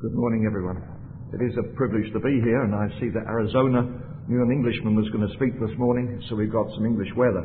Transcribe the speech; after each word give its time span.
Good 0.00 0.16
morning, 0.16 0.48
everyone. 0.48 0.80
It 1.28 1.44
is 1.44 1.52
a 1.60 1.76
privilege 1.76 2.08
to 2.16 2.24
be 2.24 2.40
here, 2.40 2.64
and 2.64 2.72
I 2.72 2.88
see 2.96 3.12
that 3.12 3.28
Arizona 3.28 3.84
knew 4.32 4.40
an 4.40 4.48
Englishman 4.48 4.96
was 4.96 5.04
going 5.12 5.28
to 5.28 5.34
speak 5.36 5.52
this 5.60 5.76
morning, 5.76 6.16
so 6.24 6.40
we've 6.40 6.48
got 6.48 6.72
some 6.72 6.88
English 6.88 7.12
weather. 7.20 7.44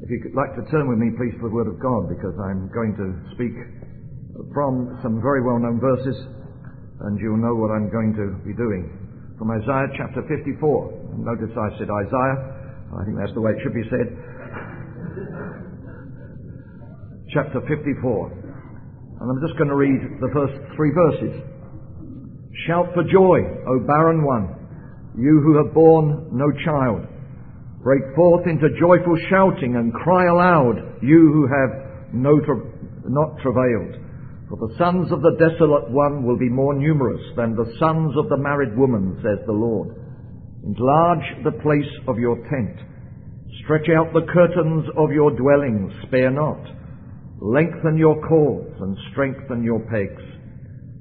If 0.00 0.08
you'd 0.08 0.32
like 0.32 0.56
to 0.56 0.64
turn 0.72 0.88
with 0.88 0.96
me, 0.96 1.12
please, 1.20 1.36
to 1.36 1.44
the 1.44 1.52
Word 1.52 1.68
of 1.68 1.76
God, 1.76 2.08
because 2.08 2.32
I'm 2.40 2.72
going 2.72 2.96
to 2.96 3.12
speak 3.36 3.52
from 4.56 4.96
some 5.04 5.20
very 5.20 5.44
well 5.44 5.60
known 5.60 5.76
verses, 5.76 6.16
and 7.04 7.20
you'll 7.20 7.36
know 7.36 7.52
what 7.60 7.68
I'm 7.68 7.92
going 7.92 8.16
to 8.16 8.40
be 8.48 8.56
doing. 8.56 8.88
From 9.36 9.52
Isaiah 9.52 9.92
chapter 9.92 10.24
54. 10.24 11.20
Notice 11.20 11.52
I 11.52 11.68
said 11.76 11.92
Isaiah. 11.92 12.38
I 12.96 13.04
think 13.04 13.20
that's 13.20 13.36
the 13.36 13.44
way 13.44 13.52
it 13.52 13.60
should 13.60 13.76
be 13.76 13.84
said. 13.92 14.08
chapter 17.36 17.60
54. 17.68 19.20
And 19.20 19.26
I'm 19.28 19.40
just 19.44 19.60
going 19.60 19.68
to 19.68 19.76
read 19.76 20.00
the 20.24 20.32
first 20.32 20.56
three 20.72 20.96
verses. 20.96 21.57
Shout 22.66 22.92
for 22.94 23.04
joy, 23.04 23.38
O 23.68 23.80
barren 23.86 24.24
one, 24.24 24.54
you 25.16 25.40
who 25.44 25.56
have 25.62 25.74
borne 25.74 26.28
no 26.32 26.50
child. 26.64 27.06
Break 27.82 28.02
forth 28.16 28.46
into 28.46 28.68
joyful 28.80 29.16
shouting 29.30 29.76
and 29.76 29.92
cry 29.92 30.26
aloud, 30.26 30.98
you 31.02 31.30
who 31.32 31.46
have 31.46 32.14
no 32.14 32.40
tra- 32.40 32.72
not 33.06 33.38
travailed. 33.42 33.94
For 34.48 34.56
the 34.56 34.74
sons 34.78 35.12
of 35.12 35.22
the 35.22 35.36
desolate 35.38 35.90
one 35.90 36.24
will 36.24 36.38
be 36.38 36.48
more 36.48 36.74
numerous 36.74 37.22
than 37.36 37.54
the 37.54 37.72
sons 37.78 38.16
of 38.16 38.28
the 38.28 38.38
married 38.38 38.76
woman, 38.76 39.20
says 39.22 39.44
the 39.46 39.52
Lord. 39.52 39.94
Enlarge 40.64 41.44
the 41.44 41.60
place 41.62 41.92
of 42.08 42.18
your 42.18 42.36
tent. 42.48 42.76
Stretch 43.62 43.88
out 43.94 44.12
the 44.12 44.26
curtains 44.32 44.86
of 44.96 45.12
your 45.12 45.30
dwellings, 45.30 45.92
spare 46.06 46.30
not. 46.30 46.64
Lengthen 47.40 47.96
your 47.96 48.20
cords 48.26 48.74
and 48.80 48.96
strengthen 49.12 49.62
your 49.62 49.80
pegs. 49.80 50.22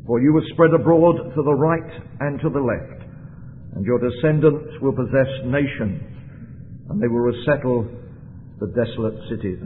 For 0.08 0.22
you 0.22 0.32
will 0.32 0.48
spread 0.54 0.74
abroad 0.74 1.36
to 1.36 1.42
the 1.44 1.54
right 1.54 1.92
and 2.22 2.40
to 2.40 2.50
the 2.50 2.64
left, 2.64 3.04
and 3.76 3.86
your 3.86 4.00
descendants 4.00 4.80
will 4.82 4.96
possess 4.96 5.28
nations, 5.44 6.02
and 6.90 7.04
they 7.04 7.12
will 7.12 7.28
resettle 7.28 7.84
the 8.60 8.72
desolate 8.72 9.20
cities. 9.30 9.60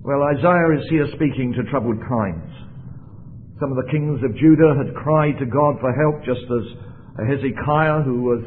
Well, 0.00 0.24
Isaiah 0.32 0.80
is 0.80 0.88
here 0.88 1.06
speaking 1.14 1.52
to 1.52 1.70
troubled 1.70 2.00
times. 2.08 2.50
Some 3.60 3.70
of 3.70 3.76
the 3.84 3.92
kings 3.92 4.24
of 4.24 4.34
Judah 4.36 4.74
had 4.80 4.96
cried 4.96 5.38
to 5.38 5.46
God 5.46 5.76
for 5.80 5.92
help, 5.92 6.24
just 6.24 6.48
as 6.48 6.64
Hezekiah, 7.20 8.02
who 8.02 8.22
was 8.24 8.42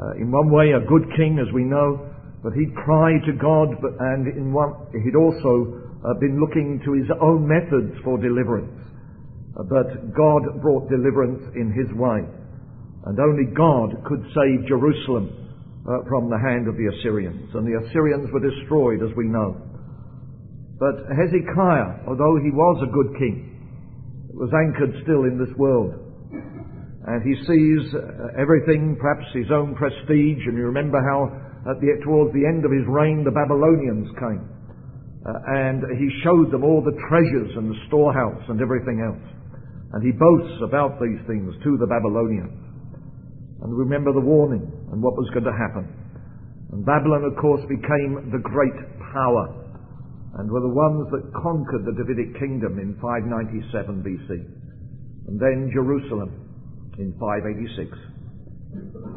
uh, 0.00 0.20
in 0.20 0.32
one 0.32 0.50
way 0.50 0.72
a 0.72 0.80
good 0.80 1.04
king, 1.14 1.38
as 1.38 1.52
we 1.52 1.62
know, 1.62 2.08
but 2.42 2.52
he'd 2.54 2.74
cried 2.74 3.20
to 3.26 3.32
God, 3.36 3.68
and 4.00 4.26
in 4.32 4.52
one, 4.52 4.72
he'd 5.04 5.14
also 5.14 5.76
uh, 6.04 6.14
been 6.20 6.40
looking 6.40 6.80
to 6.84 6.92
his 6.92 7.06
own 7.20 7.46
methods 7.46 7.92
for 8.02 8.16
deliverance. 8.16 8.72
Uh, 9.56 9.62
but 9.64 10.14
God 10.14 10.60
brought 10.60 10.88
deliverance 10.90 11.42
in 11.54 11.72
His 11.72 11.88
way. 11.96 12.26
And 13.06 13.16
only 13.20 13.48
God 13.54 13.94
could 14.04 14.22
save 14.34 14.68
Jerusalem 14.68 15.32
uh, 15.86 16.04
from 16.08 16.28
the 16.28 16.38
hand 16.38 16.68
of 16.68 16.76
the 16.76 16.90
Assyrians. 16.98 17.54
And 17.54 17.64
the 17.64 17.80
Assyrians 17.86 18.28
were 18.32 18.44
destroyed, 18.44 19.00
as 19.00 19.14
we 19.16 19.24
know. 19.24 19.56
But 20.78 21.08
Hezekiah, 21.10 22.06
although 22.06 22.36
he 22.42 22.52
was 22.52 22.78
a 22.84 22.92
good 22.92 23.16
king, 23.18 23.48
was 24.34 24.52
anchored 24.54 24.94
still 25.02 25.24
in 25.24 25.38
this 25.38 25.50
world. 25.56 25.94
And 27.08 27.24
he 27.24 27.34
sees 27.48 27.82
uh, 27.94 28.36
everything, 28.38 28.94
perhaps 29.00 29.26
his 29.32 29.50
own 29.50 29.74
prestige, 29.74 30.44
and 30.44 30.54
you 30.54 30.68
remember 30.68 31.00
how 31.00 31.32
at 31.72 31.80
the, 31.80 31.88
towards 32.04 32.32
the 32.36 32.46
end 32.46 32.64
of 32.64 32.70
his 32.70 32.84
reign 32.86 33.24
the 33.24 33.34
Babylonians 33.34 34.12
came. 34.20 34.44
Uh, 35.26 35.32
and 35.64 35.82
he 35.98 36.08
showed 36.22 36.52
them 36.52 36.62
all 36.62 36.84
the 36.84 36.94
treasures 37.08 37.50
and 37.56 37.72
the 37.72 37.80
storehouse 37.88 38.44
and 38.48 38.60
everything 38.60 39.02
else. 39.02 39.24
And 39.92 40.04
he 40.04 40.12
boasts 40.12 40.60
about 40.62 41.00
these 41.00 41.20
things 41.26 41.54
to 41.64 41.76
the 41.80 41.88
Babylonians. 41.88 42.52
And 43.62 43.72
remember 43.72 44.12
the 44.12 44.24
warning 44.24 44.64
and 44.92 45.02
what 45.02 45.16
was 45.16 45.30
going 45.32 45.48
to 45.48 45.56
happen. 45.56 45.88
And 46.72 46.84
Babylon, 46.84 47.24
of 47.24 47.34
course, 47.40 47.62
became 47.68 48.30
the 48.30 48.44
great 48.44 48.76
power 49.12 49.58
and 50.38 50.50
were 50.50 50.60
the 50.60 50.76
ones 50.76 51.08
that 51.10 51.32
conquered 51.42 51.88
the 51.88 51.96
Davidic 51.96 52.38
kingdom 52.38 52.78
in 52.78 52.94
597 53.00 54.04
BC. 54.04 54.30
And 55.26 55.40
then 55.40 55.72
Jerusalem 55.72 56.30
in 56.98 57.12
586. 57.18 57.90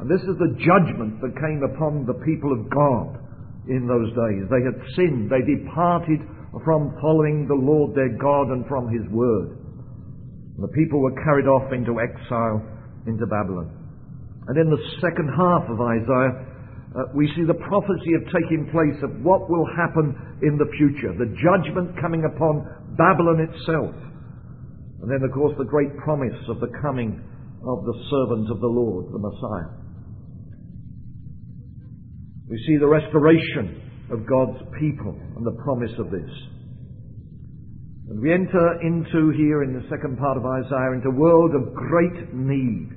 And 0.01 0.09
this 0.09 0.23
is 0.23 0.35
the 0.39 0.55
judgment 0.63 1.21
that 1.21 1.37
came 1.37 1.61
upon 1.61 2.07
the 2.07 2.17
people 2.25 2.55
of 2.55 2.71
God 2.71 3.21
in 3.69 3.85
those 3.85 4.09
days. 4.09 4.49
They 4.49 4.63
had 4.65 4.79
sinned. 4.95 5.29
They 5.29 5.45
departed 5.45 6.25
from 6.65 6.95
following 7.01 7.45
the 7.45 7.59
Lord 7.59 7.93
their 7.93 8.17
God 8.17 8.49
and 8.49 8.65
from 8.65 8.89
His 8.89 9.05
word. 9.11 9.60
The 10.61 10.73
people 10.77 11.01
were 11.01 11.17
carried 11.25 11.47
off 11.47 11.73
into 11.73 11.99
exile 11.99 12.61
into 13.07 13.25
Babylon. 13.25 13.69
And 14.47 14.57
in 14.57 14.69
the 14.69 14.81
second 15.01 15.29
half 15.33 15.65
of 15.69 15.81
Isaiah, 15.81 16.33
uh, 16.91 17.09
we 17.15 17.25
see 17.35 17.43
the 17.47 17.57
prophecy 17.65 18.13
of 18.19 18.25
taking 18.29 18.69
place 18.69 18.99
of 19.01 19.23
what 19.23 19.49
will 19.49 19.65
happen 19.77 20.13
in 20.43 20.57
the 20.57 20.69
future, 20.77 21.15
the 21.17 21.33
judgment 21.39 21.95
coming 22.01 22.25
upon 22.25 22.67
Babylon 22.97 23.47
itself. 23.47 23.95
And 25.01 25.09
then, 25.09 25.23
of 25.23 25.31
course, 25.31 25.55
the 25.57 25.65
great 25.65 25.95
promise 25.97 26.37
of 26.49 26.59
the 26.59 26.69
coming 26.81 27.17
of 27.65 27.85
the 27.85 27.97
servant 28.11 28.51
of 28.51 28.59
the 28.59 28.67
Lord, 28.67 29.13
the 29.13 29.19
Messiah. 29.19 29.81
We 32.49 32.57
see 32.67 32.77
the 32.77 32.87
restoration 32.87 33.81
of 34.11 34.27
God's 34.27 34.59
people 34.77 35.15
and 35.37 35.45
the 35.45 35.57
promise 35.63 35.95
of 35.97 36.11
this. 36.11 36.29
And 38.11 38.19
we 38.19 38.33
enter 38.33 38.81
into 38.83 39.31
here 39.39 39.63
in 39.63 39.71
the 39.71 39.87
second 39.87 40.19
part 40.19 40.35
of 40.35 40.43
Isaiah 40.43 40.91
into 40.91 41.07
a 41.07 41.15
world 41.15 41.55
of 41.55 41.73
great 41.73 42.33
need. 42.35 42.91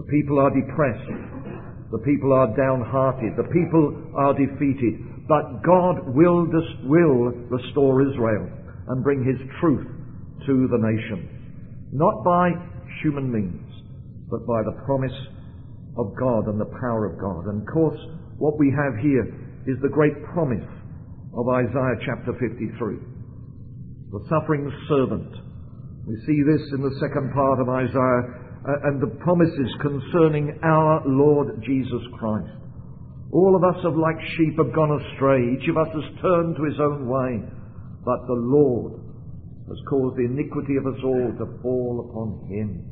The 0.00 0.08
people 0.08 0.40
are 0.40 0.48
depressed. 0.48 1.12
The 1.92 2.00
people 2.00 2.32
are 2.32 2.56
downhearted. 2.56 3.36
The 3.36 3.52
people 3.52 4.16
are 4.16 4.32
defeated. 4.32 5.28
But 5.28 5.60
God 5.60 6.08
will, 6.08 6.46
dis- 6.46 6.88
will 6.88 7.36
restore 7.52 8.00
Israel 8.00 8.48
and 8.88 9.04
bring 9.04 9.20
His 9.20 9.36
truth 9.60 9.84
to 10.46 10.68
the 10.72 10.80
nation. 10.80 11.92
Not 11.92 12.24
by 12.24 12.56
human 13.04 13.30
means, 13.30 13.68
but 14.30 14.46
by 14.46 14.62
the 14.64 14.80
promise 14.86 15.12
of 15.98 16.16
God 16.18 16.48
and 16.48 16.58
the 16.58 16.72
power 16.80 17.04
of 17.04 17.20
God. 17.20 17.44
And 17.52 17.60
of 17.60 17.68
course, 17.68 18.00
what 18.38 18.58
we 18.58 18.72
have 18.72 18.96
here 19.04 19.28
is 19.68 19.76
the 19.82 19.92
great 19.92 20.16
promise 20.32 20.64
of 21.36 21.44
Isaiah 21.50 22.00
chapter 22.06 22.32
53 22.40 23.15
the 24.16 24.28
suffering 24.32 24.64
servant. 24.88 25.28
We 26.08 26.16
see 26.24 26.40
this 26.48 26.64
in 26.72 26.80
the 26.80 26.96
second 27.04 27.36
part 27.36 27.60
of 27.60 27.68
Isaiah 27.68 28.24
uh, 28.64 28.88
and 28.88 28.96
the 28.96 29.12
promises 29.20 29.68
concerning 29.84 30.56
our 30.64 31.04
Lord 31.04 31.60
Jesus 31.60 32.00
Christ. 32.16 32.48
All 33.32 33.52
of 33.52 33.64
us 33.68 33.76
have 33.84 33.92
like 33.92 34.16
sheep 34.38 34.56
have 34.56 34.72
gone 34.72 34.96
astray. 34.96 35.44
Each 35.52 35.68
of 35.68 35.76
us 35.76 35.92
has 35.92 36.22
turned 36.24 36.56
to 36.56 36.64
his 36.64 36.80
own 36.80 37.04
way. 37.04 37.44
But 38.08 38.24
the 38.24 38.40
Lord 38.40 39.04
has 39.68 39.80
caused 39.90 40.16
the 40.16 40.30
iniquity 40.32 40.80
of 40.80 40.86
us 40.88 41.00
all 41.04 41.36
to 41.36 41.60
fall 41.60 42.08
upon 42.08 42.48
him. 42.48 42.88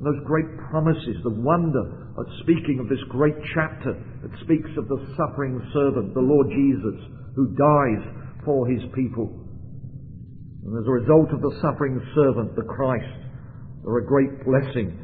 And 0.00 0.06
those 0.06 0.24
great 0.24 0.48
promises, 0.70 1.20
the 1.20 1.36
wonder 1.36 2.14
of 2.16 2.24
speaking 2.40 2.80
of 2.80 2.88
this 2.88 3.02
great 3.10 3.36
chapter 3.52 3.92
that 3.92 4.40
speaks 4.40 4.70
of 4.78 4.88
the 4.88 5.04
suffering 5.20 5.60
servant, 5.74 6.14
the 6.14 6.24
Lord 6.24 6.48
Jesus, 6.48 6.96
who 7.36 7.52
dies 7.52 8.00
for 8.46 8.64
his 8.70 8.80
people. 8.94 9.45
And 10.66 10.74
as 10.82 10.86
a 10.88 10.98
result 10.98 11.30
of 11.30 11.40
the 11.40 11.54
suffering 11.62 11.94
servant, 12.12 12.56
the 12.56 12.66
Christ, 12.66 13.22
there 13.84 13.94
are 13.94 14.00
great 14.02 14.42
blessings 14.42 14.98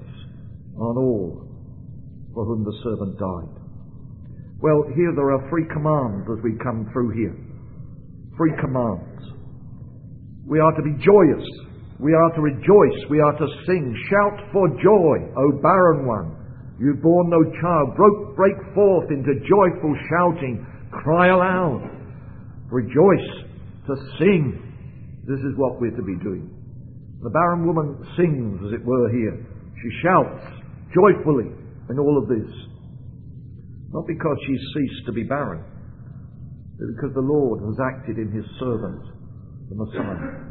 on 0.75 0.99
all 0.99 1.47
for 2.35 2.45
whom 2.45 2.65
the 2.65 2.75
servant 2.83 3.15
died. 3.15 3.63
Well, 4.59 4.83
here 4.97 5.15
there 5.15 5.31
are 5.31 5.49
three 5.51 5.67
commands 5.71 6.27
as 6.27 6.43
we 6.43 6.59
come 6.59 6.91
through 6.93 7.15
here. 7.15 7.37
Three 8.37 8.51
commands. 8.59 9.23
We 10.47 10.59
are 10.59 10.73
to 10.73 10.83
be 10.83 10.99
joyous. 10.99 11.47
We 12.01 12.13
are 12.13 12.31
to 12.35 12.41
rejoice. 12.43 12.99
We 13.09 13.21
are 13.21 13.39
to 13.39 13.47
sing. 13.67 13.95
Shout 14.11 14.51
for 14.53 14.67
joy, 14.83 15.31
O 15.39 15.63
barren 15.63 16.07
one. 16.07 16.75
You 16.81 16.95
born 17.01 17.31
no 17.31 17.39
child. 17.63 17.95
Broke, 17.95 18.35
break 18.35 18.59
forth 18.75 19.13
into 19.13 19.39
joyful 19.47 19.95
shouting. 20.11 20.67
Cry 20.91 21.29
aloud. 21.29 21.89
Rejoice 22.67 23.47
to 23.87 23.95
sing 24.19 24.72
this 25.27 25.39
is 25.39 25.55
what 25.57 25.81
we're 25.81 25.95
to 25.95 26.03
be 26.03 26.19
doing. 26.19 26.51
The 27.23 27.31
barren 27.31 27.67
woman 27.67 27.95
sings, 28.19 28.59
as 28.67 28.75
it 28.75 28.85
were, 28.85 29.07
here. 29.11 29.39
She 29.79 29.91
shouts 30.03 30.43
joyfully 30.91 31.55
in 31.91 31.99
all 31.99 32.19
of 32.19 32.27
this. 32.27 32.51
Not 33.95 34.07
because 34.07 34.37
she's 34.47 34.65
ceased 34.75 35.07
to 35.07 35.13
be 35.13 35.23
barren, 35.23 35.63
but 36.79 36.87
because 36.97 37.15
the 37.15 37.23
Lord 37.23 37.63
has 37.63 37.79
acted 37.79 38.19
in 38.19 38.33
his 38.33 38.45
servant, 38.59 39.03
the 39.71 39.77
Messiah. 39.79 40.51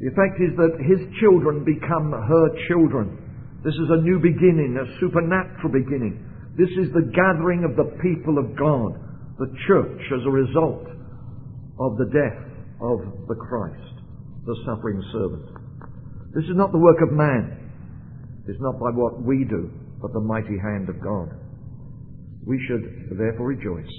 The 0.00 0.08
effect 0.08 0.40
is 0.40 0.56
that 0.56 0.80
his 0.88 1.04
children 1.20 1.64
become 1.64 2.10
her 2.10 2.46
children. 2.68 3.20
This 3.64 3.74
is 3.74 3.90
a 3.92 4.00
new 4.00 4.18
beginning, 4.18 4.80
a 4.80 4.88
supernatural 4.98 5.70
beginning. 5.70 6.24
This 6.56 6.72
is 6.80 6.88
the 6.96 7.12
gathering 7.12 7.68
of 7.68 7.76
the 7.76 7.92
people 8.00 8.38
of 8.38 8.56
God, 8.56 8.96
the 9.38 9.52
church, 9.68 10.00
as 10.16 10.24
a 10.24 10.30
result 10.30 10.88
of 11.78 11.98
the 11.98 12.08
death 12.08 12.51
of 12.82 13.28
the 13.28 13.34
Christ, 13.34 13.94
the 14.44 14.56
suffering 14.66 15.00
servant. 15.12 15.46
This 16.34 16.44
is 16.44 16.56
not 16.56 16.72
the 16.72 16.78
work 16.78 16.98
of 17.02 17.12
man. 17.12 17.70
It's 18.48 18.60
not 18.60 18.80
by 18.80 18.90
what 18.90 19.22
we 19.22 19.44
do, 19.44 19.70
but 20.00 20.12
the 20.12 20.20
mighty 20.20 20.58
hand 20.58 20.88
of 20.88 21.00
God. 21.00 21.30
We 22.44 22.58
should 22.66 23.16
therefore 23.16 23.46
rejoice. 23.46 23.92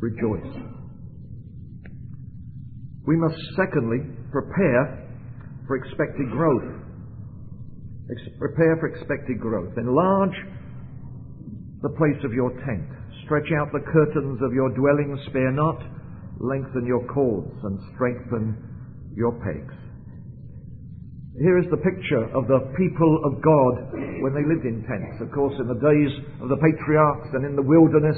Rejoice. 0.00 0.52
We 3.06 3.16
must 3.16 3.38
secondly 3.54 3.98
prepare 4.32 5.06
for 5.66 5.76
expected 5.76 6.30
growth. 6.30 6.82
Ex- 8.10 8.36
prepare 8.38 8.76
for 8.80 8.88
expected 8.88 9.38
growth. 9.38 9.72
Enlarge 9.78 10.34
the 11.82 11.90
place 11.90 12.24
of 12.24 12.32
your 12.32 12.50
tent. 12.66 12.88
Stretch 13.24 13.48
out 13.60 13.68
the 13.72 13.84
curtains 13.92 14.40
of 14.42 14.52
your 14.52 14.70
dwelling. 14.74 15.16
Spare 15.28 15.52
not. 15.52 15.78
Lengthen 16.40 16.86
your 16.86 17.06
cords 17.06 17.54
and 17.62 17.78
strengthen 17.94 18.58
your 19.14 19.32
pegs. 19.42 19.74
Here 21.34 21.58
is 21.58 21.66
the 21.66 21.82
picture 21.82 22.30
of 22.30 22.46
the 22.46 22.62
people 22.78 23.26
of 23.26 23.42
God 23.42 23.90
when 24.22 24.38
they 24.38 24.46
lived 24.46 24.62
in 24.62 24.86
tents. 24.86 25.18
Of 25.18 25.34
course, 25.34 25.54
in 25.58 25.66
the 25.66 25.82
days 25.82 26.12
of 26.38 26.46
the 26.46 26.58
patriarchs 26.62 27.34
and 27.34 27.42
in 27.42 27.58
the 27.58 27.66
wilderness, 27.66 28.14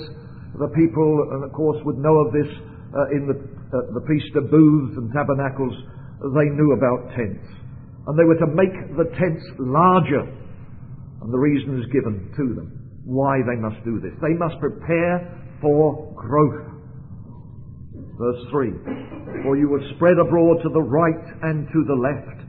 the 0.53 0.69
people, 0.77 1.33
and 1.33 1.45
of 1.45 1.53
course, 1.57 1.81
would 1.89 1.97
know 1.97 2.13
of 2.25 2.33
this 2.37 2.49
uh, 2.93 3.17
in 3.17 3.25
the, 3.25 3.37
uh, 3.41 3.97
the 3.97 4.05
Feast 4.05 4.37
of 4.37 4.53
Booths 4.53 5.01
and 5.01 5.09
Tabernacles. 5.17 5.73
They 6.37 6.49
knew 6.53 6.77
about 6.77 7.17
tents. 7.17 7.45
And 8.05 8.21
they 8.21 8.29
were 8.29 8.37
to 8.37 8.53
make 8.53 8.77
the 9.01 9.09
tents 9.17 9.45
larger. 9.65 10.21
And 11.25 11.33
the 11.33 11.41
reason 11.41 11.81
is 11.81 11.89
given 11.97 12.33
to 12.37 12.53
them 12.53 13.01
why 13.09 13.41
they 13.49 13.57
must 13.57 13.81
do 13.85 13.97
this. 13.97 14.13
They 14.21 14.37
must 14.37 14.61
prepare 14.61 15.25
for 15.65 16.13
growth. 16.21 16.76
Verse 18.19 18.43
3 18.51 19.45
For 19.45 19.57
you 19.57 19.69
will 19.69 19.85
spread 19.97 20.19
abroad 20.19 20.63
to 20.63 20.71
the 20.73 20.83
right 20.83 21.27
and 21.43 21.69
to 21.69 21.85
the 21.85 22.01
left 22.01 22.47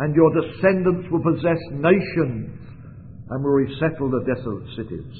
and 0.00 0.16
your 0.16 0.32
descendants 0.32 1.06
will 1.12 1.20
possess 1.20 1.60
nations 1.76 2.56
and 3.28 3.44
will 3.44 3.60
resettle 3.60 4.08
the 4.08 4.24
desolate 4.24 4.64
cities. 4.72 5.12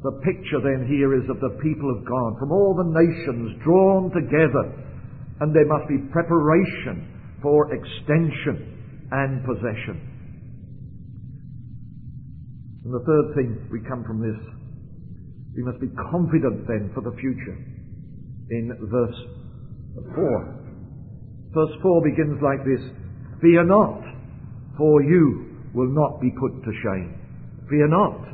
The 0.00 0.16
picture 0.24 0.64
then 0.64 0.88
here 0.88 1.12
is 1.12 1.28
of 1.28 1.36
the 1.40 1.60
people 1.60 1.92
of 1.92 2.06
God 2.08 2.40
from 2.40 2.50
all 2.50 2.72
the 2.72 2.88
nations 2.96 3.60
drawn 3.62 4.08
together, 4.08 4.72
and 5.40 5.52
there 5.52 5.68
must 5.68 5.84
be 5.84 6.00
preparation 6.08 7.12
for 7.42 7.68
extension 7.74 9.06
and 9.12 9.44
possession. 9.44 10.00
And 12.84 12.94
the 12.94 13.04
third 13.04 13.34
thing 13.36 13.68
we 13.70 13.84
come 13.84 14.02
from 14.04 14.24
this, 14.24 14.40
we 15.56 15.62
must 15.62 15.80
be 15.80 15.92
confident 16.10 16.66
then 16.66 16.90
for 16.94 17.02
the 17.02 17.14
future. 17.20 17.77
In 18.50 18.72
verse 18.80 19.16
4. 20.14 20.58
Verse 21.52 21.74
4 21.82 22.02
begins 22.02 22.40
like 22.42 22.64
this 22.64 22.80
Fear 23.40 23.64
not, 23.64 24.02
for 24.76 25.02
you 25.02 25.56
will 25.74 25.92
not 25.92 26.20
be 26.20 26.30
put 26.30 26.64
to 26.64 26.72
shame. 26.82 27.14
Fear 27.68 27.88
not. 27.88 28.24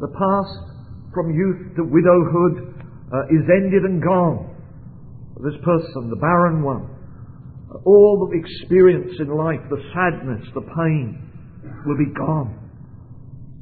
The 0.00 0.08
past 0.08 0.70
from 1.12 1.34
youth 1.34 1.76
to 1.76 1.84
widowhood 1.84 2.84
uh, 3.12 3.26
is 3.28 3.44
ended 3.50 3.84
and 3.84 4.02
gone. 4.02 4.56
This 5.42 5.58
person, 5.64 6.10
the 6.10 6.20
barren 6.20 6.62
one, 6.62 6.88
all 7.84 8.28
the 8.28 8.36
experience 8.36 9.12
in 9.20 9.28
life, 9.28 9.60
the 9.70 9.82
sadness, 9.94 10.44
the 10.54 10.60
pain, 10.60 11.30
will 11.86 11.96
be 11.96 12.12
gone. 12.12 12.56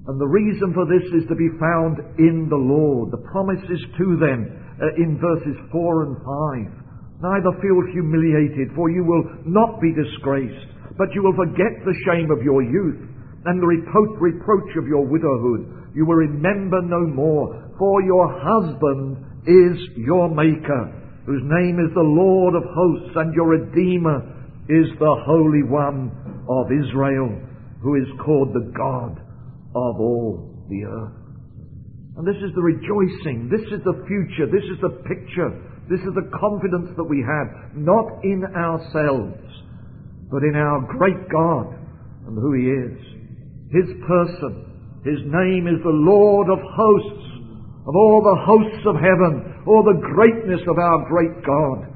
And 0.06 0.20
the 0.20 0.26
reason 0.26 0.72
for 0.72 0.86
this 0.86 1.04
is 1.12 1.28
to 1.28 1.36
be 1.36 1.50
found 1.60 1.98
in 2.18 2.48
the 2.48 2.56
Lord. 2.56 3.12
The 3.12 3.22
promises 3.30 3.80
to 3.98 4.16
them 4.16 4.67
uh, 4.80 4.94
in 4.96 5.18
verses 5.18 5.56
4 5.72 6.02
and 6.04 6.16
5 6.72 6.88
Neither 7.20 7.50
feel 7.60 7.82
humiliated, 7.90 8.70
for 8.76 8.90
you 8.90 9.02
will 9.02 9.24
not 9.44 9.80
be 9.80 9.90
disgraced, 9.90 10.70
but 10.96 11.10
you 11.14 11.22
will 11.22 11.34
forget 11.34 11.82
the 11.82 11.98
shame 12.06 12.30
of 12.30 12.44
your 12.44 12.62
youth 12.62 13.10
and 13.44 13.60
the 13.60 13.66
repro- 13.66 14.20
reproach 14.20 14.70
of 14.78 14.86
your 14.86 15.04
widowhood. 15.04 15.90
You 15.94 16.06
will 16.06 16.14
remember 16.14 16.80
no 16.80 17.00
more, 17.00 17.74
for 17.76 18.02
your 18.02 18.30
husband 18.38 19.18
is 19.46 19.78
your 19.96 20.30
Maker, 20.30 20.94
whose 21.26 21.42
name 21.42 21.80
is 21.80 21.92
the 21.94 22.06
Lord 22.06 22.54
of 22.54 22.62
hosts, 22.70 23.16
and 23.16 23.34
your 23.34 23.48
Redeemer 23.48 24.22
is 24.68 24.86
the 25.00 25.16
Holy 25.26 25.64
One 25.64 26.12
of 26.48 26.70
Israel, 26.70 27.34
who 27.82 27.96
is 27.96 28.06
called 28.24 28.54
the 28.54 28.70
God 28.76 29.18
of 29.74 29.98
all 29.98 30.66
the 30.68 30.84
earth. 30.84 31.17
And 32.18 32.26
this 32.26 32.42
is 32.42 32.50
the 32.54 32.66
rejoicing, 32.66 33.46
this 33.46 33.62
is 33.70 33.78
the 33.86 34.02
future, 34.10 34.50
this 34.50 34.66
is 34.66 34.82
the 34.82 34.98
picture 35.06 35.54
this 35.88 36.00
is 36.04 36.12
the 36.12 36.28
confidence 36.36 36.92
that 37.00 37.08
we 37.08 37.24
have, 37.24 37.72
not 37.72 38.20
in 38.22 38.44
ourselves, 38.44 39.40
but 40.30 40.44
in 40.44 40.52
our 40.54 40.84
great 40.84 41.28
God 41.32 41.72
and 42.28 42.36
who 42.36 42.52
He 42.52 42.68
is. 42.68 43.00
His 43.72 43.88
person, 44.04 45.00
His 45.08 45.24
name 45.24 45.64
is 45.64 45.80
the 45.80 45.98
Lord 46.04 46.52
of 46.52 46.60
hosts, 46.60 47.24
of 47.88 47.96
all 47.96 48.20
the 48.20 48.40
hosts 48.44 48.84
of 48.84 49.00
heaven, 49.00 49.64
all 49.64 49.80
the 49.80 50.04
greatness 50.12 50.60
of 50.68 50.76
our 50.76 51.08
great 51.08 51.40
God. 51.40 51.88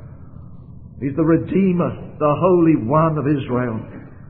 He's 1.05 1.17
the 1.17 1.29
Redeemer, 1.29 2.17
the 2.17 2.35
Holy 2.41 2.81
One 2.81 3.21
of 3.21 3.29
Israel, 3.29 3.77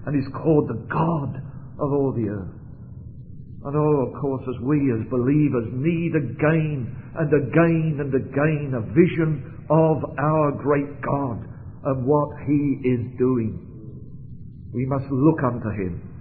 and 0.06 0.10
He's 0.10 0.32
called 0.34 0.66
the 0.66 0.82
God 0.90 1.38
of 1.78 1.92
all 1.92 2.10
the 2.10 2.34
earth. 2.34 2.61
And 3.64 3.76
oh, 3.76 4.10
of 4.10 4.20
course, 4.20 4.42
as 4.48 4.60
we 4.62 4.90
as 4.90 5.06
believers 5.10 5.70
need 5.72 6.12
again 6.18 6.90
and 7.14 7.30
again 7.30 7.98
and 8.02 8.10
again 8.10 8.74
a 8.74 8.82
vision 8.90 9.66
of 9.70 10.02
our 10.18 10.50
great 10.58 11.00
God 11.02 11.46
and 11.84 12.06
what 12.06 12.30
He 12.46 12.82
is 12.82 13.18
doing. 13.18 13.54
We 14.74 14.86
must 14.86 15.06
look 15.10 15.38
unto 15.44 15.70
Him. 15.70 16.12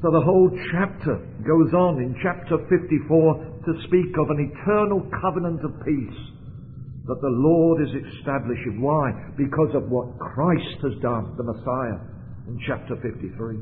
So 0.00 0.10
the 0.10 0.20
whole 0.20 0.50
chapter 0.72 1.16
goes 1.44 1.72
on 1.72 2.00
in 2.00 2.16
chapter 2.22 2.56
54 2.68 3.64
to 3.64 3.72
speak 3.88 4.12
of 4.20 4.30
an 4.30 4.52
eternal 4.52 5.04
covenant 5.20 5.64
of 5.64 5.80
peace 5.84 6.20
that 7.04 7.20
the 7.20 7.36
Lord 7.36 7.82
is 7.82 7.92
establishing. 8.16 8.80
Why? 8.80 9.12
Because 9.36 9.74
of 9.74 9.90
what 9.90 10.18
Christ 10.18 10.80
has 10.84 10.96
done, 11.02 11.36
the 11.36 11.44
Messiah, 11.44 12.00
in 12.48 12.58
chapter 12.66 12.96
53. 12.96 13.60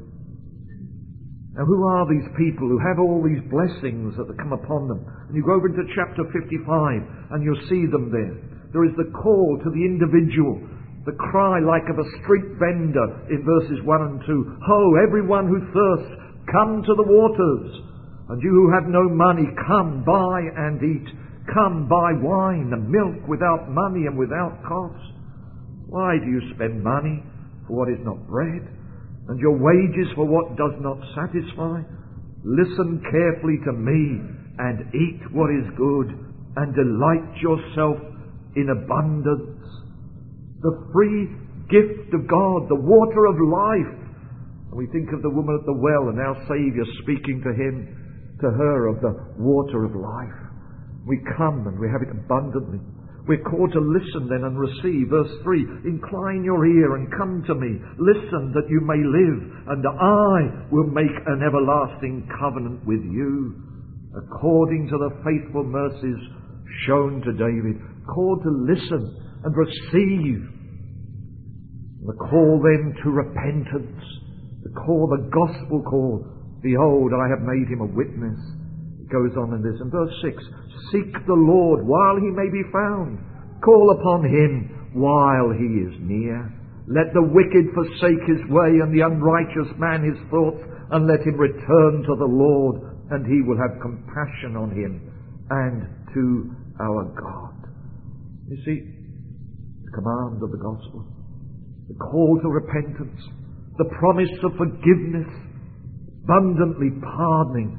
Now, 1.52 1.68
who 1.68 1.84
are 1.84 2.08
these 2.08 2.28
people 2.40 2.64
who 2.64 2.80
have 2.80 2.96
all 2.96 3.20
these 3.20 3.44
blessings 3.52 4.16
that 4.16 4.40
come 4.40 4.56
upon 4.56 4.88
them? 4.88 5.04
And 5.28 5.36
you 5.36 5.44
go 5.44 5.52
over 5.52 5.68
into 5.68 5.84
chapter 5.92 6.24
55 6.32 7.36
and 7.36 7.44
you'll 7.44 7.68
see 7.68 7.84
them 7.92 8.08
there. 8.08 8.32
There 8.72 8.88
is 8.88 8.96
the 8.96 9.12
call 9.12 9.60
to 9.60 9.68
the 9.68 9.84
individual, 9.84 10.64
the 11.04 11.12
cry 11.12 11.60
like 11.60 11.84
of 11.92 12.00
a 12.00 12.08
street 12.24 12.56
vendor 12.56 13.28
in 13.28 13.44
verses 13.44 13.84
1 13.84 14.00
and 14.00 14.20
2. 14.24 14.64
Ho, 14.64 14.80
everyone 15.04 15.44
who 15.44 15.60
thirsts, 15.76 16.12
come 16.48 16.80
to 16.88 16.94
the 16.96 17.04
waters. 17.04 17.68
And 18.32 18.40
you 18.40 18.48
who 18.48 18.72
have 18.72 18.88
no 18.88 19.12
money, 19.12 19.44
come, 19.68 20.08
buy 20.08 20.40
and 20.56 20.80
eat. 20.80 21.08
Come, 21.52 21.84
buy 21.84 22.16
wine 22.16 22.72
and 22.72 22.88
milk 22.88 23.28
without 23.28 23.68
money 23.68 24.08
and 24.08 24.16
without 24.16 24.56
cost. 24.64 25.04
Why 25.92 26.16
do 26.16 26.30
you 26.32 26.40
spend 26.56 26.82
money 26.82 27.20
for 27.66 27.76
what 27.76 27.92
is 27.92 28.00
not 28.00 28.26
bread, 28.26 28.64
and 29.28 29.38
your 29.38 29.56
wages 29.56 30.10
for 30.14 30.26
what 30.26 30.56
does 30.56 30.74
not 30.80 30.98
satisfy? 31.14 31.82
Listen 32.44 33.02
carefully 33.06 33.58
to 33.64 33.72
me, 33.72 34.20
and 34.58 34.94
eat 34.94 35.22
what 35.32 35.50
is 35.50 35.66
good, 35.76 36.10
and 36.56 36.74
delight 36.74 37.30
yourself 37.40 37.96
in 38.56 38.68
abundance. 38.68 39.62
The 40.60 40.90
free 40.92 41.30
gift 41.70 42.12
of 42.12 42.26
God, 42.28 42.68
the 42.68 42.82
water 42.82 43.26
of 43.26 43.36
life. 43.40 43.94
And 44.70 44.76
we 44.76 44.86
think 44.92 45.12
of 45.12 45.22
the 45.22 45.30
woman 45.30 45.56
at 45.58 45.66
the 45.66 45.78
well 45.78 46.10
and 46.10 46.18
our 46.20 46.36
Saviour 46.48 46.84
speaking 47.02 47.40
to 47.44 47.52
him, 47.54 48.36
to 48.40 48.50
her 48.50 48.88
of 48.88 49.00
the 49.00 49.14
water 49.38 49.84
of 49.84 49.94
life. 49.94 50.38
We 51.06 51.18
come 51.36 51.66
and 51.66 51.78
we 51.78 51.88
have 51.88 52.02
it 52.02 52.10
abundantly. 52.10 52.80
We're 53.26 53.42
called 53.42 53.72
to 53.72 53.80
listen 53.80 54.26
then 54.26 54.42
and 54.42 54.58
receive. 54.58 55.10
Verse 55.10 55.30
3 55.44 55.86
Incline 55.86 56.42
your 56.42 56.66
ear 56.66 56.96
and 56.96 57.06
come 57.16 57.44
to 57.46 57.54
me. 57.54 57.78
Listen 57.98 58.50
that 58.54 58.66
you 58.68 58.80
may 58.82 58.98
live, 58.98 59.40
and 59.68 59.84
I 59.86 60.66
will 60.72 60.90
make 60.90 61.14
an 61.26 61.42
everlasting 61.46 62.28
covenant 62.40 62.84
with 62.84 63.02
you, 63.04 63.54
according 64.16 64.88
to 64.90 64.98
the 64.98 65.14
faithful 65.22 65.62
mercies 65.62 66.18
shown 66.86 67.22
to 67.22 67.32
David 67.32 67.78
called 68.06 68.42
to 68.42 68.50
listen 68.50 69.02
and 69.44 69.56
receive. 69.56 70.42
The 72.06 72.18
call 72.18 72.60
then 72.62 72.94
to 73.04 73.10
repentance, 73.10 74.02
the 74.64 74.70
call, 74.70 75.06
the 75.06 75.30
gospel 75.30 75.82
call. 75.82 76.26
Behold, 76.62 77.12
I 77.14 77.28
have 77.30 77.46
made 77.46 77.68
him 77.68 77.80
a 77.80 77.86
witness. 77.86 78.38
Goes 79.12 79.36
on 79.36 79.52
in 79.52 79.60
this. 79.60 79.76
In 79.76 79.90
verse 79.90 80.14
6, 80.24 80.40
seek 80.88 81.12
the 81.28 81.36
Lord 81.36 81.84
while 81.84 82.16
he 82.16 82.32
may 82.32 82.48
be 82.48 82.64
found. 82.72 83.20
Call 83.60 83.92
upon 84.00 84.24
him 84.24 84.90
while 84.96 85.52
he 85.52 85.84
is 85.84 85.92
near. 86.00 86.48
Let 86.88 87.12
the 87.12 87.22
wicked 87.22 87.76
forsake 87.76 88.24
his 88.24 88.40
way 88.48 88.80
and 88.80 88.88
the 88.88 89.04
unrighteous 89.04 89.76
man 89.76 90.02
his 90.02 90.16
thoughts, 90.30 90.64
and 90.90 91.06
let 91.06 91.20
him 91.20 91.36
return 91.36 92.02
to 92.08 92.14
the 92.16 92.24
Lord, 92.24 92.80
and 93.12 93.26
he 93.28 93.44
will 93.44 93.60
have 93.60 93.80
compassion 93.84 94.56
on 94.56 94.72
him 94.72 95.12
and 95.50 95.84
to 96.14 96.50
our 96.80 97.04
God. 97.12 97.68
You 98.48 98.56
see, 98.64 98.80
the 99.84 99.92
command 99.92 100.42
of 100.42 100.50
the 100.50 100.58
gospel, 100.58 101.04
the 101.88 101.94
call 102.00 102.40
to 102.42 102.48
repentance, 102.48 103.20
the 103.76 103.92
promise 104.00 104.32
of 104.44 104.56
forgiveness, 104.56 105.28
abundantly 106.24 106.90
pardoning, 107.00 107.78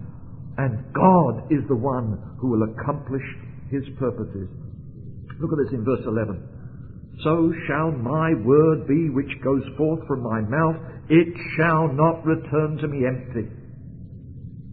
and 0.58 0.94
God 0.94 1.52
is 1.52 1.68
the 1.68 1.76
one 1.76 2.38
who 2.40 2.50
will 2.50 2.64
accomplish 2.64 3.24
his 3.70 3.84
purposes. 3.98 4.50
Look 5.40 5.52
at 5.52 5.58
this 5.66 5.74
in 5.74 5.84
verse 5.84 6.06
11. 6.06 6.54
So 7.24 7.54
shall 7.68 7.92
my 7.92 8.34
word 8.44 8.88
be 8.88 9.10
which 9.10 9.32
goes 9.44 9.64
forth 9.78 10.00
from 10.08 10.24
my 10.24 10.42
mouth. 10.42 10.76
It 11.10 11.34
shall 11.58 11.88
not 11.94 12.26
return 12.26 12.78
to 12.78 12.88
me 12.88 13.06
empty, 13.06 13.50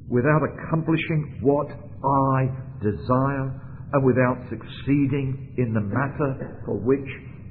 without 0.09 0.41
accomplishing 0.43 1.39
what 1.43 1.69
I 1.69 2.49
desire, 2.83 3.61
and 3.93 4.05
without 4.05 4.39
succeeding 4.49 5.55
in 5.59 5.75
the 5.75 5.81
matter 5.81 6.63
for 6.65 6.77
which 6.77 7.09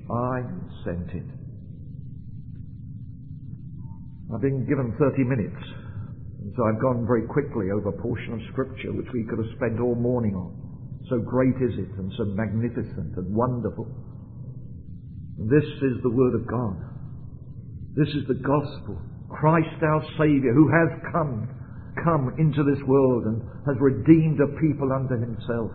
I 0.10 0.42
sent 0.86 1.10
it. 1.10 1.30
I've 4.34 4.42
been 4.42 4.66
given 4.68 4.96
30 4.98 5.24
minutes, 5.24 5.64
so 6.60 6.68
I've 6.68 6.82
gone 6.84 7.08
very 7.08 7.24
quickly 7.24 7.72
over 7.72 7.88
a 7.88 8.02
portion 8.04 8.36
of 8.36 8.42
Scripture 8.52 8.92
which 8.92 9.08
we 9.16 9.24
could 9.24 9.40
have 9.40 9.56
spent 9.56 9.80
all 9.80 9.96
morning 9.96 10.36
on. 10.36 10.52
So 11.08 11.24
great 11.24 11.56
is 11.56 11.72
it, 11.80 11.88
and 11.96 12.12
so 12.20 12.26
magnificent 12.36 13.16
and 13.16 13.32
wonderful. 13.32 13.88
This 15.48 15.64
is 15.64 16.04
the 16.04 16.12
Word 16.12 16.36
of 16.36 16.44
God. 16.52 16.76
This 17.96 18.12
is 18.12 18.28
the 18.28 18.44
gospel. 18.44 19.00
Christ 19.32 19.80
our 19.88 20.04
Saviour, 20.20 20.52
who 20.52 20.68
has 20.68 21.00
come, 21.16 21.48
come 22.04 22.36
into 22.36 22.68
this 22.68 22.84
world 22.84 23.24
and 23.24 23.40
has 23.64 23.80
redeemed 23.80 24.44
a 24.44 24.52
people 24.60 24.92
unto 24.92 25.16
himself. 25.16 25.72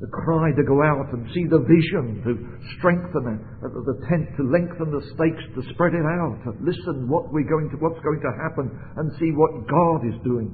The 0.00 0.08
cry 0.08 0.48
to 0.56 0.64
go 0.64 0.80
out 0.80 1.12
and 1.12 1.28
see 1.36 1.44
the 1.44 1.60
vision, 1.60 2.24
to 2.24 2.32
strengthen 2.80 3.36
it, 3.36 3.40
uh, 3.60 3.68
the 3.84 4.00
tent, 4.08 4.32
to 4.40 4.48
lengthen 4.48 4.88
the 4.88 5.04
stakes, 5.12 5.44
to 5.52 5.60
spread 5.76 5.92
it 5.92 6.08
out, 6.08 6.40
to 6.48 6.56
listen 6.64 7.04
what 7.04 7.28
we're 7.28 7.48
going 7.48 7.68
to, 7.68 7.76
what's 7.84 8.00
going 8.00 8.24
to 8.24 8.32
happen 8.40 8.72
and 8.96 9.12
see 9.20 9.36
what 9.36 9.68
God 9.68 10.08
is 10.08 10.16
doing. 10.24 10.48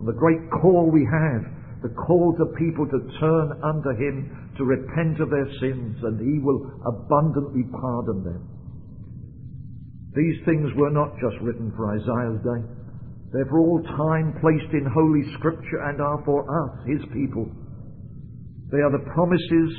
And 0.00 0.08
the 0.08 0.16
great 0.16 0.40
call 0.48 0.88
we 0.88 1.04
have 1.04 1.44
the 1.82 1.94
call 1.94 2.34
to 2.38 2.46
people 2.58 2.86
to 2.86 3.00
turn 3.20 3.52
unto 3.62 3.90
Him, 3.94 4.52
to 4.56 4.64
repent 4.64 5.20
of 5.20 5.30
their 5.30 5.46
sins, 5.60 5.96
and 6.02 6.18
He 6.18 6.40
will 6.40 6.72
abundantly 6.86 7.64
pardon 7.70 8.24
them. 8.24 8.42
These 10.16 10.40
things 10.46 10.72
were 10.76 10.90
not 10.90 11.12
just 11.20 11.36
written 11.42 11.72
for 11.76 11.92
Isaiah's 11.92 12.40
day. 12.40 12.62
They're 13.32 13.46
for 13.46 13.60
all 13.60 13.82
time 13.82 14.34
placed 14.40 14.72
in 14.72 14.88
Holy 14.88 15.22
Scripture 15.38 15.84
and 15.84 16.00
are 16.00 16.22
for 16.24 16.48
us, 16.48 16.86
His 16.88 17.02
people. 17.12 17.46
They 18.72 18.82
are 18.82 18.90
the 18.90 19.06
promises 19.14 19.70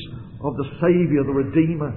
of 0.43 0.55
the 0.55 0.67
Saviour, 0.79 1.23
the 1.23 1.39
Redeemer. 1.43 1.91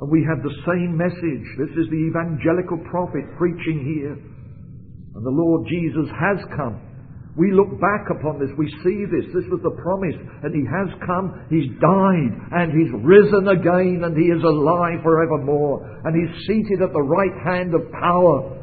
And 0.00 0.08
we 0.10 0.24
have 0.28 0.42
the 0.42 0.56
same 0.64 0.96
message. 0.96 1.46
This 1.56 1.72
is 1.76 1.88
the 1.88 2.02
evangelical 2.08 2.78
prophet 2.90 3.24
preaching 3.36 3.84
here. 3.84 4.16
And 4.16 5.22
the 5.24 5.34
Lord 5.34 5.68
Jesus 5.68 6.08
has 6.16 6.38
come 6.56 6.90
we 7.36 7.52
look 7.52 7.80
back 7.80 8.10
upon 8.10 8.40
this, 8.40 8.50
we 8.58 8.66
see 8.82 9.06
this. 9.06 9.24
This 9.32 9.46
was 9.50 9.62
the 9.62 9.72
promise, 9.80 10.18
and 10.42 10.50
He 10.50 10.66
has 10.66 10.90
come, 11.06 11.46
He's 11.48 11.70
died, 11.78 12.32
and 12.58 12.74
He's 12.74 12.90
risen 13.06 13.46
again, 13.48 14.02
and 14.02 14.16
He 14.18 14.28
is 14.34 14.42
alive 14.42 14.98
forevermore, 15.02 16.02
and 16.04 16.12
He's 16.12 16.46
seated 16.46 16.82
at 16.82 16.92
the 16.92 17.00
right 17.00 17.36
hand 17.46 17.74
of 17.74 17.90
power. 17.92 18.60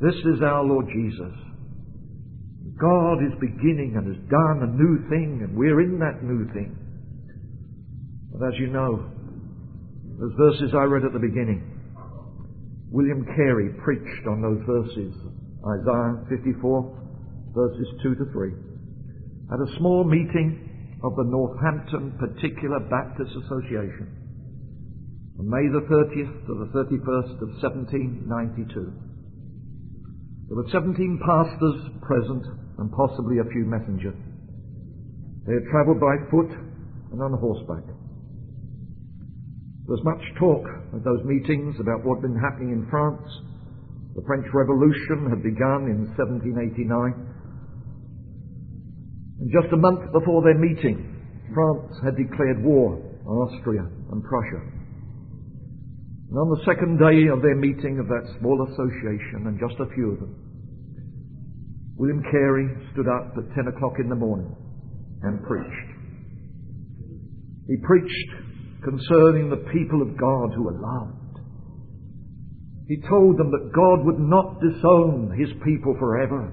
This 0.00 0.16
is 0.34 0.40
our 0.42 0.64
Lord 0.64 0.86
Jesus. 0.88 1.51
God 2.80 3.22
is 3.22 3.32
beginning 3.40 3.94
and 3.96 4.06
has 4.06 4.22
done 4.30 4.62
a 4.62 4.72
new 4.74 5.08
thing, 5.08 5.40
and 5.42 5.56
we're 5.56 5.80
in 5.80 5.98
that 5.98 6.22
new 6.22 6.46
thing. 6.52 6.76
But 8.32 8.48
as 8.48 8.54
you 8.58 8.68
know, 8.68 9.10
those 10.18 10.32
verses 10.38 10.74
I 10.74 10.84
read 10.84 11.04
at 11.04 11.12
the 11.12 11.18
beginning, 11.18 11.62
William 12.90 13.24
Carey 13.36 13.70
preached 13.84 14.26
on 14.26 14.42
those 14.42 14.62
verses. 14.66 15.14
Isaiah 15.62 16.26
54, 16.28 17.52
verses 17.54 17.88
2 18.02 18.14
to 18.16 18.24
3, 18.32 18.52
at 19.52 19.60
a 19.60 19.76
small 19.78 20.04
meeting 20.04 20.98
of 21.04 21.16
the 21.16 21.24
Northampton 21.24 22.12
Particular 22.18 22.80
Baptist 22.80 23.30
Association 23.46 24.06
on 25.38 25.48
May 25.48 25.66
the 25.72 25.86
30th 25.88 26.46
to 26.46 26.54
the 26.54 26.70
31st 26.74 27.42
of 27.42 27.48
1792. 27.62 28.92
There 30.48 30.56
were 30.56 30.68
17 30.70 31.18
pastors 31.24 31.80
present 32.02 32.44
and 32.82 32.90
possibly 32.90 33.38
a 33.38 33.46
few 33.54 33.62
messengers. 33.62 34.18
They 35.46 35.54
had 35.54 35.70
travelled 35.70 36.02
by 36.02 36.18
foot 36.34 36.50
and 37.14 37.22
on 37.22 37.30
horseback. 37.38 37.86
There 39.86 39.94
was 39.94 40.02
much 40.02 40.22
talk 40.42 40.66
at 40.90 41.06
those 41.06 41.22
meetings 41.22 41.78
about 41.78 42.02
what 42.02 42.18
had 42.18 42.26
been 42.26 42.42
happening 42.42 42.74
in 42.74 42.90
France. 42.90 43.22
The 44.18 44.26
French 44.26 44.50
Revolution 44.50 45.30
had 45.30 45.46
begun 45.46 45.86
in 45.86 46.10
1789 46.18 47.32
and 49.42 49.50
just 49.50 49.72
a 49.72 49.76
month 49.76 50.12
before 50.12 50.42
their 50.42 50.58
meeting, 50.58 51.02
France 51.54 51.98
had 52.02 52.16
declared 52.16 52.62
war 52.62 52.98
on 53.26 53.34
Austria 53.46 53.82
and 54.10 54.22
Prussia. 54.22 54.62
And 56.30 56.38
on 56.38 56.48
the 56.54 56.62
second 56.64 56.98
day 56.98 57.26
of 57.26 57.42
their 57.42 57.56
meeting 57.56 57.98
of 57.98 58.06
that 58.06 58.22
small 58.38 58.54
association, 58.70 59.50
and 59.50 59.58
just 59.58 59.74
a 59.82 59.90
few 59.94 60.14
of 60.14 60.20
them, 60.20 60.51
William 61.96 62.22
Carey 62.30 62.68
stood 62.92 63.06
up 63.08 63.34
at 63.36 63.54
10 63.54 63.68
o'clock 63.68 63.94
in 63.98 64.08
the 64.08 64.14
morning 64.14 64.54
and 65.22 65.42
preached. 65.44 65.90
He 67.68 67.76
preached 67.84 68.30
concerning 68.82 69.50
the 69.50 69.64
people 69.72 70.02
of 70.02 70.18
God 70.18 70.50
who 70.54 70.68
are 70.68 70.80
loved. 70.80 71.38
He 72.88 73.00
told 73.08 73.38
them 73.38 73.50
that 73.52 73.72
God 73.72 74.04
would 74.04 74.18
not 74.18 74.60
disown 74.60 75.36
his 75.38 75.48
people 75.64 75.94
forever 75.98 76.52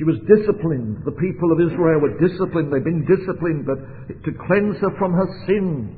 she 0.00 0.04
was 0.04 0.16
disciplined. 0.24 1.04
The 1.04 1.12
people 1.20 1.52
of 1.52 1.60
Israel 1.60 2.00
were 2.00 2.16
disciplined. 2.16 2.72
They've 2.72 2.82
been 2.82 3.04
disciplined, 3.04 3.68
but 3.68 3.76
to 4.08 4.32
cleanse 4.48 4.80
her 4.80 4.96
from 4.96 5.12
her 5.12 5.28
sins. 5.44 5.92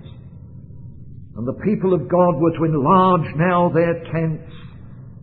And 1.38 1.46
the 1.46 1.62
people 1.62 1.94
of 1.94 2.10
God 2.10 2.34
were 2.42 2.50
to 2.50 2.64
enlarge 2.66 3.30
now 3.38 3.70
their 3.70 4.02
tents. 4.10 4.50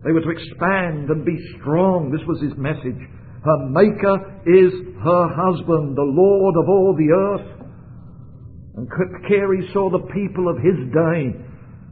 They 0.04 0.12
were 0.12 0.22
to 0.22 0.30
expand 0.30 1.10
and 1.10 1.24
be 1.24 1.36
strong. 1.60 2.10
This 2.10 2.26
was 2.26 2.40
his 2.40 2.56
message. 2.56 3.00
Her 3.44 3.58
Maker 3.68 4.16
is 4.48 4.72
her 5.04 5.24
husband, 5.28 5.96
the 5.96 6.12
Lord 6.12 6.54
of 6.56 6.68
all 6.68 6.96
the 6.96 7.12
earth. 7.12 7.48
And 8.76 8.88
Carey 9.28 9.68
saw 9.72 9.90
the 9.90 10.08
people 10.12 10.48
of 10.48 10.56
his 10.56 10.78
day 10.92 11.36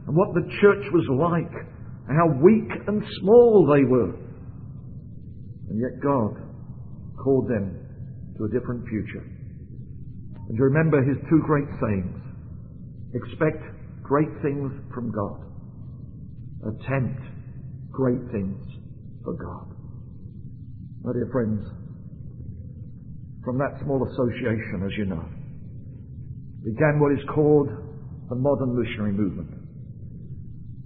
and 0.07 0.15
what 0.15 0.33
the 0.33 0.49
church 0.61 0.85
was 0.91 1.05
like, 1.21 1.53
how 2.09 2.25
weak 2.41 2.69
and 2.87 3.03
small 3.21 3.69
they 3.69 3.85
were. 3.85 4.13
And 5.69 5.77
yet 5.77 6.01
God 6.01 6.33
called 7.23 7.47
them 7.47 7.77
to 8.37 8.45
a 8.45 8.49
different 8.49 8.87
future. 8.89 9.21
And 10.49 10.57
to 10.57 10.63
remember 10.63 11.03
his 11.03 11.17
two 11.29 11.41
great 11.45 11.69
sayings 11.79 12.17
expect 13.13 13.61
great 14.01 14.29
things 14.41 14.71
from 14.93 15.11
God, 15.11 15.45
attempt 16.73 17.21
great 17.91 18.21
things 18.31 18.57
for 19.23 19.33
God. 19.33 19.75
My 21.03 21.13
dear 21.13 21.29
friends, 21.31 21.63
from 23.43 23.57
that 23.57 23.79
small 23.83 24.03
association, 24.03 24.83
as 24.85 24.97
you 24.97 25.05
know, 25.05 25.25
began 26.63 26.99
what 26.99 27.13
is 27.13 27.23
called 27.33 27.69
the 28.29 28.35
modern 28.35 28.75
missionary 28.77 29.13
movement. 29.13 29.49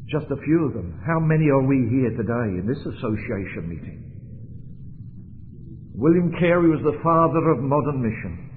Just 0.07 0.29
a 0.31 0.37
few 0.45 0.67
of 0.67 0.73
them. 0.73 1.01
How 1.05 1.19
many 1.19 1.49
are 1.49 1.65
we 1.65 1.89
here 1.89 2.11
today 2.13 2.61
in 2.61 2.65
this 2.69 2.79
association 2.79 3.67
meeting? 3.67 3.99
William 5.95 6.31
Carey 6.39 6.69
was 6.69 6.81
the 6.83 6.99
father 7.03 7.51
of 7.51 7.59
modern 7.59 8.01
mission. 8.01 8.52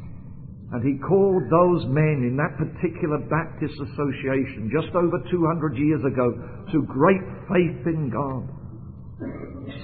And 0.72 0.82
he 0.82 0.98
called 0.98 1.44
those 1.46 1.86
men 1.86 2.26
in 2.26 2.36
that 2.36 2.58
particular 2.58 3.18
Baptist 3.30 3.74
association 3.78 4.70
just 4.74 4.94
over 4.96 5.22
200 5.30 5.78
years 5.78 6.02
ago 6.02 6.26
to 6.72 6.82
great 6.90 7.22
faith 7.46 7.86
in 7.86 8.10
God. 8.10 8.50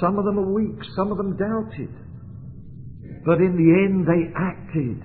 Some 0.01 0.19
of 0.19 0.25
them 0.25 0.39
are 0.39 0.53
weak, 0.53 0.79
some 0.97 1.13
of 1.13 1.19
them 1.19 1.37
doubted. 1.37 1.95
But 3.25 3.39
in 3.39 3.55
the 3.55 3.71
end, 3.87 4.07
they 4.07 4.35
acted. 4.35 4.99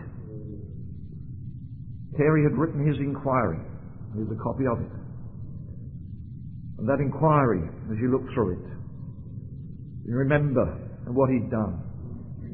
Carey 2.17 2.43
had 2.43 2.57
written 2.57 2.85
his 2.85 2.97
inquiry. 2.97 3.59
Here's 4.15 4.31
a 4.31 4.41
copy 4.41 4.65
of 4.65 4.81
it. 4.81 4.91
And 6.79 6.89
that 6.89 6.99
inquiry, 6.99 7.61
as 7.91 7.97
you 8.01 8.11
look 8.11 8.25
through 8.33 8.53
it, 8.53 8.65
you 10.05 10.15
remember 10.15 10.65
what 11.07 11.29
he'd 11.29 11.51
done. 11.51 11.86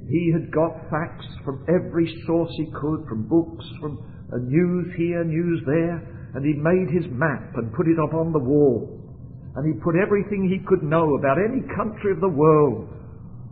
He 0.10 0.32
had 0.34 0.52
got 0.52 0.90
facts 0.90 1.26
from 1.46 1.64
every 1.70 2.08
source 2.28 2.52
he 2.58 2.68
could, 2.72 3.06
from 3.08 3.28
books, 3.28 3.66
from 3.80 4.00
uh, 4.34 4.38
news 4.44 4.94
here, 4.98 5.24
news 5.24 5.62
there, 5.66 5.98
and 6.36 6.44
he 6.44 6.54
made 6.60 6.90
his 6.92 7.10
map 7.12 7.56
and 7.56 7.74
put 7.74 7.88
it 7.88 8.00
up 8.00 8.14
on 8.14 8.34
the 8.34 8.40
wall. 8.40 9.00
And 9.56 9.64
he 9.66 9.80
put 9.82 9.96
everything 9.96 10.50
he 10.50 10.66
could 10.66 10.84
know 10.84 11.16
about 11.16 11.38
any 11.38 11.62
country 11.76 12.12
of 12.12 12.20
the 12.20 12.36
world. 12.36 12.90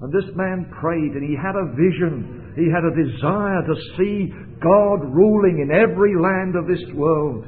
And 0.01 0.11
this 0.11 0.27
man 0.35 0.65
prayed 0.81 1.13
and 1.13 1.23
he 1.23 1.37
had 1.37 1.55
a 1.55 1.71
vision. 1.77 2.53
He 2.57 2.67
had 2.73 2.83
a 2.83 2.97
desire 2.97 3.61
to 3.61 3.75
see 3.97 4.33
God 4.59 5.05
ruling 5.13 5.61
in 5.61 5.69
every 5.69 6.17
land 6.17 6.55
of 6.57 6.65
this 6.65 6.81
world. 6.95 7.45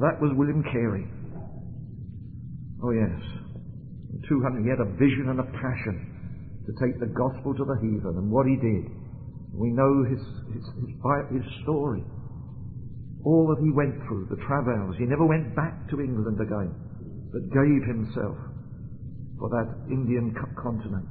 That 0.00 0.20
was 0.20 0.32
William 0.36 0.62
Carey. 0.64 1.08
Oh, 2.84 2.90
yes. 2.90 3.20
200, 4.28 4.62
he 4.62 4.68
had 4.68 4.80
a 4.80 4.92
vision 5.00 5.28
and 5.30 5.40
a 5.40 5.44
passion 5.44 6.11
to 6.66 6.72
take 6.78 6.98
the 7.00 7.10
gospel 7.10 7.54
to 7.54 7.64
the 7.64 7.78
heathen, 7.82 8.14
and 8.16 8.30
what 8.30 8.46
he 8.46 8.56
did. 8.56 8.86
We 9.52 9.70
know 9.70 10.04
his, 10.08 10.20
his, 10.54 10.64
his, 10.80 10.94
his 11.30 11.46
story. 11.62 12.02
All 13.24 13.46
that 13.54 13.62
he 13.62 13.70
went 13.70 13.94
through, 14.06 14.26
the 14.30 14.40
travails. 14.46 14.96
He 14.98 15.04
never 15.04 15.26
went 15.26 15.54
back 15.54 15.88
to 15.90 16.00
England 16.00 16.40
again, 16.40 16.74
but 17.32 17.42
gave 17.52 17.82
himself 17.86 18.36
for 19.38 19.48
that 19.50 19.68
Indian 19.90 20.34
continent. 20.60 21.08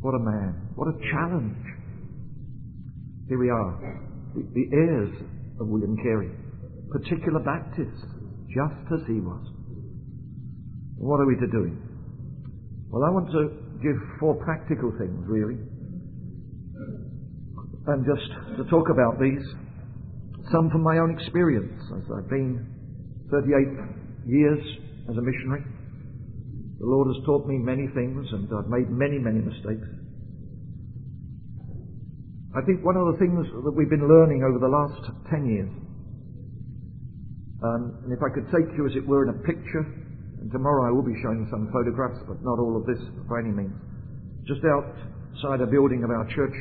What 0.00 0.14
a 0.14 0.18
man. 0.18 0.68
What 0.74 0.88
a 0.88 0.96
challenge. 1.12 1.56
Here 3.28 3.38
we 3.38 3.50
are, 3.50 4.00
the, 4.34 4.42
the 4.54 4.66
heirs 4.72 5.14
of 5.60 5.68
William 5.68 5.96
Carey, 6.02 6.30
particular 6.90 7.38
Baptists, 7.40 8.02
just 8.48 8.92
as 8.92 9.06
he 9.06 9.20
was. 9.20 9.46
What 10.96 11.20
are 11.20 11.26
we 11.26 11.36
to 11.36 11.46
do? 11.46 11.76
Well, 12.90 13.04
I 13.04 13.10
want 13.10 13.30
to 13.30 13.69
give 13.82 13.96
four 14.18 14.34
practical 14.36 14.92
things, 14.98 15.24
really. 15.26 15.58
And 17.86 18.04
just 18.04 18.28
to 18.56 18.64
talk 18.70 18.88
about 18.90 19.18
these, 19.18 19.42
some 20.52 20.70
from 20.70 20.82
my 20.82 20.98
own 20.98 21.16
experience, 21.18 21.80
as 21.96 22.04
I've 22.12 22.28
been 22.28 22.66
38 23.30 24.26
years 24.26 24.60
as 25.08 25.16
a 25.16 25.22
missionary. 25.22 25.64
The 26.78 26.86
Lord 26.86 27.08
has 27.14 27.24
taught 27.24 27.46
me 27.46 27.58
many 27.58 27.88
things, 27.94 28.26
and 28.32 28.48
I've 28.52 28.68
made 28.68 28.90
many, 28.90 29.18
many 29.18 29.40
mistakes. 29.40 29.86
I 32.56 32.62
think 32.66 32.84
one 32.84 32.96
of 32.96 33.06
the 33.12 33.18
things 33.18 33.46
that 33.64 33.70
we've 33.70 33.90
been 33.90 34.08
learning 34.08 34.42
over 34.42 34.58
the 34.58 34.66
last 34.66 34.98
10 35.30 35.46
years, 35.46 35.70
um, 37.62 38.02
and 38.02 38.12
if 38.12 38.18
I 38.18 38.32
could 38.34 38.50
take 38.50 38.66
you 38.76 38.86
as 38.86 38.96
it 38.96 39.06
were 39.06 39.22
in 39.22 39.30
a 39.30 39.38
picture, 39.46 39.86
and 40.40 40.50
tomorrow 40.50 40.88
I 40.88 40.90
will 40.90 41.04
be 41.04 41.16
showing 41.20 41.46
some 41.50 41.68
photographs, 41.72 42.20
but 42.26 42.42
not 42.42 42.58
all 42.58 42.76
of 42.76 42.84
this 42.88 43.00
by 43.28 43.40
any 43.40 43.52
means. 43.52 43.76
Just 44.48 44.64
outside 44.64 45.60
a 45.60 45.68
building 45.68 46.02
of 46.02 46.10
our 46.10 46.26
church 46.32 46.56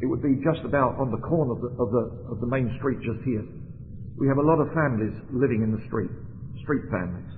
it 0.00 0.08
would 0.08 0.24
be 0.24 0.40
just 0.40 0.64
about 0.64 0.96
on 0.96 1.12
the 1.12 1.20
corner 1.20 1.52
of 1.52 1.60
the, 1.60 1.70
of 1.76 1.88
the, 1.92 2.04
of 2.32 2.36
the 2.40 2.48
main 2.48 2.72
street 2.80 3.04
just 3.04 3.20
here. 3.20 3.44
We 4.16 4.28
have 4.32 4.40
a 4.40 4.44
lot 4.44 4.56
of 4.56 4.72
families 4.72 5.12
living 5.28 5.60
in 5.60 5.76
the 5.76 5.82
street, 5.92 6.08
street 6.64 6.88
families. 6.88 7.28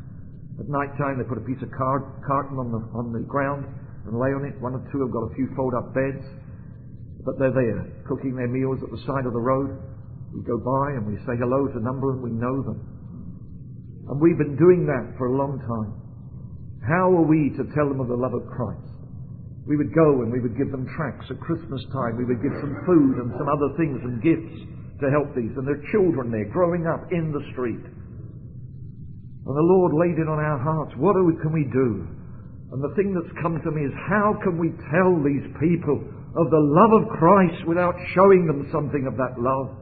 At 0.62 0.70
night 0.70 0.94
time, 0.94 1.18
they 1.18 1.26
put 1.26 1.42
a 1.42 1.46
piece 1.46 1.58
of 1.58 1.74
card, 1.74 2.06
carton 2.22 2.58
on 2.62 2.70
the, 2.70 2.82
on 2.94 3.10
the 3.10 3.26
ground 3.26 3.66
and 4.06 4.14
lay 4.14 4.30
on 4.30 4.46
it. 4.46 4.54
One 4.62 4.78
or 4.78 4.82
two 4.94 5.02
have 5.02 5.10
got 5.10 5.26
a 5.26 5.34
few 5.34 5.50
fold 5.58 5.74
up 5.74 5.90
beds, 5.90 6.22
but 7.26 7.34
they're 7.38 7.54
there, 7.54 7.82
cooking 8.06 8.38
their 8.38 8.50
meals 8.50 8.78
at 8.78 8.90
the 8.94 9.02
side 9.10 9.26
of 9.26 9.34
the 9.34 9.42
road. 9.42 9.74
We 10.30 10.46
go 10.46 10.58
by 10.62 10.94
and 10.94 11.06
we 11.06 11.18
say 11.26 11.34
hello 11.34 11.66
to 11.66 11.78
a 11.78 11.82
number 11.82 12.14
and 12.14 12.22
we 12.22 12.30
know 12.30 12.62
them. 12.62 12.78
And 14.08 14.20
we've 14.20 14.38
been 14.38 14.56
doing 14.58 14.86
that 14.90 15.14
for 15.18 15.30
a 15.30 15.36
long 15.36 15.62
time. 15.62 15.94
How 16.82 17.14
are 17.14 17.22
we 17.22 17.54
to 17.54 17.62
tell 17.78 17.86
them 17.86 18.02
of 18.02 18.10
the 18.10 18.18
love 18.18 18.34
of 18.34 18.42
Christ? 18.50 18.82
We 19.62 19.78
would 19.78 19.94
go 19.94 20.26
and 20.26 20.34
we 20.34 20.42
would 20.42 20.58
give 20.58 20.74
them 20.74 20.90
tracts 20.98 21.30
at 21.30 21.38
Christmas 21.38 21.86
time. 21.94 22.18
We 22.18 22.26
would 22.26 22.42
give 22.42 22.54
some 22.58 22.74
food 22.82 23.22
and 23.22 23.30
some 23.38 23.46
other 23.46 23.70
things 23.78 24.02
and 24.02 24.18
gifts 24.18 24.58
to 24.98 25.06
help 25.14 25.30
these. 25.38 25.54
And 25.54 25.62
their 25.62 25.78
children 25.94 26.34
there 26.34 26.50
growing 26.50 26.90
up 26.90 27.06
in 27.14 27.30
the 27.30 27.46
street. 27.54 27.86
And 29.46 29.54
the 29.54 29.68
Lord 29.70 29.94
laid 29.94 30.18
it 30.18 30.26
on 30.26 30.42
our 30.42 30.58
hearts. 30.58 30.98
What 30.98 31.14
can 31.14 31.54
we 31.54 31.70
do? 31.70 32.10
And 32.74 32.82
the 32.82 32.94
thing 32.98 33.14
that's 33.14 33.30
come 33.38 33.62
to 33.62 33.70
me 33.70 33.86
is 33.86 33.94
how 34.10 34.34
can 34.42 34.58
we 34.58 34.74
tell 34.90 35.14
these 35.22 35.46
people 35.62 36.02
of 36.34 36.50
the 36.50 36.64
love 36.74 36.92
of 36.98 37.14
Christ 37.14 37.62
without 37.66 37.94
showing 38.18 38.50
them 38.50 38.66
something 38.74 39.06
of 39.06 39.14
that 39.14 39.38
love? 39.38 39.78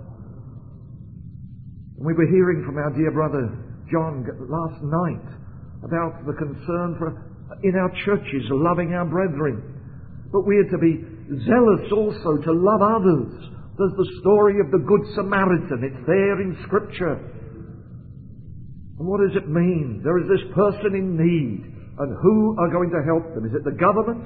And 1.96 2.04
we 2.04 2.12
were 2.12 2.28
hearing 2.28 2.64
from 2.68 2.76
our 2.76 2.92
dear 2.92 3.12
brother 3.12 3.69
John 3.90 4.24
last 4.48 4.82
night 4.82 5.28
about 5.84 6.26
the 6.26 6.34
concern 6.34 6.96
for 6.98 7.30
in 7.62 7.74
our 7.76 7.90
churches, 8.06 8.46
loving 8.50 8.94
our 8.94 9.04
brethren. 9.04 9.60
But 10.32 10.46
we 10.46 10.56
are 10.58 10.70
to 10.70 10.78
be 10.78 11.02
zealous 11.44 11.90
also 11.92 12.38
to 12.40 12.52
love 12.54 12.80
others. 12.80 13.32
There's 13.76 13.96
the 13.98 14.10
story 14.20 14.60
of 14.60 14.70
the 14.70 14.78
Good 14.78 15.04
Samaritan. 15.14 15.82
It's 15.82 16.06
there 16.06 16.40
in 16.40 16.56
Scripture. 16.66 17.18
And 18.98 19.08
what 19.08 19.20
does 19.20 19.36
it 19.36 19.48
mean? 19.48 20.00
There 20.04 20.18
is 20.20 20.28
this 20.28 20.46
person 20.54 20.94
in 20.94 21.16
need. 21.16 21.66
And 21.98 22.16
who 22.22 22.56
are 22.60 22.70
going 22.70 22.90
to 22.90 23.02
help 23.04 23.34
them? 23.34 23.44
Is 23.44 23.52
it 23.52 23.64
the 23.64 23.76
government? 23.76 24.24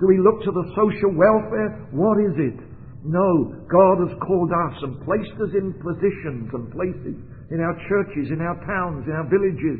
Do 0.00 0.06
we 0.08 0.18
look 0.18 0.42
to 0.44 0.52
the 0.52 0.66
social 0.76 1.14
welfare? 1.16 1.88
What 1.92 2.18
is 2.20 2.36
it? 2.36 2.58
No, 3.04 3.54
God 3.70 4.02
has 4.04 4.18
called 4.26 4.50
us 4.50 4.76
and 4.82 5.00
placed 5.06 5.38
us 5.40 5.54
in 5.54 5.72
positions 5.80 6.50
and 6.52 6.68
places 6.74 7.16
in 7.50 7.60
our 7.60 7.76
churches, 7.88 8.30
in 8.30 8.40
our 8.40 8.58
towns, 8.66 9.06
in 9.06 9.12
our 9.14 9.28
villages, 9.30 9.78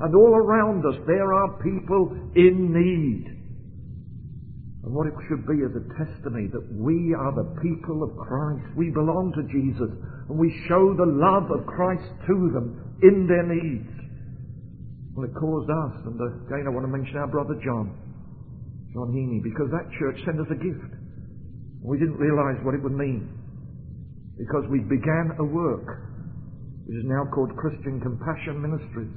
and 0.00 0.14
all 0.14 0.34
around 0.36 0.84
us 0.84 1.00
there 1.06 1.32
are 1.32 1.62
people 1.64 2.12
in 2.36 2.72
need. 2.72 3.36
And 4.84 4.94
what 4.94 5.08
it 5.08 5.14
should 5.26 5.46
be 5.48 5.64
is 5.64 5.72
a 5.74 5.82
testimony 5.98 6.46
that 6.52 6.62
we 6.76 7.10
are 7.16 7.32
the 7.34 7.58
people 7.58 8.04
of 8.04 8.14
Christ. 8.14 8.62
We 8.76 8.90
belong 8.90 9.32
to 9.34 9.42
Jesus 9.50 9.90
and 10.28 10.38
we 10.38 10.52
show 10.68 10.94
the 10.94 11.08
love 11.08 11.50
of 11.50 11.66
Christ 11.66 12.06
to 12.28 12.36
them 12.52 12.98
in 13.02 13.26
their 13.26 13.42
needs. 13.42 13.90
Well, 15.16 15.24
it 15.24 15.34
caused 15.34 15.70
us, 15.70 16.06
and 16.06 16.20
again 16.20 16.68
I 16.68 16.70
want 16.70 16.84
to 16.84 16.92
mention 16.92 17.16
our 17.16 17.26
brother 17.26 17.56
John, 17.64 17.96
John 18.92 19.16
Heaney, 19.16 19.42
because 19.42 19.72
that 19.72 19.88
church 19.98 20.20
sent 20.28 20.38
us 20.38 20.46
a 20.52 20.60
gift. 20.60 20.92
We 21.82 21.98
didn't 21.98 22.20
realize 22.20 22.60
what 22.62 22.74
it 22.74 22.82
would 22.82 22.92
mean 22.92 23.32
because 24.36 24.68
we 24.68 24.80
began 24.80 25.32
a 25.40 25.44
work 25.44 26.15
which 26.86 27.02
is 27.02 27.06
now 27.10 27.26
called 27.34 27.50
Christian 27.58 27.98
Compassion 27.98 28.62
Ministries 28.62 29.10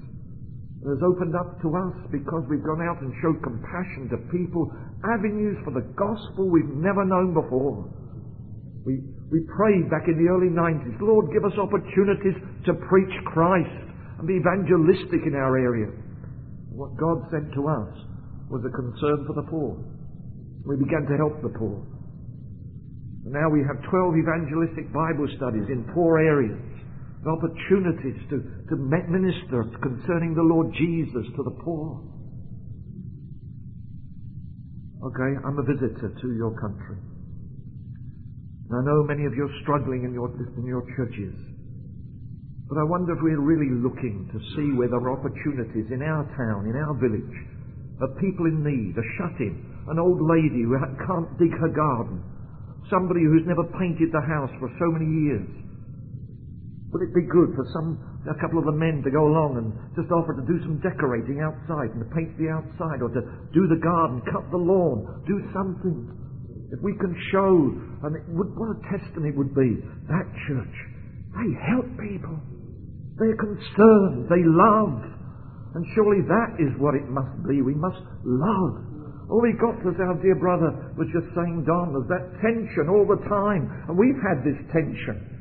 It 0.82 0.90
has 0.90 1.04
opened 1.04 1.36
up 1.36 1.60
to 1.62 1.70
us 1.76 1.96
because 2.10 2.48
we've 2.50 2.64
gone 2.64 2.82
out 2.82 2.98
and 3.04 3.14
showed 3.22 3.44
compassion 3.44 4.10
to 4.10 4.18
people, 4.32 4.72
avenues 5.06 5.60
for 5.68 5.76
the 5.76 5.86
gospel 5.94 6.50
we've 6.50 6.74
never 6.80 7.04
known 7.04 7.36
before. 7.36 7.84
We, 8.88 9.04
we 9.30 9.44
prayed 9.54 9.92
back 9.92 10.08
in 10.08 10.16
the 10.18 10.32
early 10.32 10.48
90s, 10.48 10.98
Lord, 11.04 11.30
give 11.36 11.44
us 11.44 11.54
opportunities 11.60 12.40
to 12.66 12.74
preach 12.88 13.12
Christ 13.28 13.76
and 14.18 14.26
be 14.26 14.40
evangelistic 14.40 15.28
in 15.28 15.36
our 15.36 15.60
area. 15.60 15.92
What 16.72 16.96
God 16.96 17.28
sent 17.30 17.52
to 17.60 17.68
us 17.68 17.92
was 18.48 18.64
a 18.64 18.72
concern 18.72 19.28
for 19.28 19.36
the 19.36 19.46
poor. 19.52 19.78
We 20.66 20.80
began 20.80 21.06
to 21.12 21.16
help 21.20 21.44
the 21.44 21.52
poor. 21.54 21.86
And 23.28 23.36
now 23.36 23.52
we 23.52 23.62
have 23.68 23.78
12 23.84 24.16
evangelistic 24.16 24.88
Bible 24.96 25.28
studies 25.36 25.68
in 25.68 25.84
poor 25.94 26.18
areas 26.18 26.58
opportunities 27.28 28.16
to, 28.30 28.38
to 28.70 28.76
minister 28.78 29.68
concerning 29.84 30.36
the 30.36 30.44
Lord 30.44 30.72
Jesus 30.74 31.26
to 31.36 31.44
the 31.44 31.56
poor. 31.64 32.00
Okay, 35.04 35.32
I'm 35.44 35.60
a 35.60 35.64
visitor 35.64 36.12
to 36.22 36.28
your 36.36 36.52
country. 36.60 37.00
And 38.70 38.74
I 38.76 38.82
know 38.86 39.04
many 39.04 39.26
of 39.26 39.34
you 39.34 39.48
are 39.48 39.62
struggling 39.64 40.04
in 40.04 40.14
your, 40.14 40.30
in 40.58 40.66
your 40.66 40.86
churches. 40.96 41.36
But 42.70 42.78
I 42.78 42.84
wonder 42.84 43.18
if 43.18 43.20
we're 43.24 43.42
really 43.42 43.74
looking 43.82 44.30
to 44.30 44.40
see 44.56 44.78
where 44.78 44.88
there 44.88 45.02
are 45.02 45.18
opportunities 45.18 45.90
in 45.90 46.04
our 46.04 46.24
town, 46.38 46.70
in 46.70 46.78
our 46.78 46.94
village, 47.02 47.38
of 48.00 48.16
people 48.22 48.46
in 48.46 48.62
need, 48.64 48.96
a 48.96 49.06
shut-in, 49.18 49.58
an 49.90 49.98
old 49.98 50.22
lady 50.22 50.64
who 50.64 50.78
can't 50.78 51.34
dig 51.40 51.52
her 51.58 51.74
garden, 51.74 52.22
somebody 52.88 53.26
who's 53.26 53.48
never 53.50 53.66
painted 53.76 54.14
the 54.14 54.22
house 54.22 54.54
for 54.62 54.70
so 54.78 54.88
many 54.94 55.10
years, 55.10 55.50
would 56.92 57.06
it 57.06 57.14
be 57.14 57.22
good 57.30 57.54
for 57.54 57.70
some, 57.70 58.02
a 58.26 58.34
couple 58.42 58.58
of 58.58 58.66
the 58.66 58.74
men 58.74 59.06
to 59.06 59.12
go 59.14 59.30
along 59.30 59.62
and 59.62 59.70
just 59.94 60.10
offer 60.10 60.34
to 60.34 60.46
do 60.50 60.58
some 60.66 60.82
decorating 60.82 61.38
outside 61.38 61.94
and 61.94 62.02
to 62.02 62.10
paint 62.18 62.34
the 62.42 62.50
outside 62.50 63.06
or 63.06 63.14
to 63.14 63.22
do 63.54 63.70
the 63.70 63.78
garden, 63.78 64.26
cut 64.26 64.42
the 64.50 64.58
lawn, 64.58 65.06
do 65.30 65.38
something? 65.54 66.10
If 66.74 66.82
we 66.82 66.98
can 66.98 67.14
show, 67.30 67.74
and 68.06 68.18
would, 68.34 68.50
what 68.58 68.74
a 68.74 68.80
testimony 68.90 69.34
would 69.38 69.54
be, 69.54 69.82
that 70.10 70.26
church, 70.50 70.76
they 71.38 71.50
help 71.70 71.86
people. 72.02 72.42
They're 73.22 73.38
concerned. 73.38 74.26
They 74.30 74.42
love. 74.42 74.98
And 75.76 75.86
surely 75.94 76.26
that 76.26 76.58
is 76.58 76.74
what 76.82 76.96
it 76.96 77.06
must 77.06 77.46
be. 77.46 77.62
We 77.62 77.78
must 77.78 78.02
love. 78.26 78.82
All 79.30 79.42
we 79.42 79.54
got, 79.54 79.78
as 79.86 79.94
our 80.02 80.18
dear 80.18 80.34
brother 80.34 80.74
was 80.98 81.06
just 81.14 81.30
saying, 81.38 81.66
Don, 81.70 81.94
was 81.94 82.10
that 82.10 82.34
tension 82.42 82.90
all 82.90 83.06
the 83.06 83.22
time. 83.30 83.70
And 83.86 83.94
we've 83.94 84.18
had 84.26 84.42
this 84.42 84.58
tension. 84.74 85.39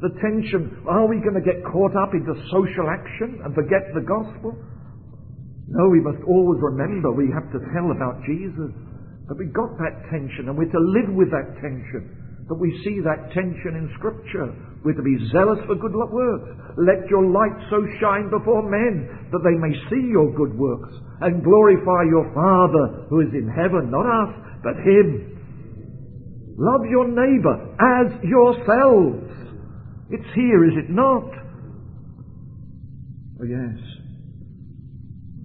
The 0.00 0.16
tension, 0.16 0.80
are 0.88 1.04
we 1.04 1.20
going 1.20 1.36
to 1.36 1.44
get 1.44 1.60
caught 1.68 1.92
up 1.92 2.16
into 2.16 2.32
social 2.48 2.88
action 2.88 3.44
and 3.44 3.54
forget 3.54 3.84
the 3.92 4.00
gospel? 4.00 4.56
No, 5.68 5.88
we 5.92 6.00
must 6.00 6.24
always 6.24 6.58
remember 6.64 7.12
we 7.12 7.28
have 7.30 7.52
to 7.52 7.60
tell 7.76 7.92
about 7.92 8.24
Jesus. 8.24 8.72
But 9.28 9.38
we've 9.38 9.52
got 9.52 9.76
that 9.78 10.08
tension 10.10 10.48
and 10.48 10.56
we're 10.56 10.72
to 10.72 10.84
live 10.96 11.14
with 11.14 11.30
that 11.30 11.52
tension. 11.60 12.16
But 12.48 12.58
we 12.58 12.74
see 12.82 12.98
that 13.04 13.30
tension 13.30 13.78
in 13.78 13.92
Scripture. 13.94 14.50
We're 14.82 14.98
to 14.98 15.06
be 15.06 15.30
zealous 15.30 15.62
for 15.68 15.76
good 15.76 15.94
works. 15.94 16.50
Let 16.80 17.06
your 17.06 17.22
light 17.28 17.54
so 17.70 17.78
shine 18.00 18.26
before 18.26 18.66
men 18.66 19.30
that 19.30 19.44
they 19.46 19.54
may 19.54 19.70
see 19.86 20.10
your 20.10 20.34
good 20.34 20.58
works 20.58 20.90
and 21.20 21.44
glorify 21.44 22.08
your 22.10 22.26
Father 22.34 23.06
who 23.06 23.20
is 23.20 23.30
in 23.36 23.46
heaven, 23.46 23.92
not 23.92 24.02
us, 24.02 24.32
but 24.64 24.74
Him. 24.82 25.36
Love 26.58 26.88
your 26.90 27.06
neighbor 27.06 27.54
as 27.78 28.18
yourselves. 28.24 29.30
It's 30.10 30.26
here, 30.34 30.64
is 30.66 30.74
it 30.74 30.90
not? 30.90 31.30
Oh, 33.40 33.46
yes. 33.46 33.78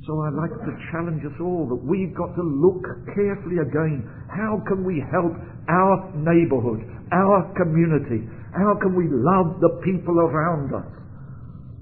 So 0.06 0.21
I'd 0.21 0.34
like 0.38 0.54
to 0.54 0.73
challenge 0.91 1.21
us 1.25 1.38
all 1.41 1.65
that 1.69 1.82
we've 1.82 2.13
got 2.13 2.34
to 2.36 2.41
look 2.41 2.82
carefully 3.13 3.58
again. 3.62 4.06
How 4.30 4.62
can 4.67 4.86
we 4.86 5.01
help 5.13 5.34
our 5.69 6.13
neighborhood, 6.13 6.82
our 7.12 7.54
community? 7.58 8.25
How 8.54 8.78
can 8.82 8.93
we 8.93 9.06
love 9.10 9.62
the 9.62 9.82
people 9.86 10.17
around 10.19 10.73
us? 10.73 10.89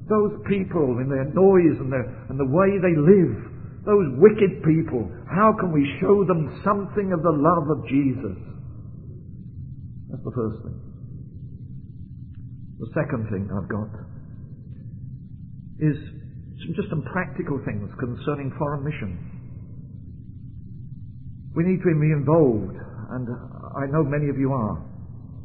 Those 0.08 0.40
people 0.48 1.00
in 1.00 1.08
their 1.08 1.28
noise 1.32 1.80
and, 1.80 1.92
their, 1.92 2.08
and 2.28 2.40
the 2.40 2.48
way 2.48 2.80
they 2.80 2.96
live, 2.96 3.36
those 3.84 4.08
wicked 4.20 4.64
people, 4.64 5.08
how 5.28 5.56
can 5.60 5.72
we 5.72 5.84
show 6.00 6.24
them 6.24 6.62
something 6.64 7.12
of 7.12 7.24
the 7.24 7.32
love 7.32 7.68
of 7.72 7.88
Jesus? 7.88 8.40
That's 10.12 10.24
the 10.24 10.32
first 10.36 10.64
thing. 10.64 10.93
The 12.80 12.90
second 12.94 13.30
thing 13.30 13.50
I've 13.54 13.70
got 13.70 13.92
is 15.80 15.98
some, 16.64 16.74
just 16.76 16.90
some 16.90 17.04
practical 17.12 17.62
things 17.66 17.90
concerning 18.00 18.54
foreign 18.58 18.84
missions. 18.84 19.20
We 21.56 21.64
need 21.64 21.86
to 21.86 21.94
be 21.94 22.12
involved, 22.12 22.74
and 23.14 23.26
I 23.78 23.86
know 23.94 24.02
many 24.04 24.30
of 24.30 24.38
you 24.38 24.52
are. 24.54 24.82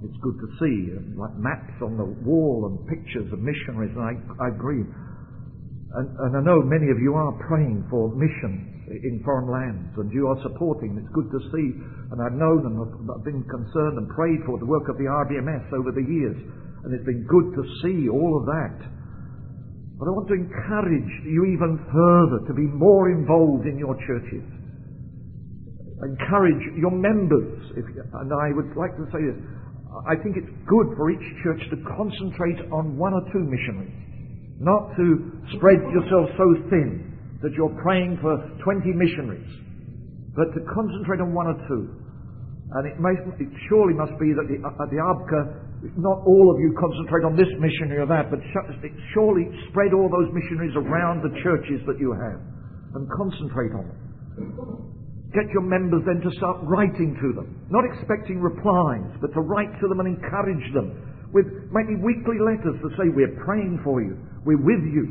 It's 0.01 0.17
good 0.23 0.39
to 0.41 0.49
see, 0.63 0.77
uh, 0.95 1.21
like 1.21 1.35
maps 1.37 1.75
on 1.83 1.99
the 1.99 2.07
wall 2.25 2.71
and 2.71 2.81
pictures 2.87 3.29
of 3.33 3.43
missionaries, 3.43 3.93
and 3.93 4.05
I, 4.07 4.15
I 4.41 4.49
agree. 4.55 4.87
And, 4.87 6.07
and 6.23 6.33
I 6.39 6.41
know 6.41 6.63
many 6.63 6.89
of 6.89 7.03
you 7.03 7.13
are 7.19 7.35
praying 7.51 7.85
for 7.91 8.15
missions 8.15 8.79
in 8.89 9.21
foreign 9.25 9.51
lands, 9.51 9.91
and 9.99 10.09
you 10.13 10.29
are 10.29 10.39
supporting. 10.41 10.97
It's 10.97 11.13
good 11.13 11.29
to 11.29 11.41
see, 11.53 11.69
and 12.15 12.17
I've 12.23 12.39
known 12.39 12.65
and 12.65 12.79
I've 13.11 13.25
been 13.25 13.45
concerned 13.45 13.99
and 13.99 14.09
prayed 14.15 14.41
for 14.47 14.57
the 14.57 14.67
work 14.71 14.89
of 14.89 14.97
the 14.97 15.11
RBMS 15.11 15.73
over 15.77 15.93
the 15.93 16.07
years, 16.07 16.39
and 16.85 16.95
it's 16.95 17.05
been 17.05 17.27
good 17.27 17.55
to 17.55 17.63
see 17.83 18.09
all 18.09 18.39
of 18.39 18.47
that. 18.47 18.79
But 19.99 20.07
I 20.07 20.13
want 20.15 20.29
to 20.31 20.39
encourage 20.39 21.11
you 21.27 21.45
even 21.51 21.75
further 21.91 22.47
to 22.47 22.55
be 22.55 22.71
more 22.71 23.11
involved 23.11 23.67
in 23.67 23.79
your 23.79 23.99
churches. 24.07 24.47
Encourage 25.99 26.63
your 26.79 26.95
members, 26.95 27.59
if, 27.75 27.83
and 27.83 28.31
I 28.31 28.55
would 28.55 28.71
like 28.79 28.95
to 28.95 29.07
say 29.11 29.19
this. 29.27 29.39
I 30.07 30.15
think 30.23 30.39
it's 30.39 30.55
good 30.71 30.95
for 30.95 31.11
each 31.11 31.27
church 31.43 31.59
to 31.75 31.77
concentrate 31.99 32.71
on 32.71 32.95
one 32.95 33.11
or 33.11 33.27
two 33.35 33.43
missionaries, 33.43 33.91
not 34.63 34.95
to 34.95 35.35
spread 35.59 35.83
yourself 35.91 36.31
so 36.39 36.47
thin 36.71 37.19
that 37.43 37.51
you're 37.59 37.75
praying 37.83 38.19
for 38.23 38.39
20 38.63 38.95
missionaries, 38.95 39.51
but 40.37 40.55
to 40.55 40.61
concentrate 40.71 41.19
on 41.19 41.35
one 41.35 41.51
or 41.51 41.59
two. 41.67 41.99
And 42.69 42.85
it, 42.85 43.01
may, 43.01 43.17
it 43.17 43.53
surely 43.73 43.97
must 43.97 44.13
be 44.21 44.37
that 44.37 44.45
the, 44.45 44.61
at 44.61 44.89
the 44.93 45.01
ABCA 45.01 45.41
not 45.97 46.27
all 46.27 46.51
of 46.51 46.59
you 46.59 46.75
concentrate 46.75 47.23
on 47.23 47.39
this 47.39 47.49
missionary 47.63 48.03
or 48.03 48.09
that, 48.11 48.31
but 48.35 48.43
surely 49.15 49.47
spread 49.71 49.95
all 49.95 50.11
those 50.11 50.27
missionaries 50.35 50.75
around 50.75 51.23
the 51.23 51.31
churches 51.43 51.79
that 51.87 52.03
you 52.03 52.11
have 52.11 52.43
and 52.99 53.07
concentrate 53.15 53.73
on 53.79 53.87
them. 53.87 53.99
Get 55.31 55.47
your 55.53 55.63
members 55.63 56.03
then 56.09 56.25
to 56.25 56.31
start 56.41 56.59
writing 56.65 57.15
to 57.21 57.29
them, 57.37 57.63
not 57.71 57.85
expecting 57.85 58.41
replies, 58.41 59.13
but 59.21 59.31
to 59.37 59.41
write 59.41 59.71
to 59.81 59.87
them 59.87 60.01
and 60.01 60.09
encourage 60.09 60.67
them 60.73 60.99
with 61.33 61.45
maybe 61.71 62.01
weekly 62.01 62.41
letters 62.41 62.81
to 62.81 62.89
say, 62.97 63.13
We're 63.13 63.37
praying 63.45 63.81
for 63.85 64.01
you, 64.01 64.17
we're 64.49 64.59
with 64.59 64.83
you, 64.89 65.05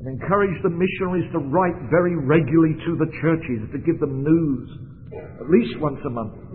and 0.00 0.06
encourage 0.06 0.54
the 0.62 0.70
missionaries 0.70 1.26
to 1.34 1.42
write 1.50 1.76
very 1.90 2.14
regularly 2.14 2.78
to 2.86 2.96
the 2.96 3.10
churches 3.20 3.68
to 3.74 3.78
give 3.82 3.98
them 3.98 4.22
news, 4.22 4.70
at 5.12 5.50
least 5.50 5.76
once 5.82 5.98
a 6.06 6.10
month. 6.10 6.49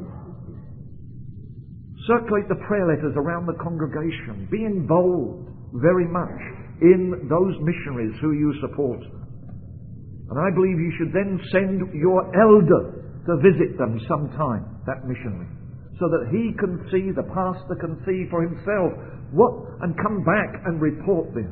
Circulate 2.08 2.48
the 2.50 2.62
prayer 2.68 2.86
letters 2.86 3.14
around 3.18 3.48
the 3.48 3.58
congregation. 3.62 4.48
Be 4.52 4.64
involved 4.64 5.50
very 5.82 6.06
much 6.06 6.38
in 6.82 7.28
those 7.30 7.56
missionaries 7.66 8.14
who 8.22 8.34
you 8.34 8.54
support. 8.62 9.02
And 9.02 10.38
I 10.38 10.54
believe 10.54 10.78
you 10.78 10.94
should 10.98 11.14
then 11.14 11.40
send 11.52 11.82
your 11.94 12.26
elder 12.34 13.02
to 13.26 13.34
visit 13.42 13.78
them 13.78 13.98
sometime, 14.08 14.82
that 14.86 15.06
missionary, 15.06 15.50
so 15.98 16.06
that 16.10 16.30
he 16.30 16.54
can 16.60 16.78
see, 16.92 17.10
the 17.10 17.26
pastor 17.26 17.78
can 17.82 17.98
see 18.06 18.30
for 18.30 18.42
himself 18.46 18.94
what, 19.34 19.54
and 19.82 19.98
come 19.98 20.22
back 20.22 20.62
and 20.66 20.82
report 20.82 21.34
this. 21.34 21.50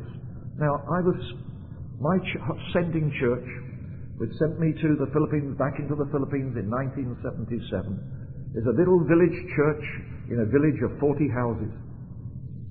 Now, 0.57 0.85
I 0.85 1.01
was, 1.01 1.17
my 1.97 2.17
ch- 2.21 2.41
sending 2.73 3.09
church, 3.17 3.47
which 4.17 4.29
sent 4.37 4.59
me 4.59 4.73
to 4.73 4.89
the 5.01 5.09
Philippines, 5.13 5.57
back 5.57 5.79
into 5.79 5.95
the 5.95 6.05
Philippines 6.13 6.53
in 6.57 6.69
1977, 6.69 7.97
is 8.53 8.65
a 8.69 8.75
little 8.77 9.01
village 9.09 9.33
church 9.57 9.85
in 10.29 10.37
a 10.41 10.47
village 10.47 10.77
of 10.85 10.93
40 11.01 11.25
houses. 11.33 11.73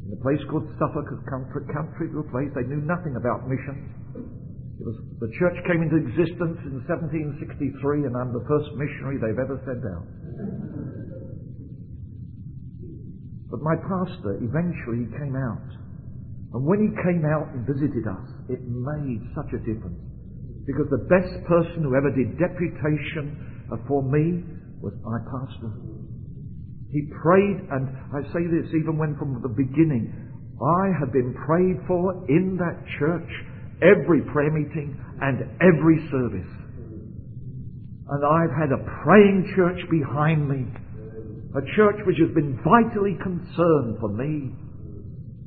In 0.06 0.14
a 0.14 0.20
place 0.22 0.38
called 0.46 0.66
Suffolk, 0.78 1.10
a 1.10 1.18
country, 1.26 1.62
country 1.74 2.06
little 2.10 2.26
place. 2.30 2.50
They 2.54 2.66
knew 2.66 2.82
nothing 2.86 3.18
about 3.18 3.50
missions. 3.50 3.90
Was, 4.82 4.98
the 5.22 5.30
church 5.38 5.54
came 5.66 5.82
into 5.82 5.94
existence 5.94 6.58
in 6.66 6.82
1763, 6.86 8.06
and 8.06 8.14
I'm 8.18 8.34
the 8.34 8.42
first 8.50 8.70
missionary 8.74 9.18
they've 9.22 9.38
ever 9.38 9.58
sent 9.62 9.82
out. 9.86 10.06
But 13.50 13.62
my 13.62 13.78
pastor 13.78 14.42
eventually 14.42 15.06
came 15.18 15.38
out. 15.38 15.70
And 16.54 16.66
when 16.66 16.82
he 16.82 16.90
came 17.02 17.22
out 17.22 17.46
and 17.54 17.66
visited 17.66 18.06
us, 18.06 18.26
it 18.50 18.62
made 18.66 19.22
such 19.34 19.54
a 19.54 19.60
difference. 19.62 20.02
Because 20.66 20.86
the 20.90 21.06
best 21.10 21.30
person 21.46 21.86
who 21.86 21.94
ever 21.94 22.10
did 22.10 22.38
deputation 22.38 23.38
for 23.86 24.02
me 24.02 24.42
was 24.82 24.92
my 25.06 25.18
pastor. 25.30 25.70
He 26.90 27.08
prayed, 27.22 27.56
and 27.70 27.88
I 28.12 28.20
say 28.34 28.44
this 28.50 28.68
even 28.74 28.98
when 28.98 29.16
from 29.16 29.40
the 29.40 29.48
beginning, 29.48 30.12
I 30.60 30.92
have 31.00 31.12
been 31.12 31.32
prayed 31.46 31.80
for 31.86 32.12
in 32.28 32.58
that 32.58 32.84
church, 32.98 33.30
every 33.80 34.20
prayer 34.28 34.50
meeting 34.50 34.98
and 35.22 35.48
every 35.62 35.98
service. 36.10 36.52
And 38.10 38.20
I've 38.20 38.52
had 38.52 38.70
a 38.76 38.84
praying 39.02 39.54
church 39.56 39.80
behind 39.88 40.44
me, 40.50 40.68
a 41.56 41.64
church 41.74 41.96
which 42.04 42.18
has 42.20 42.34
been 42.34 42.60
vitally 42.60 43.16
concerned 43.22 43.96
for 43.98 44.10
me. 44.10 44.52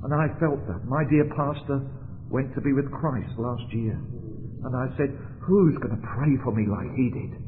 And 0.02 0.14
I 0.14 0.28
felt 0.40 0.66
that. 0.66 0.86
My 0.90 1.04
dear 1.10 1.30
pastor 1.36 1.86
went 2.30 2.56
to 2.56 2.62
be 2.62 2.74
with 2.74 2.90
Christ 2.92 3.38
last 3.38 3.70
year. 3.72 4.00
And 4.66 4.74
I 4.74 4.90
said, 4.98 5.14
Who's 5.46 5.78
going 5.78 5.94
to 5.94 6.08
pray 6.18 6.34
for 6.44 6.52
me 6.56 6.66
like 6.66 6.90
he 6.98 7.14
did? 7.14 7.45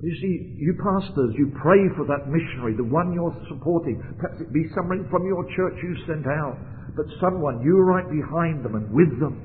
You 0.00 0.16
see, 0.16 0.56
you 0.56 0.72
pastors, 0.80 1.36
you 1.36 1.52
pray 1.60 1.84
for 1.92 2.08
that 2.08 2.24
missionary, 2.32 2.72
the 2.72 2.88
one 2.88 3.12
you're 3.12 3.36
supporting. 3.52 4.00
Perhaps 4.16 4.40
it 4.40 4.48
be 4.52 4.64
someone 4.72 5.04
from 5.12 5.28
your 5.28 5.44
church 5.52 5.76
you 5.84 5.92
sent 6.08 6.24
out, 6.24 6.56
but 6.96 7.04
someone, 7.20 7.60
you're 7.60 7.84
right 7.84 8.08
behind 8.08 8.64
them 8.64 8.80
and 8.80 8.88
with 8.88 9.12
them. 9.20 9.36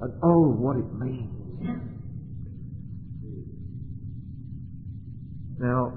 And 0.00 0.12
oh, 0.24 0.56
what 0.56 0.80
it 0.80 0.88
means. 0.96 1.28
Now, 5.60 5.92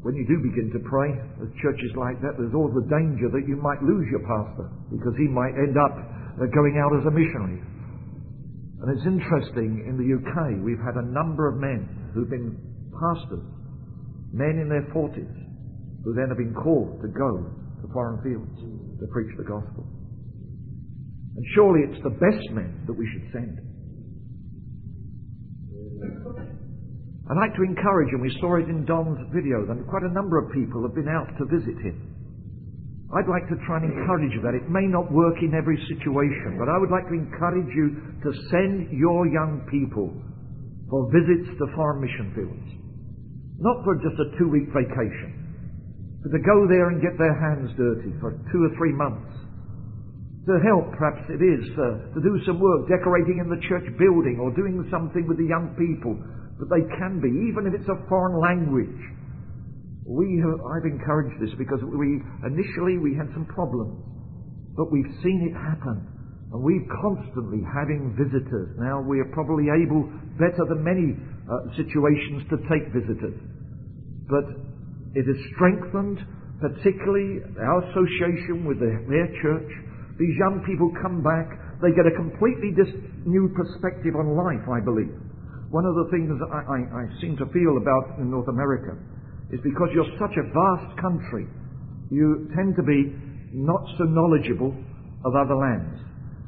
when 0.00 0.16
you 0.16 0.24
do 0.24 0.40
begin 0.40 0.72
to 0.72 0.80
pray, 0.88 1.12
at 1.12 1.48
churches 1.60 1.92
like 1.96 2.20
that, 2.24 2.40
there's 2.40 2.56
always 2.56 2.72
the 2.72 2.88
danger 2.88 3.28
that 3.28 3.44
you 3.44 3.60
might 3.60 3.84
lose 3.84 4.08
your 4.08 4.24
pastor 4.24 4.72
because 4.88 5.12
he 5.20 5.28
might 5.28 5.52
end 5.60 5.76
up 5.76 5.92
uh, 6.40 6.48
going 6.56 6.80
out 6.80 6.92
as 6.96 7.04
a 7.04 7.12
missionary. 7.12 7.60
And 8.80 8.86
it's 8.96 9.04
interesting, 9.04 9.84
in 9.88 9.96
the 10.00 10.08
UK, 10.08 10.60
we've 10.64 10.80
had 10.80 10.96
a 10.96 11.06
number 11.08 11.48
of 11.48 11.60
men 11.60 11.88
who've 12.12 12.28
been 12.28 12.73
pastors, 12.94 13.44
men 14.32 14.58
in 14.58 14.68
their 14.68 14.86
40s, 14.94 15.34
who 16.04 16.14
then 16.14 16.28
have 16.28 16.38
been 16.38 16.54
called 16.54 17.00
to 17.02 17.08
go 17.08 17.50
to 17.82 17.92
foreign 17.92 18.22
fields 18.22 18.54
to 19.00 19.06
preach 19.12 19.30
the 19.36 19.44
gospel. 19.44 19.86
And 21.36 21.44
surely 21.54 21.80
it's 21.90 22.02
the 22.02 22.14
best 22.14 22.46
men 22.54 22.84
that 22.86 22.94
we 22.94 23.08
should 23.10 23.26
send. 23.32 23.58
I'd 27.24 27.40
like 27.40 27.56
to 27.56 27.64
encourage, 27.64 28.12
and 28.12 28.20
we 28.20 28.36
saw 28.38 28.60
it 28.60 28.68
in 28.68 28.84
Don's 28.84 29.18
video, 29.32 29.64
that 29.64 29.80
quite 29.88 30.04
a 30.04 30.12
number 30.12 30.36
of 30.38 30.52
people 30.52 30.82
have 30.84 30.94
been 30.94 31.08
out 31.08 31.26
to 31.40 31.44
visit 31.48 31.74
him. 31.80 32.14
I'd 33.16 33.30
like 33.30 33.48
to 33.48 33.56
try 33.64 33.78
and 33.78 33.88
encourage 33.88 34.32
you 34.34 34.42
that. 34.42 34.52
It 34.52 34.68
may 34.68 34.84
not 34.84 35.10
work 35.10 35.40
in 35.40 35.54
every 35.54 35.78
situation, 35.88 36.58
but 36.58 36.68
I 36.68 36.76
would 36.76 36.90
like 36.90 37.08
to 37.08 37.14
encourage 37.14 37.70
you 37.72 37.96
to 38.26 38.30
send 38.50 38.92
your 38.92 39.26
young 39.26 39.64
people 39.70 40.12
for 40.90 41.08
visits 41.14 41.48
to 41.58 41.64
foreign 41.74 42.02
mission 42.02 42.32
fields. 42.34 42.83
Not 43.58 43.84
for 43.84 43.94
just 44.02 44.18
a 44.18 44.34
two 44.38 44.50
week 44.50 44.66
vacation, 44.74 46.18
but 46.22 46.34
to 46.34 46.40
go 46.42 46.66
there 46.66 46.90
and 46.90 46.98
get 46.98 47.14
their 47.18 47.34
hands 47.38 47.70
dirty 47.78 48.10
for 48.18 48.34
two 48.50 48.66
or 48.66 48.72
three 48.74 48.92
months. 48.92 49.30
To 50.50 50.60
help, 50.60 50.92
perhaps 50.98 51.24
it 51.30 51.40
is, 51.40 51.64
uh, 51.78 52.12
to 52.12 52.20
do 52.20 52.36
some 52.44 52.60
work 52.60 52.84
decorating 52.90 53.40
in 53.40 53.48
the 53.48 53.62
church 53.64 53.86
building 53.96 54.36
or 54.42 54.52
doing 54.52 54.76
something 54.90 55.24
with 55.24 55.38
the 55.38 55.48
young 55.48 55.72
people 55.78 56.12
that 56.60 56.68
they 56.68 56.84
can 56.98 57.22
be, 57.22 57.32
even 57.48 57.64
if 57.64 57.72
it's 57.72 57.88
a 57.88 57.96
foreign 58.10 58.36
language. 58.36 59.00
We 60.04 60.36
have, 60.44 60.60
I've 60.60 60.84
encouraged 60.84 61.40
this 61.40 61.54
because 61.56 61.80
we 61.80 62.20
initially 62.44 63.00
we 63.00 63.16
had 63.16 63.32
some 63.32 63.48
problems, 63.48 64.04
but 64.76 64.92
we've 64.92 65.14
seen 65.24 65.48
it 65.48 65.56
happen. 65.56 66.04
And 66.52 66.60
we're 66.60 66.84
constantly 67.00 67.64
having 67.64 68.12
visitors. 68.12 68.76
Now 68.76 69.00
we 69.00 69.18
are 69.24 69.30
probably 69.32 69.72
able, 69.72 70.04
better 70.36 70.68
than 70.68 70.84
many 70.84 71.16
uh, 71.44 71.68
situations, 71.76 72.48
to 72.50 72.56
take 72.68 72.88
visitors. 72.92 73.36
But 74.28 74.44
it 75.14 75.26
has 75.28 75.38
strengthened, 75.54 76.18
particularly 76.60 77.44
our 77.60 77.80
association 77.90 78.64
with 78.64 78.80
the, 78.80 78.92
their 79.08 79.28
church. 79.42 79.70
These 80.18 80.34
young 80.38 80.62
people 80.64 80.90
come 81.02 81.22
back, 81.22 81.46
they 81.82 81.92
get 81.92 82.06
a 82.06 82.14
completely 82.16 82.72
dis- 82.72 82.96
new 83.26 83.52
perspective 83.52 84.14
on 84.16 84.34
life, 84.34 84.64
I 84.70 84.80
believe. 84.80 85.12
One 85.70 85.84
of 85.84 85.94
the 85.94 86.06
things 86.10 86.30
I, 86.50 86.62
I, 86.64 86.78
I 86.86 87.04
seem 87.20 87.36
to 87.36 87.46
feel 87.50 87.76
about 87.76 88.18
in 88.18 88.30
North 88.30 88.48
America 88.48 88.94
is 89.50 89.60
because 89.62 89.90
you're 89.92 90.14
such 90.18 90.34
a 90.38 90.46
vast 90.54 90.98
country, 91.02 91.46
you 92.10 92.48
tend 92.54 92.76
to 92.76 92.82
be 92.82 93.12
not 93.52 93.82
so 93.98 94.04
knowledgeable 94.04 94.74
of 95.24 95.34
other 95.34 95.54
lands. 95.54 95.98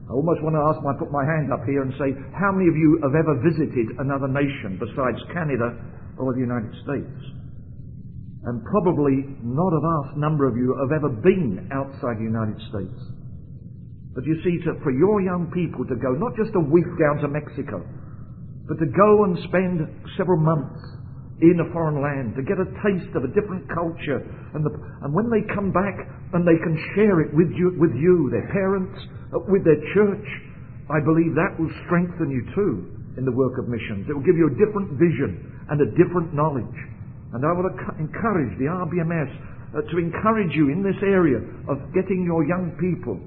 I 0.07 0.15
almost 0.15 0.39
want 0.47 0.55
to 0.55 0.63
ask 0.71 0.79
my 0.87 0.95
put 0.95 1.11
my 1.11 1.27
hand 1.27 1.51
up 1.51 1.67
here 1.67 1.83
and 1.83 1.91
say, 1.99 2.15
how 2.39 2.55
many 2.55 2.71
of 2.71 2.79
you 2.79 3.03
have 3.03 3.19
ever 3.19 3.43
visited 3.43 3.99
another 3.99 4.31
nation 4.31 4.79
besides 4.79 5.19
Canada 5.35 5.75
or 6.15 6.31
the 6.31 6.47
United 6.47 6.71
States? 6.87 7.19
And 8.47 8.63
probably 8.71 9.27
not 9.43 9.75
a 9.75 9.83
vast 9.83 10.15
number 10.15 10.47
of 10.47 10.55
you 10.55 10.79
have 10.79 10.95
ever 10.95 11.11
been 11.11 11.67
outside 11.75 12.23
the 12.23 12.31
United 12.31 12.55
States. 12.71 13.01
But 14.15 14.23
you 14.25 14.39
see, 14.47 14.63
to, 14.63 14.79
for 14.87 14.95
your 14.95 15.21
young 15.21 15.51
people 15.51 15.83
to 15.91 15.99
go 15.99 16.15
not 16.15 16.39
just 16.39 16.55
a 16.55 16.63
week 16.63 16.87
down 17.03 17.19
to 17.27 17.29
Mexico, 17.29 17.83
but 18.71 18.79
to 18.79 18.87
go 18.87 19.27
and 19.27 19.35
spend 19.51 19.83
several 20.15 20.39
months 20.39 20.79
in 21.45 21.61
a 21.61 21.69
foreign 21.73 22.01
land, 22.01 22.33
to 22.33 22.43
get 22.43 22.57
a 22.57 22.69
taste 22.81 23.13
of 23.13 23.25
a 23.25 23.31
different 23.37 23.69
culture, 23.69 24.25
and, 24.57 24.65
the, 24.65 24.73
and 25.05 25.13
when 25.13 25.29
they 25.29 25.45
come 25.53 25.69
back 25.69 25.97
and 26.33 26.49
they 26.49 26.57
can 26.65 26.73
share 26.97 27.21
it 27.21 27.29
with 27.37 27.53
you, 27.53 27.77
with 27.77 27.93
you, 27.93 28.33
their 28.33 28.49
parents, 28.49 28.97
uh, 29.37 29.45
with 29.53 29.61
their 29.61 29.81
church, 29.93 30.27
I 30.89 31.03
believe 31.05 31.37
that 31.37 31.61
will 31.61 31.73
strengthen 31.85 32.33
you 32.33 32.41
too 32.57 32.97
in 33.21 33.29
the 33.29 33.37
work 33.37 33.61
of 33.61 33.69
missions. 33.69 34.09
It 34.09 34.17
will 34.17 34.25
give 34.25 34.41
you 34.41 34.49
a 34.49 34.57
different 34.57 34.97
vision 34.97 35.45
and 35.69 35.77
a 35.85 35.89
different 35.99 36.33
knowledge. 36.33 36.79
And 37.37 37.45
I 37.45 37.53
will 37.53 37.69
encourage 38.01 38.57
the 38.57 38.73
RBMS 38.73 39.29
uh, 39.77 39.85
to 39.93 39.95
encourage 39.99 40.57
you 40.57 40.73
in 40.73 40.81
this 40.81 40.97
area 41.05 41.43
of 41.69 41.93
getting 41.93 42.25
your 42.25 42.49
young 42.49 42.73
people 42.81 43.21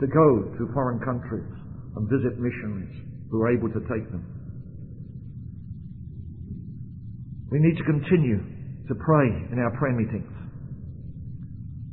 to 0.00 0.06
go 0.08 0.48
to 0.56 0.72
foreign 0.72 1.00
countries 1.04 1.50
and 1.96 2.08
visit 2.08 2.40
missionaries 2.40 3.04
who 3.28 3.42
are 3.42 3.52
able 3.52 3.68
to 3.68 3.80
take 3.90 4.08
them. 4.08 4.39
We 7.50 7.58
need 7.58 7.76
to 7.78 7.84
continue 7.84 8.38
to 8.86 8.94
pray 8.94 9.26
in 9.50 9.58
our 9.58 9.74
prayer 9.76 9.94
meetings. 9.94 10.30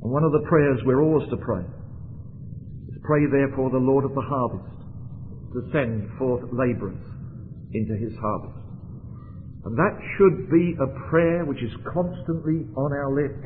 And 0.02 0.12
one 0.14 0.24
of 0.24 0.32
the 0.32 0.46
prayers 0.48 0.80
we're 0.86 1.02
always 1.02 1.28
to 1.30 1.38
pray 1.38 1.66
is 1.66 2.98
pray 3.04 3.26
therefore 3.26 3.72
the 3.72 3.82
Lord 3.82 4.06
of 4.06 4.14
the 4.14 4.22
harvest 4.22 4.78
to 5.54 5.60
send 5.74 6.10
forth 6.20 6.46
labourers 6.54 7.02
into 7.74 7.98
his 7.98 8.14
harvest. 8.22 8.54
And 9.66 9.74
that 9.76 9.98
should 10.18 10.50
be 10.54 10.78
a 10.78 11.10
prayer 11.10 11.44
which 11.44 11.62
is 11.62 11.74
constantly 11.92 12.70
on 12.78 12.94
our 12.94 13.12
lips. 13.18 13.42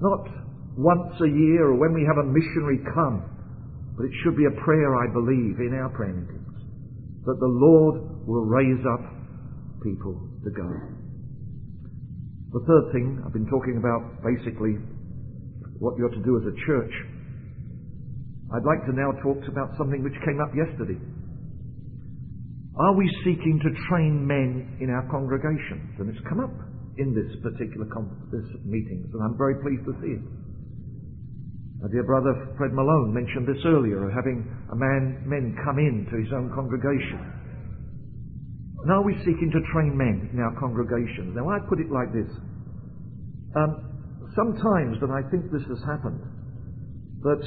Not 0.00 0.24
once 0.76 1.14
a 1.20 1.28
year 1.28 1.68
or 1.68 1.76
when 1.76 1.92
we 1.92 2.08
have 2.08 2.24
a 2.24 2.26
missionary 2.26 2.80
come, 2.94 3.22
but 3.96 4.06
it 4.06 4.12
should 4.24 4.36
be 4.36 4.46
a 4.46 4.60
prayer, 4.64 4.96
I 4.96 5.12
believe, 5.12 5.60
in 5.60 5.76
our 5.76 5.90
prayer 5.90 6.12
meetings, 6.12 6.56
that 7.28 7.38
the 7.38 7.52
Lord 7.52 8.26
will 8.26 8.46
raise 8.48 8.82
up 8.88 9.04
people 9.84 10.33
go. 10.50 10.68
The 12.52 12.62
third 12.66 12.92
thing, 12.92 13.22
I've 13.26 13.32
been 13.32 13.50
talking 13.50 13.78
about 13.82 14.22
basically 14.22 14.78
what 15.78 15.98
you're 15.98 16.12
to 16.12 16.22
do 16.22 16.38
as 16.38 16.46
a 16.46 16.56
church. 16.66 16.94
I'd 18.54 18.62
like 18.62 18.86
to 18.86 18.94
now 18.94 19.10
talk 19.22 19.42
about 19.48 19.74
something 19.76 20.04
which 20.04 20.14
came 20.24 20.38
up 20.38 20.54
yesterday. 20.54 21.00
Are 22.78 22.94
we 22.94 23.10
seeking 23.26 23.58
to 23.62 23.70
train 23.90 24.26
men 24.26 24.78
in 24.80 24.90
our 24.90 25.06
congregations? 25.10 25.98
And 25.98 26.10
it's 26.10 26.22
come 26.28 26.40
up 26.40 26.54
in 26.98 27.14
this 27.14 27.30
particular 27.42 27.86
con- 27.90 28.10
this 28.30 28.46
meetings, 28.62 29.10
and 29.14 29.22
I'm 29.22 29.38
very 29.38 29.58
pleased 29.62 29.86
to 29.86 29.94
see 29.98 30.14
it. 30.14 30.24
My 31.82 31.90
dear 31.90 32.06
brother 32.06 32.54
Fred 32.56 32.72
Malone 32.72 33.12
mentioned 33.12 33.46
this 33.46 33.62
earlier, 33.66 34.06
of 34.06 34.14
having 34.14 34.46
a 34.70 34.76
man 34.76 35.26
men 35.26 35.58
come 35.66 35.78
in 35.78 36.06
to 36.10 36.14
his 36.22 36.30
own 36.32 36.54
congregation 36.54 37.43
and 38.84 38.92
are 38.92 39.00
we 39.00 39.16
seeking 39.24 39.48
to 39.48 39.64
train 39.72 39.96
men 39.96 40.28
in 40.28 40.38
our 40.44 40.52
congregations? 40.60 41.32
Now, 41.32 41.48
I 41.48 41.56
put 41.64 41.80
it 41.80 41.88
like 41.88 42.12
this. 42.12 42.28
Um, 43.56 43.80
sometimes 44.36 45.00
that 45.00 45.08
I 45.08 45.24
think 45.32 45.48
this 45.48 45.64
has 45.72 45.80
happened, 45.88 46.20
that 47.24 47.40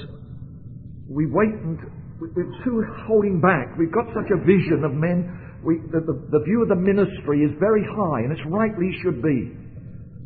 we 1.06 1.30
wait 1.30 1.54
and 1.62 1.78
we're 2.18 2.58
too 2.66 2.82
holding 3.06 3.38
back. 3.38 3.78
We've 3.78 3.94
got 3.94 4.10
such 4.18 4.34
a 4.34 4.42
vision 4.42 4.82
of 4.82 4.98
men. 4.98 5.30
We, 5.62 5.78
the, 5.94 6.02
the, 6.02 6.18
the 6.34 6.42
view 6.42 6.66
of 6.66 6.74
the 6.74 6.82
ministry 6.82 7.46
is 7.46 7.54
very 7.62 7.86
high, 7.86 8.26
and 8.26 8.34
it's 8.34 8.42
rightly 8.50 8.90
should 9.06 9.22
be. 9.22 9.54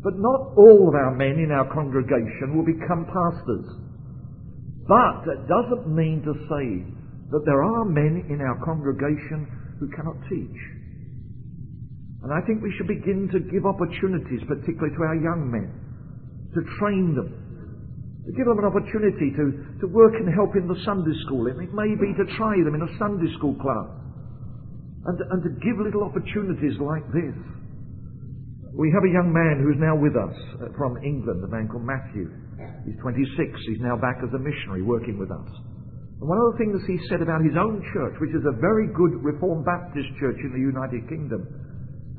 But 0.08 0.16
not 0.16 0.56
all 0.56 0.88
of 0.88 0.96
our 0.96 1.12
men 1.12 1.44
in 1.44 1.52
our 1.52 1.68
congregation 1.76 2.56
will 2.56 2.64
become 2.64 3.04
pastors. 3.04 3.68
But 4.88 5.28
that 5.28 5.44
doesn't 5.52 5.92
mean 5.92 6.24
to 6.24 6.34
say 6.48 6.88
that 7.36 7.44
there 7.44 7.64
are 7.64 7.84
men 7.84 8.32
in 8.32 8.40
our 8.40 8.64
congregation 8.64 9.44
who 9.78 9.92
cannot 9.92 10.16
teach. 10.32 10.81
And 12.22 12.30
I 12.30 12.42
think 12.46 12.62
we 12.62 12.70
should 12.78 12.88
begin 12.88 13.30
to 13.34 13.40
give 13.50 13.66
opportunities, 13.66 14.46
particularly 14.46 14.94
to 14.94 15.02
our 15.02 15.18
young 15.18 15.50
men, 15.50 15.74
to 16.54 16.62
train 16.78 17.18
them, 17.18 17.34
to 18.26 18.32
give 18.38 18.46
them 18.46 18.62
an 18.62 18.70
opportunity 18.70 19.34
to, 19.34 19.46
to 19.82 19.86
work 19.90 20.14
and 20.14 20.30
help 20.30 20.54
in 20.54 20.70
the 20.70 20.78
Sunday 20.86 21.18
school. 21.26 21.50
It 21.50 21.58
may 21.58 21.98
be 21.98 22.14
to 22.14 22.26
try 22.38 22.54
them 22.62 22.78
in 22.78 22.86
a 22.86 22.92
Sunday 23.02 23.26
school 23.42 23.58
class. 23.58 23.90
And 25.02 25.18
to, 25.18 25.24
and 25.34 25.42
to 25.42 25.52
give 25.66 25.82
little 25.82 26.06
opportunities 26.06 26.78
like 26.78 27.02
this. 27.10 27.34
We 28.78 28.94
have 28.94 29.02
a 29.02 29.10
young 29.10 29.34
man 29.34 29.66
who's 29.66 29.82
now 29.82 29.98
with 29.98 30.14
us 30.14 30.38
uh, 30.62 30.70
from 30.78 31.02
England, 31.02 31.42
a 31.42 31.50
man 31.50 31.66
called 31.66 31.90
Matthew. 31.90 32.30
He's 32.86 33.02
26. 33.02 33.26
He's 33.66 33.82
now 33.82 33.98
back 33.98 34.22
as 34.22 34.30
a 34.30 34.38
missionary 34.38 34.86
working 34.86 35.18
with 35.18 35.34
us. 35.34 35.50
And 36.22 36.30
one 36.30 36.38
of 36.38 36.54
the 36.54 36.58
things 36.62 36.78
he 36.86 37.02
said 37.10 37.26
about 37.26 37.42
his 37.42 37.58
own 37.58 37.82
church, 37.98 38.14
which 38.22 38.30
is 38.30 38.46
a 38.46 38.54
very 38.62 38.94
good 38.94 39.18
Reformed 39.26 39.66
Baptist 39.66 40.06
church 40.22 40.38
in 40.46 40.54
the 40.54 40.62
United 40.62 41.10
Kingdom, 41.10 41.50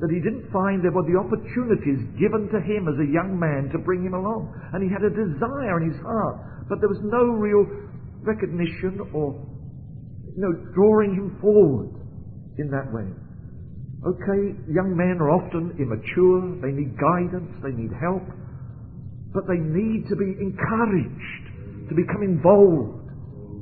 that 0.03 0.11
he 0.11 0.19
didn't 0.19 0.51
find 0.51 0.83
there 0.83 0.91
were 0.91 1.07
the 1.07 1.15
opportunities 1.15 2.03
given 2.19 2.51
to 2.51 2.59
him 2.59 2.91
as 2.91 2.99
a 2.99 3.07
young 3.07 3.39
man 3.39 3.71
to 3.71 3.79
bring 3.79 4.03
him 4.03 4.11
along. 4.11 4.51
And 4.75 4.83
he 4.83 4.91
had 4.91 4.99
a 4.99 5.07
desire 5.07 5.79
in 5.79 5.95
his 5.95 5.99
heart, 6.03 6.67
but 6.67 6.83
there 6.83 6.91
was 6.91 6.99
no 7.07 7.31
real 7.39 7.63
recognition 8.27 8.99
or 9.15 9.31
you 10.35 10.43
know, 10.43 10.51
drawing 10.75 11.15
him 11.15 11.39
forward 11.39 11.95
in 12.59 12.67
that 12.67 12.91
way. 12.91 13.07
Okay, 14.03 14.59
young 14.67 14.91
men 14.91 15.23
are 15.23 15.31
often 15.31 15.71
immature, 15.79 16.51
they 16.59 16.75
need 16.75 16.99
guidance, 16.99 17.47
they 17.63 17.71
need 17.71 17.95
help, 17.95 18.27
but 19.31 19.47
they 19.47 19.63
need 19.63 20.03
to 20.11 20.19
be 20.19 20.35
encouraged 20.35 21.87
to 21.87 21.95
become 21.95 22.27
involved 22.27 23.02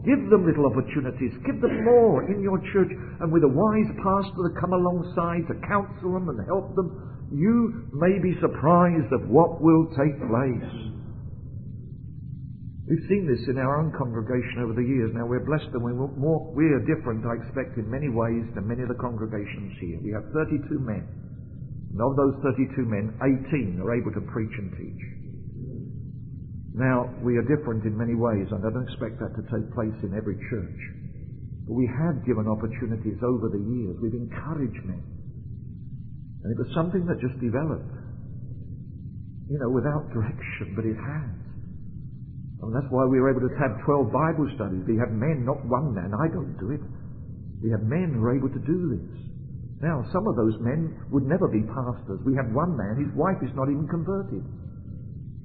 Give 0.01 0.17
them 0.33 0.49
little 0.49 0.65
opportunities. 0.65 1.33
Give 1.45 1.61
them 1.61 1.85
more 1.85 2.25
in 2.25 2.41
your 2.41 2.57
church. 2.73 2.89
And 3.21 3.31
with 3.31 3.43
a 3.45 3.53
wise 3.53 3.91
pastor 4.01 4.49
to 4.49 4.59
come 4.59 4.73
alongside 4.73 5.45
to 5.45 5.55
counsel 5.69 6.17
them 6.17 6.29
and 6.29 6.41
help 6.49 6.73
them, 6.73 7.29
you 7.29 7.87
may 7.93 8.17
be 8.17 8.33
surprised 8.41 9.13
at 9.13 9.23
what 9.29 9.61
will 9.61 9.85
take 9.93 10.17
place. 10.25 10.91
We've 12.89 13.07
seen 13.07 13.23
this 13.29 13.47
in 13.47 13.61
our 13.61 13.79
own 13.79 13.93
congregation 13.95 14.65
over 14.65 14.73
the 14.73 14.83
years. 14.83 15.13
Now 15.13 15.23
we're 15.23 15.45
blessed 15.45 15.69
and 15.71 15.79
we're 15.79 15.95
more, 15.95 16.51
we 16.51 16.65
are 16.75 16.83
different, 16.83 17.23
I 17.23 17.39
expect, 17.39 17.77
in 17.77 17.87
many 17.87 18.09
ways 18.09 18.43
than 18.51 18.67
many 18.67 18.81
of 18.81 18.89
the 18.89 18.99
congregations 18.99 19.77
here. 19.79 20.01
We 20.03 20.11
have 20.11 20.27
32 20.33 20.81
men. 20.81 21.05
And 21.93 22.01
of 22.01 22.17
those 22.17 22.35
32 22.43 22.83
men, 22.83 23.15
18 23.21 23.79
are 23.79 23.95
able 23.95 24.11
to 24.11 24.23
preach 24.27 24.51
and 24.57 24.75
teach. 24.75 25.20
Now, 26.73 27.11
we 27.19 27.35
are 27.35 27.43
different 27.43 27.83
in 27.83 27.97
many 27.97 28.15
ways, 28.15 28.47
and 28.47 28.63
I 28.63 28.71
don't 28.71 28.87
expect 28.87 29.19
that 29.19 29.35
to 29.35 29.43
take 29.51 29.67
place 29.75 29.95
in 30.07 30.15
every 30.15 30.39
church. 30.47 30.79
But 31.67 31.75
we 31.75 31.83
have 31.87 32.23
given 32.23 32.47
opportunities 32.47 33.19
over 33.19 33.51
the 33.51 33.59
years. 33.59 33.99
We've 33.99 34.15
encouraged 34.15 34.79
men. 34.87 35.03
And 36.43 36.49
it 36.49 36.57
was 36.57 36.71
something 36.73 37.05
that 37.11 37.19
just 37.19 37.35
developed. 37.43 37.91
You 39.51 39.59
know, 39.59 39.69
without 39.69 40.07
direction, 40.15 40.71
but 40.79 40.87
it 40.87 40.95
has. 40.95 41.35
And 42.63 42.71
that's 42.71 42.87
why 42.87 43.03
we 43.03 43.19
were 43.19 43.35
able 43.35 43.43
to 43.43 43.53
have 43.59 43.83
12 43.83 44.07
Bible 44.13 44.47
studies. 44.55 44.87
We 44.87 44.95
have 44.95 45.11
men, 45.11 45.43
not 45.43 45.59
one 45.67 45.91
man. 45.91 46.15
I 46.15 46.31
don't 46.31 46.55
do 46.55 46.71
it. 46.71 46.81
We 47.59 47.69
have 47.75 47.83
men 47.83 48.15
who 48.15 48.23
are 48.23 48.37
able 48.37 48.49
to 48.49 48.63
do 48.63 48.95
this. 48.95 49.21
Now, 49.81 50.05
some 50.13 50.23
of 50.29 50.37
those 50.37 50.55
men 50.61 50.93
would 51.09 51.25
never 51.25 51.49
be 51.49 51.65
pastors. 51.67 52.21
We 52.23 52.37
have 52.37 52.53
one 52.53 52.77
man, 52.77 53.01
his 53.01 53.11
wife 53.17 53.41
is 53.41 53.49
not 53.57 53.67
even 53.67 53.89
converted. 53.89 54.45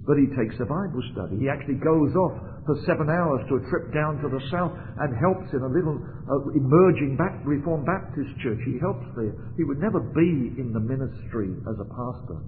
But 0.06 0.22
he 0.22 0.30
takes 0.38 0.54
a 0.62 0.66
Bible 0.70 1.02
study. 1.10 1.42
He 1.42 1.50
actually 1.50 1.82
goes 1.82 2.14
off 2.14 2.38
for 2.62 2.78
seven 2.86 3.10
hours 3.10 3.42
to 3.50 3.58
a 3.58 3.62
trip 3.70 3.90
down 3.90 4.22
to 4.22 4.30
the 4.30 4.42
south 4.54 4.70
and 4.74 5.10
helps 5.18 5.50
in 5.50 5.62
a 5.62 5.70
little 5.70 5.98
uh, 5.98 6.54
emerging 6.54 7.18
back, 7.18 7.42
Reformed 7.42 7.86
Baptist 7.86 8.30
church. 8.42 8.62
He 8.66 8.78
helps 8.78 9.06
there. 9.18 9.34
He 9.58 9.66
would 9.66 9.82
never 9.82 9.98
be 9.98 10.54
in 10.58 10.70
the 10.70 10.82
ministry 10.82 11.50
as 11.66 11.76
a 11.82 11.88
pastor 11.90 12.38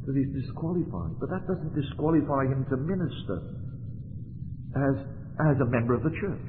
because 0.00 0.16
he's 0.16 0.32
disqualified. 0.44 1.16
But 1.20 1.28
that 1.32 1.44
doesn't 1.48 1.76
disqualify 1.76 2.48
him 2.48 2.64
to 2.68 2.76
minister 2.76 3.40
as, 4.76 4.96
as 5.52 5.56
a 5.60 5.68
member 5.68 5.92
of 5.96 6.02
the 6.04 6.12
church. 6.16 6.48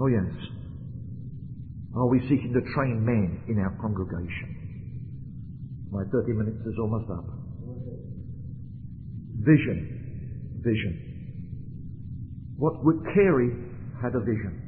Oh, 0.00 0.08
yes. 0.08 0.28
Are 1.96 2.08
we 2.08 2.20
seeking 2.28 2.52
to 2.52 2.60
train 2.74 3.04
men 3.04 3.44
in 3.48 3.58
our 3.60 3.76
congregation? 3.80 4.64
My 5.90 6.02
30 6.10 6.32
minutes 6.32 6.66
is 6.66 6.74
almost 6.80 7.08
up. 7.10 7.33
Vision. 9.40 10.60
Vision. 10.62 12.54
What 12.56 12.84
would 12.84 13.04
Carey 13.14 13.50
had 14.04 14.14
a 14.14 14.20
vision. 14.20 14.60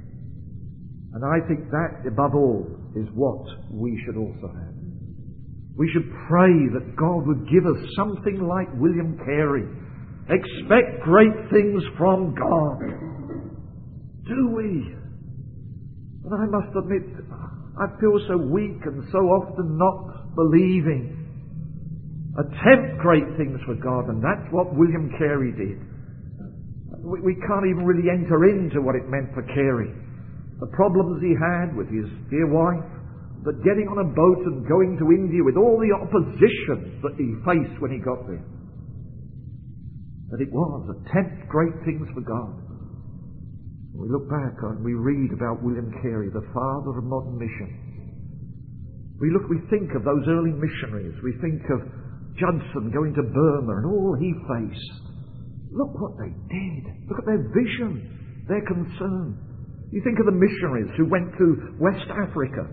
And 1.13 1.25
I 1.25 1.47
think 1.47 1.71
that, 1.71 2.09
above 2.09 2.35
all, 2.35 2.67
is 2.97 3.07
what 3.15 3.45
we 3.71 4.01
should 4.05 4.17
also 4.17 4.49
have. 4.49 4.75
We 5.77 5.91
should 5.93 6.09
pray 6.29 6.57
that 6.73 6.97
God 6.97 7.27
would 7.27 7.49
give 7.53 7.67
us 7.67 7.77
something 7.97 8.41
like 8.49 8.69
William 8.81 9.19
Carey. 9.25 9.69
Expect 10.29 11.05
great 11.05 11.37
things 11.53 11.83
from 11.99 12.35
God. 12.35 12.81
Do 14.25 14.49
we? 14.57 14.97
And 16.25 16.33
I 16.33 16.47
must 16.49 16.75
admit, 16.77 17.05
I 17.79 17.87
feel 18.01 18.19
so 18.27 18.39
weak 18.39 18.81
and 18.85 19.05
so 19.13 19.19
often 19.19 19.77
not 19.77 20.35
believing. 20.35 21.16
Attempt 22.37 23.01
great 23.01 23.25
things 23.41 23.57
for 23.65 23.75
God, 23.81 24.13
and 24.13 24.21
that's 24.21 24.45
what 24.53 24.77
William 24.77 25.09
Carey 25.17 25.57
did. 25.57 25.81
We, 27.01 27.33
we 27.33 27.35
can't 27.49 27.65
even 27.65 27.89
really 27.89 28.13
enter 28.13 28.45
into 28.45 28.85
what 28.85 28.93
it 28.93 29.09
meant 29.09 29.33
for 29.33 29.41
Carey. 29.57 29.89
The 30.61 30.69
problems 30.77 31.25
he 31.25 31.33
had 31.33 31.73
with 31.73 31.89
his 31.89 32.05
dear 32.29 32.45
wife, 32.45 32.85
but 33.41 33.65
getting 33.65 33.89
on 33.89 34.05
a 34.05 34.09
boat 34.13 34.41
and 34.53 34.69
going 34.69 35.01
to 35.01 35.17
India 35.17 35.41
with 35.41 35.57
all 35.57 35.81
the 35.81 35.97
opposition 35.97 37.01
that 37.01 37.17
he 37.17 37.33
faced 37.47 37.81
when 37.81 37.95
he 37.95 38.05
got 38.05 38.21
there. 38.29 38.45
That 40.29 40.43
it 40.43 40.53
was 40.53 40.93
attempt 40.93 41.49
great 41.49 41.73
things 41.89 42.05
for 42.13 42.21
God. 42.21 42.59
We 43.97 44.13
look 44.13 44.29
back 44.29 44.61
and 44.61 44.85
we 44.85 44.93
read 44.93 45.33
about 45.33 45.65
William 45.65 45.89
Carey, 46.03 46.29
the 46.29 46.45
father 46.53 47.01
of 47.01 47.05
modern 47.09 47.41
mission. 47.41 47.71
We 49.21 49.33
look, 49.33 49.49
we 49.49 49.65
think 49.73 49.97
of 49.97 50.05
those 50.05 50.29
early 50.29 50.53
missionaries. 50.53 51.17
We 51.25 51.33
think 51.41 51.65
of 51.73 51.81
Judson 52.39 52.93
going 52.93 53.15
to 53.15 53.23
Burma 53.23 53.81
and 53.81 53.87
all 53.87 54.17
he 54.21 54.33
faced. 54.45 55.07
Look 55.73 55.93
what 56.01 56.17
they 56.17 56.33
did. 56.33 56.85
Look 57.09 57.19
at 57.21 57.27
their 57.27 57.53
vision, 57.53 58.45
their 58.49 58.65
concern. 58.65 59.37
You 59.93 60.03
think 60.05 60.19
of 60.19 60.27
the 60.27 60.37
missionaries 60.37 60.93
who 60.97 61.09
went 61.09 61.33
to 61.37 61.77
West 61.81 62.09
Africa. 62.11 62.69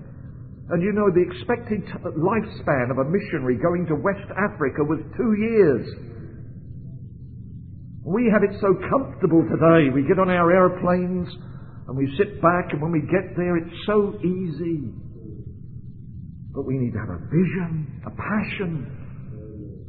And 0.72 0.82
you 0.82 0.92
know 0.94 1.12
the 1.12 1.24
expected 1.28 1.84
lifespan 2.16 2.92
of 2.92 2.98
a 2.98 3.10
missionary 3.10 3.60
going 3.60 3.86
to 3.88 3.96
West 3.96 4.28
Africa 4.32 4.84
was 4.88 5.00
two 5.18 5.34
years. 5.36 5.86
We 8.06 8.32
have 8.32 8.44
it 8.44 8.56
so 8.60 8.74
comfortable 8.90 9.44
today. 9.48 9.92
We 9.94 10.08
get 10.08 10.20
on 10.20 10.30
our 10.30 10.52
airplanes 10.52 11.28
and 11.88 11.98
we 11.98 12.08
sit 12.18 12.42
back, 12.42 12.72
and 12.72 12.82
when 12.82 12.92
we 12.92 13.02
get 13.02 13.36
there, 13.36 13.58
it's 13.58 13.76
so 13.86 14.16
easy. 14.24 14.88
But 16.56 16.66
we 16.66 16.78
need 16.78 16.94
to 16.94 17.00
have 17.00 17.10
a 17.10 17.22
vision, 17.28 18.02
a 18.08 18.12
passion 18.12 19.03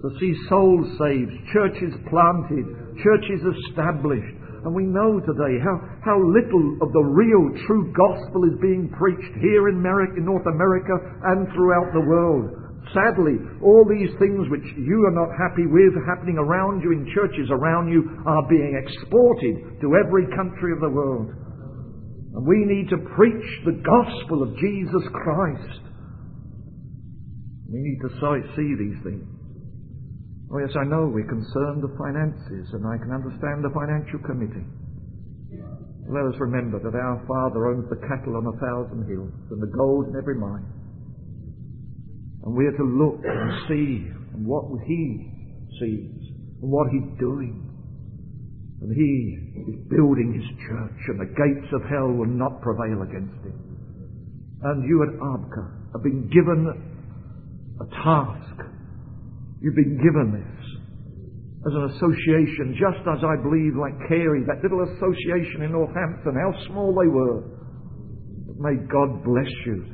to 0.04 0.12
see 0.20 0.36
souls 0.52 0.84
saved, 1.00 1.32
churches 1.56 1.96
planted, 2.12 2.68
churches 3.00 3.40
established. 3.40 4.36
And 4.68 4.76
we 4.76 4.84
know 4.84 5.16
today 5.16 5.56
how, 5.64 5.76
how 6.04 6.20
little 6.20 6.76
of 6.84 6.92
the 6.92 7.08
real, 7.08 7.48
true 7.64 7.88
gospel 7.96 8.44
is 8.44 8.60
being 8.60 8.92
preached 8.92 9.32
here 9.40 9.72
in, 9.72 9.80
America, 9.80 10.20
in 10.20 10.28
North 10.28 10.44
America 10.44 10.92
and 11.32 11.48
throughout 11.56 11.88
the 11.96 12.04
world. 12.04 12.52
Sadly, 12.92 13.40
all 13.64 13.88
these 13.88 14.12
things 14.20 14.44
which 14.52 14.68
you 14.76 15.08
are 15.08 15.16
not 15.16 15.32
happy 15.40 15.64
with 15.64 15.96
happening 16.04 16.36
around 16.36 16.84
you 16.84 16.92
in 16.92 17.08
churches 17.16 17.48
around 17.48 17.88
you 17.88 18.04
are 18.28 18.44
being 18.44 18.76
exported 18.76 19.80
to 19.80 19.96
every 20.04 20.28
country 20.36 20.76
of 20.76 20.84
the 20.84 20.92
world. 20.92 21.32
And 22.36 22.44
we 22.44 22.60
need 22.68 22.92
to 22.92 23.00
preach 23.16 23.48
the 23.64 23.80
gospel 23.80 24.44
of 24.44 24.52
Jesus 24.60 25.04
Christ. 25.16 25.80
We 27.72 27.80
need 27.80 28.00
to 28.04 28.12
see 28.52 28.68
these 28.76 29.00
things. 29.00 29.33
Oh, 30.54 30.62
yes, 30.62 30.70
I 30.78 30.86
know 30.86 31.10
we're 31.10 31.26
concerned 31.26 31.82
with 31.82 31.98
finances, 31.98 32.70
and 32.78 32.86
I 32.86 32.94
can 33.02 33.10
understand 33.10 33.66
the 33.66 33.74
financial 33.74 34.22
committee. 34.22 34.62
Let 36.06 36.30
us 36.30 36.38
remember 36.38 36.78
that 36.78 36.94
our 36.94 37.18
Father 37.26 37.74
owns 37.74 37.90
the 37.90 37.98
cattle 38.06 38.38
on 38.38 38.46
a 38.46 38.54
thousand 38.62 39.02
hills 39.10 39.34
and 39.50 39.58
the 39.58 39.72
gold 39.74 40.06
in 40.06 40.14
every 40.14 40.38
mine. 40.38 40.62
And 42.46 42.54
we 42.54 42.66
are 42.66 42.76
to 42.76 42.86
look 42.86 43.18
and 43.26 43.50
see 43.66 44.06
and 44.30 44.46
what 44.46 44.62
He 44.86 45.26
sees 45.80 46.22
and 46.62 46.70
what 46.70 46.86
He's 46.92 47.18
doing. 47.18 47.58
And 48.78 48.94
He 48.94 49.74
is 49.74 49.90
building 49.90 50.38
His 50.38 50.46
church, 50.70 51.00
and 51.08 51.18
the 51.18 51.34
gates 51.34 51.72
of 51.74 51.82
hell 51.90 52.14
will 52.14 52.30
not 52.30 52.62
prevail 52.62 53.02
against 53.02 53.42
Him. 53.42 53.58
And 54.62 54.86
you 54.86 55.02
at 55.02 55.18
ARBCA 55.18 55.98
have 55.98 56.02
been 56.04 56.30
given 56.30 56.70
a 57.80 57.86
task. 58.06 58.63
You've 59.64 59.80
been 59.80 59.96
given 59.96 60.28
this 60.36 60.60
as 61.64 61.72
an 61.72 61.96
association, 61.96 62.76
just 62.76 63.00
as 63.08 63.24
I 63.24 63.40
believe, 63.40 63.72
like 63.80 63.96
Carey, 64.12 64.44
that 64.44 64.60
little 64.60 64.84
association 64.84 65.64
in 65.64 65.72
Northampton, 65.72 66.36
how 66.36 66.52
small 66.68 66.92
they 66.92 67.08
were. 67.08 67.40
But 68.44 68.60
may 68.60 68.76
God 68.84 69.24
bless 69.24 69.48
you 69.64 69.88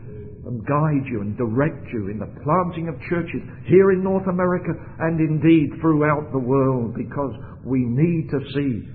and 0.51 0.67
guide 0.67 1.07
you 1.07 1.23
and 1.23 1.39
direct 1.39 1.87
you 1.95 2.11
in 2.11 2.19
the 2.19 2.27
planting 2.43 2.91
of 2.91 2.99
churches 3.07 3.47
here 3.71 3.93
in 3.93 4.03
North 4.03 4.27
America 4.27 4.75
and 5.07 5.21
indeed 5.23 5.79
throughout 5.81 6.33
the 6.33 6.43
world 6.43 6.91
because 6.99 7.31
we 7.63 7.79
need 7.87 8.27
to 8.35 8.41
see 8.51 8.91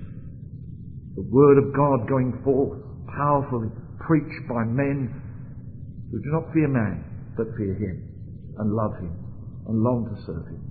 the 1.16 1.24
Word 1.32 1.56
of 1.56 1.72
God 1.72 2.06
going 2.06 2.36
forth 2.44 2.84
powerfully 3.16 3.72
preached 4.04 4.44
by 4.46 4.60
men 4.68 5.08
who 6.12 6.20
do 6.20 6.30
not 6.36 6.52
fear 6.52 6.68
man 6.68 7.32
but 7.34 7.46
fear 7.56 7.72
Him 7.72 7.96
and 8.58 8.74
love 8.74 8.92
Him 9.00 9.25
and 9.68 9.82
long 9.82 10.06
to 10.06 10.16
serve 10.26 10.46
Him. 10.46 10.62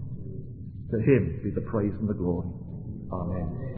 To 0.92 0.98
Him 1.00 1.42
be 1.44 1.52
the 1.52 1.66
praise 1.70 1.94
and 2.00 2.08
the 2.08 2.14
glory. 2.14 2.50
Amen. 3.12 3.78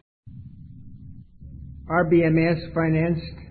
RBMS 1.89 2.73
financed 2.73 3.47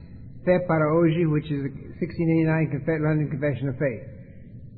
Fé 0.47 0.67
para 0.69 0.87
which 1.31 1.51
is 1.51 1.63
the 1.65 1.73
1689 1.99 3.03
London 3.03 3.29
Confession 3.31 3.69
of 3.69 3.77
Faith. 3.81 4.05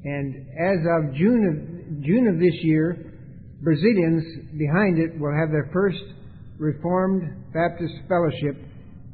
And 0.05 0.46
as 0.57 0.81
of 0.87 1.14
June 1.14 1.42
of, 1.44 2.05
June 2.07 2.29
of 2.29 2.38
this 2.38 2.55
year, 2.62 3.12
Brazilians 3.61 4.22
behind 4.57 4.98
it 4.98 5.18
will 5.18 5.35
have 5.35 5.51
their 5.51 5.68
first 5.72 6.01
Reformed 6.59 7.53
Baptist 7.53 7.94
Fellowship 8.09 8.57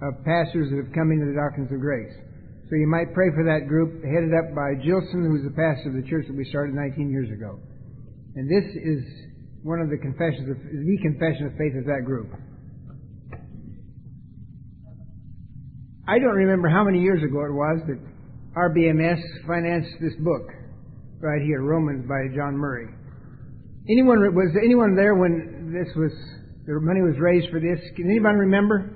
of 0.03 0.25
pastors 0.25 0.69
that 0.71 0.85
have 0.85 0.93
come 0.95 1.11
into 1.11 1.27
the 1.27 1.37
doctrines 1.37 1.73
of 1.73 1.81
grace. 1.81 2.13
So 2.75 2.79
you 2.83 2.91
might 2.91 3.15
pray 3.15 3.31
for 3.31 3.47
that 3.47 3.69
group, 3.69 4.03
headed 4.03 4.35
up 4.35 4.51
by 4.51 4.75
Gilson, 4.83 5.31
who's 5.31 5.47
the 5.47 5.55
pastor 5.55 5.95
of 5.95 5.95
the 5.95 6.03
church 6.11 6.27
that 6.27 6.35
we 6.35 6.43
started 6.51 6.75
19 6.75 7.07
years 7.07 7.31
ago. 7.31 7.63
And 8.35 8.51
this 8.51 8.67
is 8.67 8.99
one 9.63 9.79
of 9.79 9.91
the 9.91 9.97
confessions 10.03 10.51
of 10.51 10.59
the 10.59 10.99
confession 10.99 11.47
of 11.47 11.53
faith 11.55 11.79
of 11.79 11.87
that 11.87 12.03
group. 12.03 12.35
I 16.11 16.19
don't 16.19 16.35
remember 16.35 16.67
how 16.67 16.83
many 16.83 16.99
years 16.99 17.23
ago 17.23 17.47
it 17.47 17.55
was 17.55 17.79
that 17.87 18.03
RBMS 18.59 19.23
financed 19.47 19.95
this 20.03 20.19
book 20.19 20.51
right 21.23 21.43
here, 21.47 21.63
Romans 21.63 22.03
by 22.11 22.27
John 22.35 22.59
Murray. 22.59 22.91
Anyone 23.89 24.19
was 24.35 24.51
anyone 24.59 24.97
there 24.97 25.15
when 25.15 25.71
this 25.71 25.95
was 25.95 26.11
the 26.67 26.75
money 26.83 27.03
was 27.03 27.15
raised 27.23 27.55
for 27.55 27.61
this? 27.61 27.79
Can 27.95 28.11
anybody 28.11 28.51
remember? 28.51 28.94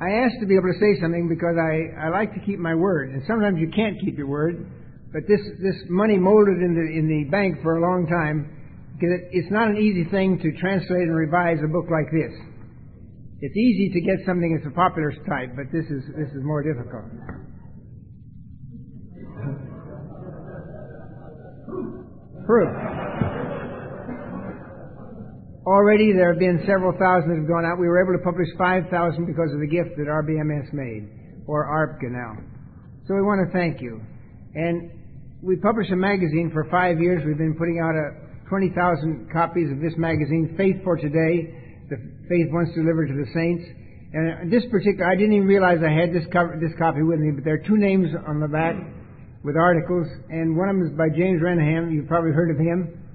I 0.00 0.24
asked 0.24 0.40
to 0.40 0.46
be 0.46 0.56
able 0.56 0.72
to 0.72 0.80
say 0.80 1.00
something 1.00 1.28
because 1.28 1.56
I, 1.60 2.06
I 2.06 2.08
like 2.08 2.32
to 2.34 2.40
keep 2.40 2.58
my 2.58 2.74
word, 2.74 3.10
and 3.10 3.22
sometimes 3.26 3.58
you 3.60 3.68
can't 3.68 4.00
keep 4.00 4.16
your 4.16 4.28
word. 4.28 4.66
But 5.12 5.22
this 5.28 5.40
this 5.60 5.76
money 5.88 6.16
molded 6.16 6.62
in 6.62 6.72
the 6.72 6.86
in 6.98 7.06
the 7.08 7.30
bank 7.30 7.62
for 7.62 7.76
a 7.76 7.82
long 7.82 8.06
time 8.06 8.56
it's 9.02 9.50
not 9.50 9.68
an 9.68 9.76
easy 9.76 10.04
thing 10.10 10.38
to 10.38 10.60
translate 10.60 11.02
and 11.02 11.16
revise 11.16 11.58
a 11.64 11.68
book 11.68 11.86
like 11.90 12.10
this. 12.12 12.32
It's 13.40 13.56
easy 13.56 13.90
to 13.94 14.00
get 14.00 14.26
something 14.26 14.54
that's 14.54 14.70
a 14.70 14.74
popular 14.74 15.12
type, 15.26 15.56
but 15.56 15.72
this 15.72 15.86
is 15.86 16.04
this 16.16 16.28
is 16.28 16.44
more 16.44 16.62
difficult. 16.62 17.04
Proof. 22.46 23.09
Already 25.70 26.10
there 26.10 26.34
have 26.34 26.42
been 26.42 26.58
several 26.66 26.90
thousand 26.98 27.30
that 27.30 27.38
have 27.38 27.46
gone 27.46 27.62
out. 27.62 27.78
We 27.78 27.86
were 27.86 28.02
able 28.02 28.18
to 28.18 28.24
publish 28.26 28.50
5,000 28.58 28.90
because 29.22 29.54
of 29.54 29.62
the 29.62 29.70
gift 29.70 29.94
that 30.02 30.10
RBMS 30.10 30.66
made, 30.74 31.06
or 31.46 31.62
ARBCA 31.70 32.10
now. 32.10 32.42
So 33.06 33.14
we 33.14 33.22
want 33.22 33.46
to 33.46 33.54
thank 33.54 33.78
you. 33.78 34.02
And 34.58 34.90
we 35.38 35.54
publish 35.54 35.86
a 35.94 35.96
magazine 35.96 36.50
for 36.50 36.66
five 36.74 36.98
years. 36.98 37.22
We've 37.22 37.38
been 37.38 37.54
putting 37.54 37.78
out 37.78 37.94
a 37.94 38.18
20,000 38.50 39.30
copies 39.30 39.70
of 39.70 39.78
this 39.78 39.94
magazine, 39.94 40.58
Faith 40.58 40.82
for 40.82 40.98
Today, 40.98 41.54
the 41.86 42.02
faith 42.26 42.50
once 42.50 42.74
delivered 42.74 43.06
to 43.06 43.14
the 43.14 43.30
saints. 43.30 43.62
And 44.10 44.50
this 44.50 44.66
particular, 44.74 45.06
I 45.06 45.14
didn't 45.14 45.38
even 45.38 45.46
realize 45.46 45.78
I 45.86 45.94
had 45.94 46.10
this, 46.10 46.26
cover, 46.34 46.58
this 46.58 46.74
copy 46.82 47.06
with 47.06 47.22
me, 47.22 47.30
but 47.30 47.46
there 47.46 47.54
are 47.54 47.62
two 47.62 47.78
names 47.78 48.10
on 48.26 48.42
the 48.42 48.50
back 48.50 48.74
with 49.46 49.54
articles, 49.54 50.10
and 50.34 50.58
one 50.58 50.66
of 50.66 50.82
them 50.82 50.90
is 50.90 50.98
by 50.98 51.14
James 51.14 51.38
Renihan. 51.38 51.94
You've 51.94 52.10
probably 52.10 52.34
heard 52.34 52.50
of 52.50 52.58
him. 52.58 53.06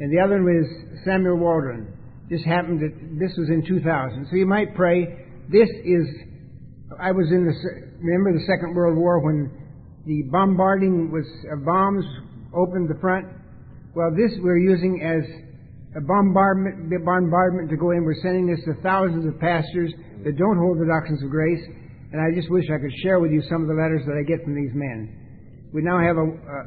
And 0.00 0.12
the 0.12 0.20
other 0.20 0.42
one 0.42 0.52
is 0.52 1.00
Samuel 1.04 1.38
Waldron. 1.38 1.93
This 2.30 2.42
happened, 2.44 2.80
this 3.20 3.32
was 3.36 3.48
in 3.48 3.64
2000. 3.66 4.28
So 4.30 4.36
you 4.36 4.46
might 4.46 4.74
pray, 4.74 5.04
this 5.48 5.68
is, 5.84 6.06
I 6.98 7.12
was 7.12 7.28
in 7.30 7.44
the, 7.44 7.54
remember 8.00 8.32
the 8.32 8.46
Second 8.46 8.74
World 8.74 8.96
War 8.96 9.20
when 9.20 9.50
the 10.06 10.22
bombarding 10.30 11.10
was, 11.12 11.26
bombs 11.64 12.04
opened 12.54 12.88
the 12.88 12.98
front? 13.00 13.26
Well, 13.94 14.10
this 14.10 14.32
we're 14.40 14.58
using 14.58 15.02
as 15.04 15.24
a 15.96 16.00
bombardment, 16.00 16.90
bombardment 17.04 17.70
to 17.70 17.76
go 17.76 17.92
in. 17.92 18.02
We're 18.02 18.20
sending 18.22 18.46
this 18.46 18.58
to 18.64 18.74
thousands 18.82 19.26
of 19.26 19.38
pastors 19.38 19.92
that 20.24 20.36
don't 20.36 20.58
hold 20.58 20.80
the 20.80 20.88
doctrines 20.88 21.22
of 21.22 21.30
grace, 21.30 21.62
and 22.12 22.18
I 22.20 22.34
just 22.34 22.50
wish 22.50 22.64
I 22.72 22.78
could 22.78 22.94
share 23.02 23.20
with 23.20 23.30
you 23.30 23.42
some 23.48 23.62
of 23.62 23.68
the 23.68 23.74
letters 23.74 24.02
that 24.06 24.16
I 24.18 24.24
get 24.26 24.42
from 24.42 24.54
these 24.54 24.72
men. 24.74 25.70
We 25.72 25.82
now 25.82 25.98
have 25.98 26.16
a, 26.16 26.26
a, 26.26 26.58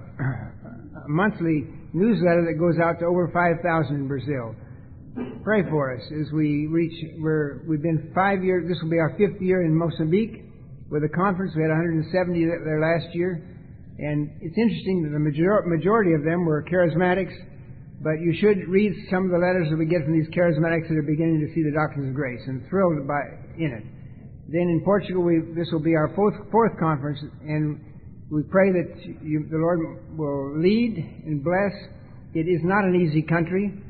a 1.03 1.09
monthly 1.09 1.67
newsletter 1.93 2.45
that 2.47 2.59
goes 2.59 2.79
out 2.79 2.99
to 2.99 3.05
over 3.05 3.31
5,000 3.33 3.95
in 3.95 4.07
Brazil. 4.07 4.55
Pray 5.43 5.63
for 5.70 5.95
us 5.95 6.03
as 6.13 6.32
we 6.32 6.68
reach, 6.68 6.93
we're, 7.18 7.65
we've 7.65 7.82
been 7.82 8.11
five 8.13 8.43
years, 8.43 8.70
this 8.70 8.78
will 8.84 8.91
be 8.91 8.99
our 8.99 9.18
fifth 9.18 9.41
year 9.41 9.65
in 9.65 9.74
Mozambique 9.74 10.45
with 10.91 11.03
a 11.03 11.09
conference. 11.09 11.53
We 11.55 11.63
had 11.63 11.74
170 11.74 12.05
there 12.45 12.78
last 12.78 13.09
year. 13.15 13.41
And 13.97 14.30
it's 14.41 14.57
interesting 14.57 15.01
that 15.03 15.18
the 15.18 15.24
major- 15.24 15.65
majority 15.65 16.13
of 16.13 16.22
them 16.22 16.45
were 16.45 16.61
charismatics, 16.70 17.34
but 18.03 18.22
you 18.22 18.30
should 18.38 18.70
read 18.70 18.93
some 19.09 19.26
of 19.26 19.32
the 19.32 19.41
letters 19.41 19.65
that 19.72 19.78
we 19.78 19.89
get 19.89 20.05
from 20.05 20.13
these 20.13 20.30
charismatics 20.30 20.86
that 20.86 20.97
are 20.97 21.09
beginning 21.09 21.41
to 21.41 21.49
see 21.55 21.63
the 21.65 21.74
doctrines 21.74 22.09
of 22.09 22.13
grace 22.13 22.41
and 22.45 22.61
thrilled 22.70 23.07
by 23.07 23.18
in 23.57 23.74
it. 23.74 23.86
Then 24.53 24.70
in 24.70 24.82
Portugal, 24.86 25.24
we, 25.24 25.41
this 25.57 25.68
will 25.74 25.82
be 25.82 25.95
our 25.95 26.13
fourth, 26.13 26.36
fourth 26.51 26.78
conference, 26.78 27.18
and 27.41 27.82
we 28.30 28.43
pray 28.43 28.70
that 28.70 29.01
you, 29.26 29.49
the 29.49 29.57
Lord 29.57 29.82
will 30.13 30.61
lead 30.61 30.93
and 31.26 31.43
bless. 31.43 31.74
It 32.36 32.45
is 32.45 32.61
not 32.61 32.86
an 32.86 33.01
easy 33.01 33.24
country. 33.24 33.82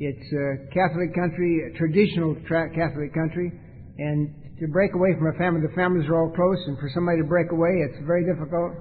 It's 0.00 0.28
a 0.34 0.74
Catholic 0.74 1.14
country, 1.14 1.70
a 1.70 1.78
traditional 1.78 2.34
tra- 2.46 2.70
Catholic 2.74 3.14
country, 3.14 3.52
and 3.98 4.34
to 4.58 4.66
break 4.68 4.94
away 4.94 5.14
from 5.14 5.30
a 5.30 5.38
family, 5.38 5.62
the 5.62 5.74
families 5.74 6.08
are 6.10 6.18
all 6.18 6.34
close, 6.34 6.58
and 6.66 6.78
for 6.78 6.90
somebody 6.94 7.22
to 7.22 7.28
break 7.28 7.50
away, 7.52 7.70
it's 7.86 8.02
very 8.06 8.26
difficult. 8.26 8.74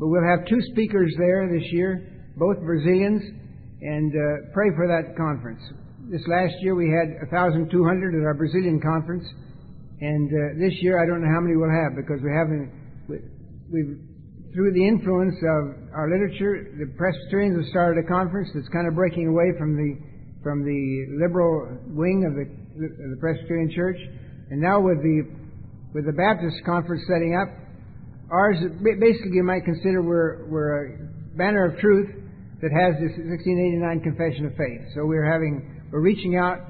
But 0.00 0.08
we'll 0.08 0.24
have 0.24 0.48
two 0.48 0.60
speakers 0.72 1.12
there 1.18 1.48
this 1.52 1.68
year, 1.72 2.08
both 2.36 2.56
Brazilians, 2.64 3.20
and 3.84 4.12
uh, 4.12 4.48
pray 4.56 4.72
for 4.76 4.88
that 4.88 5.12
conference. 5.16 5.60
This 6.08 6.24
last 6.24 6.56
year 6.60 6.74
we 6.74 6.88
had 6.88 7.20
1,200 7.28 7.68
at 7.68 8.24
our 8.24 8.34
Brazilian 8.34 8.80
conference, 8.80 9.24
and 10.00 10.28
uh, 10.28 10.56
this 10.56 10.72
year 10.80 11.00
I 11.00 11.04
don't 11.04 11.20
know 11.20 11.32
how 11.32 11.40
many 11.40 11.56
we'll 11.56 11.68
have 11.68 11.96
because 11.96 12.24
we 12.24 12.32
haven't. 12.32 12.72
We've 13.68 14.00
through 14.54 14.72
the 14.72 14.86
influence 14.86 15.34
of 15.42 15.90
our 15.92 16.06
literature, 16.06 16.78
the 16.78 16.86
Presbyterians 16.94 17.58
have 17.58 17.66
started 17.74 17.98
a 17.98 18.06
conference 18.06 18.48
that's 18.54 18.70
kind 18.70 18.86
of 18.86 18.94
breaking 18.94 19.26
away 19.26 19.50
from 19.58 19.74
the 19.74 19.98
from 20.44 20.62
the 20.62 21.16
liberal 21.18 21.80
wing 21.88 22.22
of 22.28 22.36
the, 22.36 22.44
Presbyterian 23.18 23.72
Church, 23.74 23.96
and 24.52 24.60
now 24.60 24.78
with 24.78 25.00
the 25.00 25.24
with 25.96 26.04
the 26.04 26.12
Baptist 26.12 26.60
conference 26.66 27.02
setting 27.08 27.32
up, 27.32 27.48
ours 28.30 28.60
basically 29.00 29.40
you 29.40 29.42
might 29.42 29.64
consider 29.64 30.02
we're 30.02 30.44
we're 30.46 30.72
a 30.84 30.88
banner 31.34 31.64
of 31.64 31.80
truth 31.80 32.12
that 32.60 32.70
has 32.70 32.94
this 33.00 33.16
1689 33.16 34.04
Confession 34.04 34.46
of 34.46 34.54
Faith. 34.54 34.84
So 34.94 35.08
we're 35.08 35.24
having 35.24 35.88
we're 35.90 36.04
reaching 36.04 36.36
out. 36.36 36.60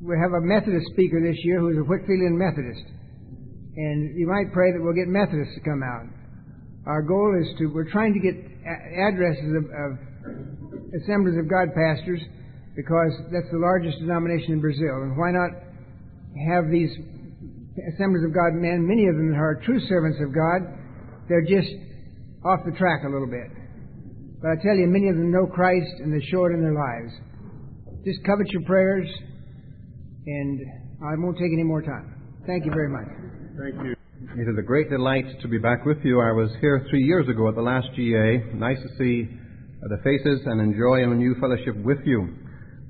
We 0.00 0.16
have 0.16 0.32
a 0.32 0.40
Methodist 0.40 0.86
speaker 0.94 1.20
this 1.20 1.36
year 1.44 1.60
who's 1.60 1.76
a 1.76 1.84
Whitefieldian 1.84 2.38
Methodist, 2.38 2.86
and 3.76 4.16
you 4.16 4.30
might 4.30 4.54
pray 4.54 4.72
that 4.72 4.80
we'll 4.80 4.96
get 4.96 5.10
Methodists 5.10 5.58
to 5.58 5.62
come 5.66 5.82
out. 5.82 6.06
Our 6.86 7.02
goal 7.02 7.36
is 7.36 7.50
to 7.58 7.66
we're 7.66 7.90
trying 7.90 8.14
to 8.14 8.22
get 8.22 8.38
addresses 8.64 9.58
of, 9.58 9.64
of 9.68 9.90
Assemblies 11.02 11.38
of 11.38 11.50
God 11.50 11.74
pastors 11.74 12.20
because 12.76 13.12
that's 13.32 13.50
the 13.50 13.58
largest 13.58 13.98
denomination 13.98 14.54
in 14.54 14.60
Brazil. 14.60 15.02
And 15.02 15.16
why 15.18 15.30
not 15.30 15.50
have 16.50 16.70
these 16.70 16.90
assemblies 17.94 18.24
of 18.24 18.34
God 18.34 18.54
men, 18.54 18.86
many 18.86 19.06
of 19.06 19.16
them 19.16 19.34
are 19.34 19.60
true 19.64 19.80
servants 19.88 20.18
of 20.22 20.34
God, 20.34 20.60
they're 21.28 21.46
just 21.46 21.70
off 22.44 22.60
the 22.64 22.72
track 22.78 23.02
a 23.04 23.10
little 23.10 23.28
bit. 23.30 23.50
But 24.40 24.52
I 24.52 24.56
tell 24.62 24.76
you, 24.76 24.86
many 24.86 25.08
of 25.08 25.16
them 25.16 25.30
know 25.30 25.46
Christ 25.46 26.00
and 26.00 26.12
they're 26.12 26.22
it 26.22 26.54
in 26.54 26.62
their 26.62 26.74
lives. 26.74 27.12
Just 28.04 28.24
covet 28.24 28.48
your 28.50 28.62
prayers, 28.62 29.06
and 30.26 30.60
I 31.04 31.12
won't 31.18 31.36
take 31.36 31.52
any 31.52 31.64
more 31.64 31.82
time. 31.82 32.14
Thank 32.46 32.64
you 32.64 32.72
very 32.72 32.88
much. 32.88 33.08
Thank 33.60 33.84
you. 33.84 33.94
It 34.40 34.48
is 34.48 34.56
a 34.58 34.62
great 34.62 34.88
delight 34.88 35.26
to 35.42 35.48
be 35.48 35.58
back 35.58 35.84
with 35.84 35.98
you. 36.04 36.20
I 36.20 36.32
was 36.32 36.50
here 36.60 36.86
three 36.88 37.02
years 37.02 37.28
ago 37.28 37.48
at 37.48 37.54
the 37.54 37.62
last 37.62 37.88
GA. 37.96 38.54
Nice 38.54 38.78
to 38.80 38.88
see 38.96 39.28
the 39.82 39.98
faces 40.04 40.40
and 40.46 40.60
enjoy 40.60 41.04
a 41.04 41.14
new 41.14 41.34
fellowship 41.40 41.76
with 41.84 41.98
you. 42.04 42.28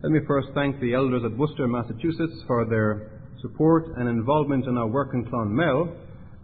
Let 0.03 0.13
me 0.13 0.21
first 0.27 0.49
thank 0.55 0.81
the 0.81 0.95
elders 0.95 1.25
at 1.27 1.37
Worcester, 1.37 1.69
Massachusetts 1.69 2.43
for 2.47 2.65
their 2.65 3.21
support 3.43 3.85
and 3.99 4.09
involvement 4.09 4.65
in 4.65 4.79
our 4.79 4.87
work 4.87 5.11
in 5.13 5.27
Clonmel. 5.27 5.95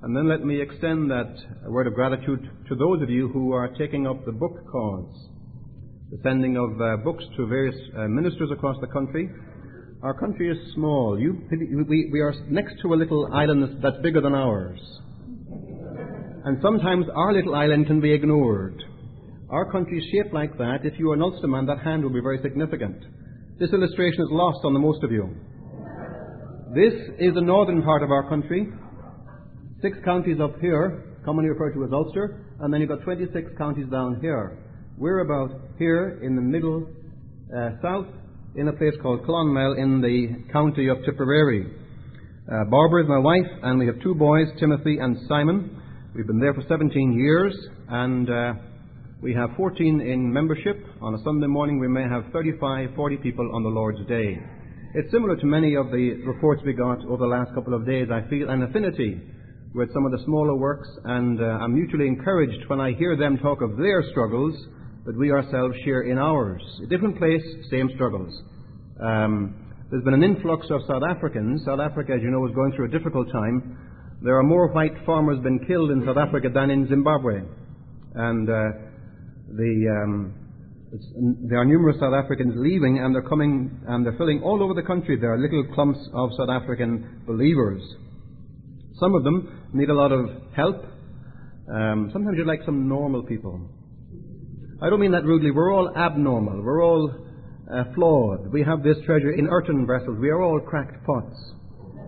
And 0.02 0.14
then 0.14 0.28
let 0.28 0.44
me 0.44 0.60
extend 0.60 1.10
that 1.10 1.34
word 1.64 1.86
of 1.86 1.94
gratitude 1.94 2.50
to 2.68 2.74
those 2.74 3.00
of 3.00 3.08
you 3.08 3.28
who 3.28 3.52
are 3.52 3.68
taking 3.68 4.06
up 4.06 4.26
the 4.26 4.32
book 4.32 4.52
cause, 4.70 5.28
the 6.10 6.18
sending 6.22 6.58
of 6.58 6.78
uh, 6.78 7.02
books 7.02 7.24
to 7.38 7.46
various 7.46 7.74
uh, 7.96 8.06
ministers 8.08 8.50
across 8.52 8.76
the 8.82 8.88
country. 8.88 9.30
Our 10.02 10.12
country 10.12 10.50
is 10.50 10.74
small. 10.74 11.18
You, 11.18 11.40
we, 11.88 12.10
we 12.12 12.20
are 12.20 12.34
next 12.50 12.74
to 12.82 12.92
a 12.92 12.96
little 12.96 13.32
island 13.32 13.82
that's 13.82 13.96
bigger 14.02 14.20
than 14.20 14.34
ours. 14.34 14.78
And 16.44 16.58
sometimes 16.60 17.06
our 17.14 17.32
little 17.32 17.54
island 17.54 17.86
can 17.86 18.02
be 18.02 18.12
ignored. 18.12 18.82
Our 19.48 19.72
country 19.72 19.98
is 20.00 20.04
shaped 20.12 20.34
like 20.34 20.58
that. 20.58 20.80
If 20.84 20.98
you 20.98 21.10
are 21.12 21.14
an 21.14 21.22
Ulsterman, 21.22 21.66
that 21.68 21.78
hand 21.78 22.02
will 22.02 22.12
be 22.12 22.20
very 22.20 22.38
significant. 22.42 23.02
This 23.58 23.72
illustration 23.72 24.20
is 24.20 24.28
lost 24.30 24.58
on 24.64 24.74
the 24.74 24.78
most 24.78 25.02
of 25.02 25.10
you. 25.10 25.34
This 26.74 26.92
is 27.18 27.34
the 27.34 27.40
northern 27.40 27.82
part 27.82 28.02
of 28.02 28.10
our 28.10 28.28
country. 28.28 28.68
Six 29.80 29.96
counties 30.04 30.36
up 30.42 30.60
here, 30.60 31.16
commonly 31.24 31.48
referred 31.48 31.72
to 31.72 31.84
as 31.84 31.90
Ulster, 31.90 32.44
and 32.60 32.72
then 32.72 32.82
you've 32.82 32.90
got 32.90 33.00
26 33.00 33.52
counties 33.56 33.86
down 33.90 34.20
here. 34.20 34.58
We're 34.98 35.20
about 35.20 35.58
here 35.78 36.20
in 36.22 36.36
the 36.36 36.42
middle 36.42 36.86
uh, 37.56 37.70
south 37.80 38.08
in 38.56 38.68
a 38.68 38.74
place 38.74 38.92
called 39.00 39.24
Clonmel 39.24 39.78
in 39.78 40.02
the 40.02 40.52
county 40.52 40.88
of 40.88 40.98
Tipperary. 41.06 41.64
Uh, 41.64 42.64
Barbara 42.70 43.04
is 43.04 43.08
my 43.08 43.18
wife, 43.18 43.50
and 43.62 43.78
we 43.78 43.86
have 43.86 44.02
two 44.02 44.14
boys, 44.14 44.48
Timothy 44.60 44.98
and 44.98 45.16
Simon. 45.28 45.80
We've 46.14 46.26
been 46.26 46.40
there 46.40 46.52
for 46.52 46.62
17 46.68 47.18
years, 47.18 47.56
and 47.88 48.28
uh, 48.28 48.52
we 49.22 49.32
have 49.32 49.50
14 49.56 50.00
in 50.02 50.30
membership. 50.30 50.76
On 51.00 51.14
a 51.14 51.22
Sunday 51.24 51.46
morning, 51.46 51.78
we 51.78 51.88
may 51.88 52.02
have 52.02 52.24
35, 52.32 52.90
40 52.94 53.16
people 53.18 53.50
on 53.54 53.62
the 53.62 53.68
Lord's 53.68 54.06
Day. 54.06 54.38
It's 54.94 55.10
similar 55.10 55.36
to 55.36 55.46
many 55.46 55.74
of 55.74 55.90
the 55.90 56.20
reports 56.26 56.60
we 56.66 56.74
got 56.74 57.02
over 57.06 57.24
the 57.24 57.26
last 57.26 57.54
couple 57.54 57.72
of 57.72 57.86
days. 57.86 58.08
I 58.12 58.28
feel 58.28 58.50
an 58.50 58.62
affinity 58.62 59.20
with 59.74 59.88
some 59.94 60.04
of 60.04 60.12
the 60.12 60.22
smaller 60.26 60.54
works, 60.54 60.88
and 61.04 61.40
uh, 61.40 61.44
I'm 61.44 61.74
mutually 61.74 62.06
encouraged 62.06 62.68
when 62.68 62.78
I 62.78 62.92
hear 62.92 63.16
them 63.16 63.38
talk 63.38 63.62
of 63.62 63.78
their 63.78 64.04
struggles 64.10 64.54
that 65.06 65.16
we 65.16 65.30
ourselves 65.30 65.74
share 65.84 66.02
in 66.02 66.18
ours. 66.18 66.62
A 66.84 66.86
different 66.86 67.16
place, 67.16 67.42
same 67.70 67.88
struggles. 67.94 68.32
Um, 69.00 69.72
there's 69.90 70.04
been 70.04 70.14
an 70.14 70.24
influx 70.24 70.66
of 70.70 70.80
South 70.86 71.02
Africans. 71.08 71.62
South 71.64 71.80
Africa, 71.80 72.12
as 72.14 72.20
you 72.22 72.30
know, 72.30 72.46
is 72.46 72.54
going 72.54 72.72
through 72.76 72.88
a 72.88 72.90
difficult 72.90 73.32
time. 73.32 73.78
There 74.20 74.38
are 74.38 74.42
more 74.42 74.68
white 74.72 74.94
farmers 75.06 75.38
been 75.42 75.64
killed 75.66 75.90
in 75.90 76.04
South 76.04 76.18
Africa 76.18 76.48
than 76.52 76.68
in 76.70 76.86
Zimbabwe. 76.88 77.40
And 78.14 78.48
uh, 78.48 78.86
the, 79.48 80.02
um, 80.02 80.34
there 81.48 81.58
are 81.58 81.64
numerous 81.64 81.96
South 82.00 82.14
Africans 82.14 82.54
leaving, 82.56 82.98
and 82.98 83.14
they're 83.14 83.28
coming 83.28 83.80
and 83.88 84.04
they're 84.04 84.16
filling 84.16 84.42
all 84.42 84.62
over 84.62 84.74
the 84.74 84.82
country. 84.82 85.18
There 85.18 85.32
are 85.32 85.38
little 85.38 85.64
clumps 85.74 86.00
of 86.14 86.30
South 86.36 86.48
African 86.50 87.22
believers. 87.26 87.82
Some 88.98 89.14
of 89.14 89.24
them 89.24 89.70
need 89.72 89.90
a 89.90 89.94
lot 89.94 90.12
of 90.12 90.28
help. 90.54 90.84
Um, 91.72 92.10
sometimes 92.12 92.36
you'd 92.38 92.46
like 92.46 92.62
some 92.64 92.88
normal 92.88 93.22
people. 93.24 93.68
I 94.80 94.90
don't 94.90 95.00
mean 95.00 95.12
that 95.12 95.24
rudely. 95.24 95.50
We're 95.50 95.72
all 95.72 95.90
abnormal. 95.96 96.62
We're 96.62 96.84
all 96.84 97.10
uh, 97.72 97.84
flawed. 97.94 98.52
We 98.52 98.62
have 98.62 98.82
this 98.82 98.96
treasure 99.04 99.32
in 99.32 99.48
earthen 99.48 99.86
vessels. 99.86 100.18
We 100.20 100.28
are 100.30 100.40
all 100.40 100.60
cracked 100.60 101.04
pots. 101.04 101.36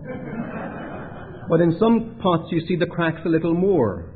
but 1.49 1.61
in 1.61 1.77
some 1.79 2.19
pots 2.21 2.51
you 2.51 2.65
see 2.67 2.75
the 2.75 2.85
cracks 2.85 3.21
a 3.25 3.29
little 3.29 3.53
more. 3.53 4.13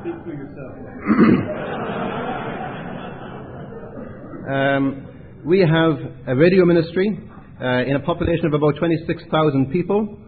Speak 0.00 0.14
for 0.24 0.32
yourself. 0.32 0.95
um, 4.50 5.06
we 5.44 5.60
have 5.60 5.94
a 6.26 6.34
radio 6.34 6.64
ministry 6.64 7.16
uh, 7.62 7.84
in 7.86 7.94
a 7.94 8.00
population 8.00 8.46
of 8.46 8.54
about 8.54 8.74
26,000 8.76 9.70
people. 9.70 10.18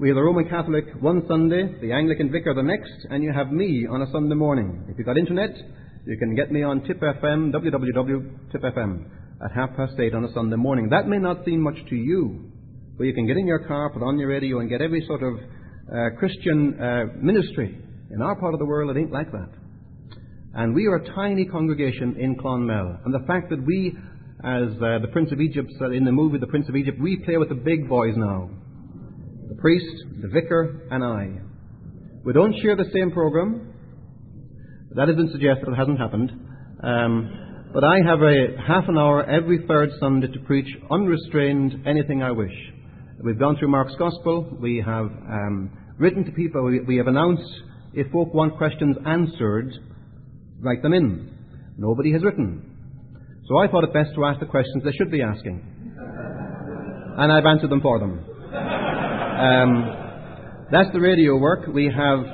We 0.00 0.08
have 0.08 0.16
the 0.16 0.22
Roman 0.22 0.48
Catholic 0.48 0.86
one 0.98 1.22
Sunday, 1.28 1.76
the 1.80 1.92
Anglican 1.92 2.32
vicar 2.32 2.52
the 2.52 2.64
next, 2.64 3.06
and 3.10 3.22
you 3.22 3.32
have 3.32 3.52
me 3.52 3.86
on 3.88 4.02
a 4.02 4.10
Sunday 4.10 4.34
morning. 4.34 4.84
If 4.88 4.98
you've 4.98 5.06
got 5.06 5.18
internet, 5.18 5.50
you 6.04 6.18
can 6.18 6.34
get 6.34 6.50
me 6.50 6.64
on 6.64 6.82
Tipp 6.82 7.00
FM, 7.00 7.52
www.tippfm, 7.52 9.04
at 9.44 9.52
half 9.52 9.76
past 9.76 9.92
eight 10.00 10.16
on 10.16 10.24
a 10.24 10.32
Sunday 10.32 10.56
morning. 10.56 10.88
That 10.88 11.06
may 11.06 11.18
not 11.18 11.44
seem 11.44 11.60
much 11.60 11.78
to 11.90 11.94
you, 11.94 12.50
but 12.98 13.04
you 13.04 13.14
can 13.14 13.28
get 13.28 13.36
in 13.36 13.46
your 13.46 13.60
car, 13.68 13.88
put 13.90 14.02
on 14.02 14.18
your 14.18 14.30
radio, 14.30 14.58
and 14.58 14.68
get 14.68 14.82
every 14.82 15.06
sort 15.06 15.22
of 15.22 15.34
uh, 15.36 16.10
Christian 16.18 16.76
uh, 16.82 17.04
ministry. 17.22 17.78
In 18.10 18.20
our 18.20 18.34
part 18.34 18.52
of 18.52 18.58
the 18.58 18.66
world, 18.66 18.96
it 18.96 18.98
ain't 18.98 19.12
like 19.12 19.30
that. 19.30 19.63
And 20.56 20.74
we 20.74 20.86
are 20.86 20.96
a 20.96 21.14
tiny 21.14 21.44
congregation 21.46 22.16
in 22.18 22.36
Clonmel. 22.36 22.98
And 23.04 23.12
the 23.12 23.26
fact 23.26 23.50
that 23.50 23.64
we, 23.64 23.92
as 24.44 24.70
uh, 24.76 25.00
the 25.00 25.08
Prince 25.12 25.32
of 25.32 25.40
Egypt 25.40 25.72
said 25.80 25.92
in 25.92 26.04
the 26.04 26.12
movie 26.12 26.38
The 26.38 26.46
Prince 26.46 26.68
of 26.68 26.76
Egypt, 26.76 26.98
we 27.00 27.16
play 27.24 27.36
with 27.38 27.48
the 27.48 27.56
big 27.56 27.88
boys 27.88 28.14
now. 28.16 28.50
The 29.48 29.56
priest, 29.56 30.04
the 30.22 30.28
vicar, 30.28 30.86
and 30.90 31.02
I. 31.04 31.40
We 32.24 32.32
don't 32.32 32.54
share 32.62 32.76
the 32.76 32.88
same 32.94 33.10
program. 33.10 33.74
That 34.94 35.08
has 35.08 35.16
been 35.16 35.30
suggested, 35.32 35.68
it 35.68 35.76
hasn't 35.76 35.98
happened. 35.98 36.30
Um, 36.82 37.70
but 37.74 37.82
I 37.82 37.96
have 38.06 38.22
a 38.22 38.56
half 38.64 38.84
an 38.86 38.96
hour 38.96 39.28
every 39.28 39.66
third 39.66 39.90
Sunday 39.98 40.28
to 40.28 40.38
preach 40.40 40.68
unrestrained 40.88 41.84
anything 41.84 42.22
I 42.22 42.30
wish. 42.30 42.54
we've 43.24 43.38
gone 43.38 43.56
through 43.58 43.68
Mark's 43.68 43.96
Gospel. 43.98 44.56
We 44.60 44.80
have 44.86 45.06
um, 45.06 45.76
written 45.98 46.24
to 46.24 46.30
people. 46.30 46.62
We, 46.62 46.80
we 46.80 46.96
have 46.98 47.08
announced 47.08 47.50
if 47.92 48.10
folk 48.12 48.32
want 48.32 48.56
questions 48.56 48.96
answered, 49.04 49.72
write 50.60 50.82
them 50.82 50.92
in. 50.92 51.30
Nobody 51.76 52.12
has 52.12 52.22
written. 52.22 52.74
So 53.48 53.58
I 53.58 53.68
thought 53.68 53.84
it 53.84 53.92
best 53.92 54.14
to 54.14 54.24
ask 54.24 54.40
the 54.40 54.46
questions 54.46 54.82
they 54.84 54.92
should 54.92 55.10
be 55.10 55.22
asking. 55.22 55.62
And 57.16 57.32
I've 57.32 57.44
answered 57.44 57.70
them 57.70 57.80
for 57.80 57.98
them. 57.98 58.24
Um, 58.54 60.04
that's 60.70 60.90
the 60.92 61.00
radio 61.00 61.36
work. 61.36 61.66
We 61.72 61.92
have 61.94 62.24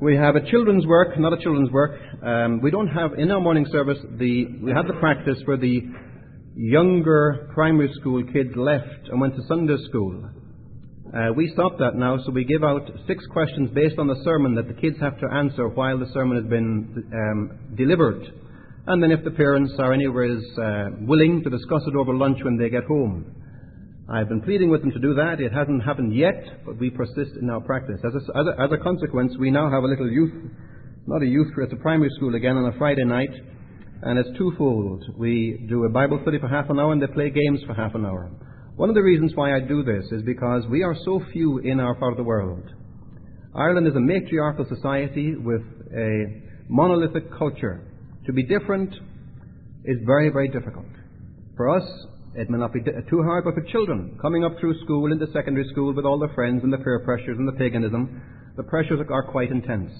we 0.00 0.14
have 0.14 0.36
a 0.36 0.50
children's 0.50 0.86
work, 0.86 1.18
not 1.18 1.32
a 1.32 1.42
children's 1.42 1.70
work. 1.70 1.98
Um, 2.22 2.60
we 2.62 2.70
don't 2.70 2.88
have 2.88 3.14
in 3.18 3.30
our 3.30 3.40
morning 3.40 3.66
service 3.72 3.98
the 4.18 4.46
we 4.62 4.72
have 4.72 4.86
the 4.86 4.94
practice 5.00 5.38
where 5.46 5.56
the 5.56 5.80
younger 6.54 7.50
primary 7.54 7.90
school 8.00 8.22
kids 8.32 8.50
left 8.56 9.08
and 9.10 9.20
went 9.20 9.34
to 9.36 9.42
Sunday 9.48 9.76
school. 9.88 10.30
Uh, 11.14 11.32
we 11.34 11.48
stop 11.52 11.78
that 11.78 11.94
now, 11.94 12.18
so 12.24 12.32
we 12.32 12.44
give 12.44 12.64
out 12.64 12.90
six 13.06 13.24
questions 13.32 13.70
based 13.72 13.98
on 13.98 14.08
the 14.08 14.20
sermon 14.24 14.54
that 14.54 14.66
the 14.66 14.74
kids 14.74 14.96
have 15.00 15.18
to 15.20 15.26
answer 15.32 15.68
while 15.68 15.98
the 15.98 16.10
sermon 16.12 16.36
has 16.36 16.46
been 16.50 17.04
um, 17.14 17.76
delivered. 17.76 18.22
And 18.88 19.02
then 19.02 19.10
if 19.10 19.24
the 19.24 19.30
parents 19.30 19.72
are 19.78 19.92
anywhere 19.92 20.36
uh, 20.36 20.90
willing 21.00 21.42
to 21.44 21.50
discuss 21.50 21.82
it 21.86 21.94
over 21.94 22.14
lunch 22.14 22.38
when 22.42 22.56
they 22.56 22.68
get 22.68 22.84
home. 22.84 23.34
I've 24.08 24.28
been 24.28 24.42
pleading 24.42 24.70
with 24.70 24.82
them 24.82 24.92
to 24.92 24.98
do 25.00 25.14
that. 25.14 25.40
It 25.40 25.52
hasn't 25.52 25.82
happened 25.82 26.14
yet, 26.14 26.64
but 26.64 26.78
we 26.78 26.90
persist 26.90 27.32
in 27.40 27.50
our 27.50 27.60
practice. 27.60 28.00
As 28.06 28.14
a, 28.14 28.38
as 28.38 28.46
a, 28.46 28.62
as 28.62 28.70
a 28.72 28.82
consequence, 28.82 29.32
we 29.38 29.50
now 29.50 29.70
have 29.70 29.82
a 29.82 29.86
little 29.86 30.10
youth, 30.10 30.32
not 31.06 31.22
a 31.22 31.26
youth, 31.26 31.48
it's 31.58 31.72
a 31.72 31.76
primary 31.76 32.10
school 32.16 32.34
again 32.34 32.56
on 32.56 32.72
a 32.72 32.78
Friday 32.78 33.04
night, 33.04 33.30
and 34.02 34.18
it's 34.18 34.28
twofold. 34.38 35.04
We 35.16 35.66
do 35.68 35.84
a 35.84 35.88
Bible 35.88 36.20
study 36.22 36.38
for 36.38 36.48
half 36.48 36.70
an 36.70 36.78
hour 36.78 36.92
and 36.92 37.02
they 37.02 37.06
play 37.08 37.30
games 37.30 37.60
for 37.66 37.74
half 37.74 37.94
an 37.94 38.04
hour. 38.04 38.30
One 38.76 38.90
of 38.90 38.94
the 38.94 39.02
reasons 39.02 39.32
why 39.34 39.56
I 39.56 39.60
do 39.60 39.82
this 39.82 40.04
is 40.12 40.22
because 40.22 40.64
we 40.68 40.82
are 40.82 40.94
so 41.06 41.22
few 41.32 41.60
in 41.60 41.80
our 41.80 41.94
part 41.94 42.12
of 42.12 42.18
the 42.18 42.24
world. 42.24 42.62
Ireland 43.54 43.86
is 43.86 43.96
a 43.96 44.00
matriarchal 44.00 44.66
society 44.68 45.34
with 45.34 45.62
a 45.96 46.42
monolithic 46.68 47.24
culture. 47.38 47.80
To 48.26 48.34
be 48.34 48.42
different 48.42 48.92
is 49.86 49.96
very, 50.04 50.28
very 50.28 50.48
difficult. 50.48 50.84
For 51.56 51.74
us, 51.74 51.88
it 52.34 52.50
may 52.50 52.58
not 52.58 52.74
be 52.74 52.80
too 52.82 53.22
hard, 53.22 53.44
but 53.44 53.54
for 53.54 53.62
children 53.72 54.18
coming 54.20 54.44
up 54.44 54.52
through 54.60 54.78
school 54.84 55.10
into 55.10 55.26
secondary 55.32 55.66
school 55.72 55.94
with 55.94 56.04
all 56.04 56.18
their 56.18 56.34
friends 56.34 56.62
and 56.62 56.70
the 56.70 56.76
peer 56.76 57.00
pressures 57.02 57.38
and 57.38 57.48
the 57.48 57.52
paganism, 57.52 58.20
the 58.58 58.62
pressures 58.62 59.00
are 59.08 59.22
quite 59.22 59.50
intense. 59.50 59.90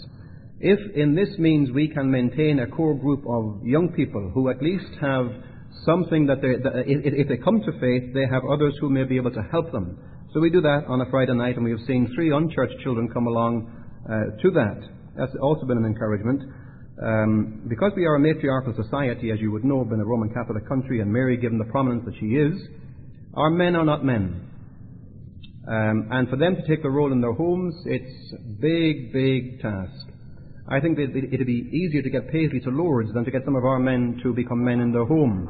If 0.60 0.78
in 0.94 1.14
this 1.14 1.30
means 1.38 1.70
we 1.70 1.88
can 1.88 2.10
maintain 2.10 2.58
a 2.58 2.66
core 2.66 2.94
group 2.94 3.24
of 3.26 3.64
young 3.64 3.94
people 3.96 4.32
who 4.34 4.50
at 4.50 4.60
least 4.60 5.00
have 5.00 5.28
something 5.84 6.26
that, 6.26 6.42
they, 6.42 6.56
that 6.62 6.84
if, 6.86 7.28
they 7.28 7.36
come 7.36 7.60
to 7.60 7.72
faith, 7.80 8.14
they 8.14 8.26
have 8.30 8.42
others 8.44 8.74
who 8.80 8.90
may 8.90 9.04
be 9.04 9.16
able 9.16 9.30
to 9.32 9.42
help 9.50 9.72
them. 9.72 9.98
So 10.32 10.40
we 10.40 10.50
do 10.50 10.60
that 10.60 10.84
on 10.88 11.00
a 11.00 11.10
Friday 11.10 11.34
night, 11.34 11.56
and 11.56 11.64
we 11.64 11.70
have 11.70 11.80
seen 11.86 12.10
three 12.14 12.32
unchurched 12.32 12.80
children 12.82 13.08
come 13.12 13.26
along 13.26 13.72
uh, 14.04 14.40
to 14.42 14.50
that. 14.52 14.80
That's 15.16 15.32
also 15.40 15.66
been 15.66 15.78
an 15.78 15.86
encouragement. 15.86 16.42
Um, 17.02 17.66
because 17.68 17.92
we 17.96 18.04
are 18.06 18.16
a 18.16 18.20
matriarchal 18.20 18.74
society, 18.74 19.30
as 19.30 19.38
you 19.40 19.50
would 19.52 19.64
know, 19.64 19.84
being 19.84 20.00
a 20.00 20.04
Roman 20.04 20.32
Catholic 20.32 20.66
country, 20.68 21.00
and 21.00 21.12
Mary 21.12 21.36
given 21.36 21.58
the 21.58 21.70
prominence 21.70 22.04
that 22.06 22.14
she 22.18 22.26
is, 22.26 22.54
our 23.34 23.50
men 23.50 23.76
are 23.76 23.84
not 23.84 24.04
men. 24.04 24.50
Um, 25.68 26.08
and 26.10 26.28
for 26.28 26.36
them 26.36 26.56
to 26.56 26.66
take 26.66 26.82
the 26.82 26.90
role 26.90 27.12
in 27.12 27.20
their 27.20 27.32
homes, 27.32 27.74
it's 27.84 28.34
big, 28.60 29.12
big 29.12 29.60
task. 29.60 30.15
I 30.68 30.80
think 30.80 30.98
it'd 30.98 31.46
be 31.46 31.70
easier 31.72 32.02
to 32.02 32.10
get 32.10 32.28
Paisley 32.28 32.60
to 32.60 32.70
Lourdes 32.70 33.12
than 33.14 33.24
to 33.24 33.30
get 33.30 33.42
some 33.44 33.54
of 33.54 33.64
our 33.64 33.78
men 33.78 34.18
to 34.24 34.34
become 34.34 34.64
men 34.64 34.80
in 34.80 34.92
their 34.92 35.04
home. 35.04 35.48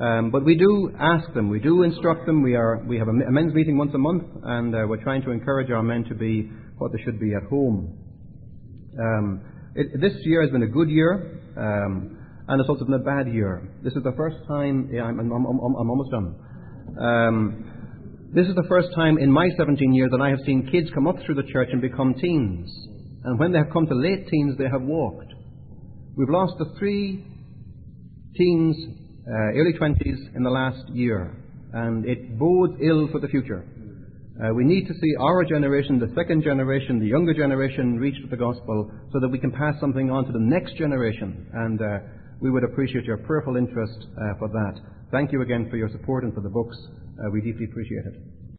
Um, 0.00 0.30
but 0.30 0.44
we 0.44 0.56
do 0.56 0.92
ask 0.98 1.32
them, 1.34 1.48
we 1.48 1.58
do 1.58 1.82
instruct 1.82 2.26
them. 2.26 2.42
We 2.42 2.54
are 2.54 2.82
we 2.86 2.98
have 2.98 3.08
a, 3.08 3.10
a 3.10 3.30
men's 3.30 3.54
meeting 3.54 3.78
once 3.78 3.92
a 3.94 3.98
month, 3.98 4.24
and 4.42 4.74
uh, 4.74 4.84
we're 4.86 5.02
trying 5.02 5.22
to 5.22 5.30
encourage 5.30 5.70
our 5.70 5.82
men 5.82 6.04
to 6.04 6.14
be 6.14 6.50
what 6.78 6.92
they 6.92 7.02
should 7.02 7.18
be 7.18 7.34
at 7.34 7.42
home. 7.48 7.98
Um, 8.98 9.40
it, 9.74 10.00
this 10.00 10.12
year 10.22 10.42
has 10.42 10.50
been 10.50 10.62
a 10.62 10.68
good 10.68 10.88
year, 10.88 11.40
um, 11.56 12.18
and 12.48 12.60
it's 12.60 12.68
also 12.68 12.84
been 12.84 12.94
a 12.94 12.98
bad 12.98 13.32
year. 13.32 13.68
This 13.82 13.94
is 13.94 14.02
the 14.02 14.12
first 14.16 14.36
time. 14.48 14.90
Yeah, 14.92 15.04
I'm, 15.04 15.18
I'm, 15.18 15.32
I'm, 15.32 15.46
I'm 15.46 15.90
almost 15.90 16.10
done. 16.10 16.34
Um, 17.00 18.30
this 18.34 18.46
is 18.46 18.54
the 18.54 18.66
first 18.68 18.88
time 18.94 19.18
in 19.18 19.30
my 19.30 19.48
17 19.56 19.94
years 19.94 20.10
that 20.12 20.20
I 20.20 20.30
have 20.30 20.40
seen 20.44 20.68
kids 20.70 20.88
come 20.94 21.06
up 21.06 21.16
through 21.24 21.36
the 21.36 21.50
church 21.52 21.68
and 21.72 21.80
become 21.80 22.14
teens. 22.14 22.70
And 23.26 23.40
when 23.40 23.50
they 23.50 23.58
have 23.58 23.72
come 23.72 23.88
to 23.88 23.94
late 23.94 24.28
teens, 24.28 24.56
they 24.56 24.68
have 24.70 24.82
walked. 24.82 25.32
We've 26.16 26.30
lost 26.30 26.54
the 26.58 26.72
three 26.78 27.26
teens, 28.36 28.76
uh, 29.26 29.32
early 29.58 29.72
20s 29.72 30.36
in 30.36 30.44
the 30.44 30.50
last 30.50 30.88
year, 30.90 31.36
and 31.72 32.06
it 32.06 32.38
bodes 32.38 32.74
ill 32.80 33.08
for 33.10 33.18
the 33.18 33.26
future. 33.26 33.66
Uh, 34.38 34.54
we 34.54 34.64
need 34.64 34.86
to 34.86 34.94
see 34.94 35.16
our 35.18 35.44
generation, 35.44 35.98
the 35.98 36.12
second 36.14 36.44
generation, 36.44 37.00
the 37.00 37.06
younger 37.06 37.34
generation, 37.34 37.98
reach 37.98 38.14
with 38.22 38.30
the 38.30 38.36
gospel 38.36 38.92
so 39.12 39.18
that 39.18 39.28
we 39.28 39.40
can 39.40 39.50
pass 39.50 39.74
something 39.80 40.08
on 40.08 40.24
to 40.24 40.32
the 40.32 40.38
next 40.38 40.76
generation. 40.76 41.48
And 41.52 41.82
uh, 41.82 41.98
we 42.40 42.52
would 42.52 42.62
appreciate 42.62 43.04
your 43.04 43.16
prayerful 43.16 43.56
interest 43.56 44.06
uh, 44.06 44.38
for 44.38 44.48
that. 44.48 44.80
Thank 45.10 45.32
you 45.32 45.42
again 45.42 45.68
for 45.68 45.76
your 45.76 45.88
support 45.90 46.22
and 46.22 46.32
for 46.32 46.42
the 46.42 46.50
books. 46.50 46.76
Uh, 47.18 47.30
we 47.32 47.40
deeply 47.40 47.64
appreciate 47.64 48.06
it. 48.06 48.45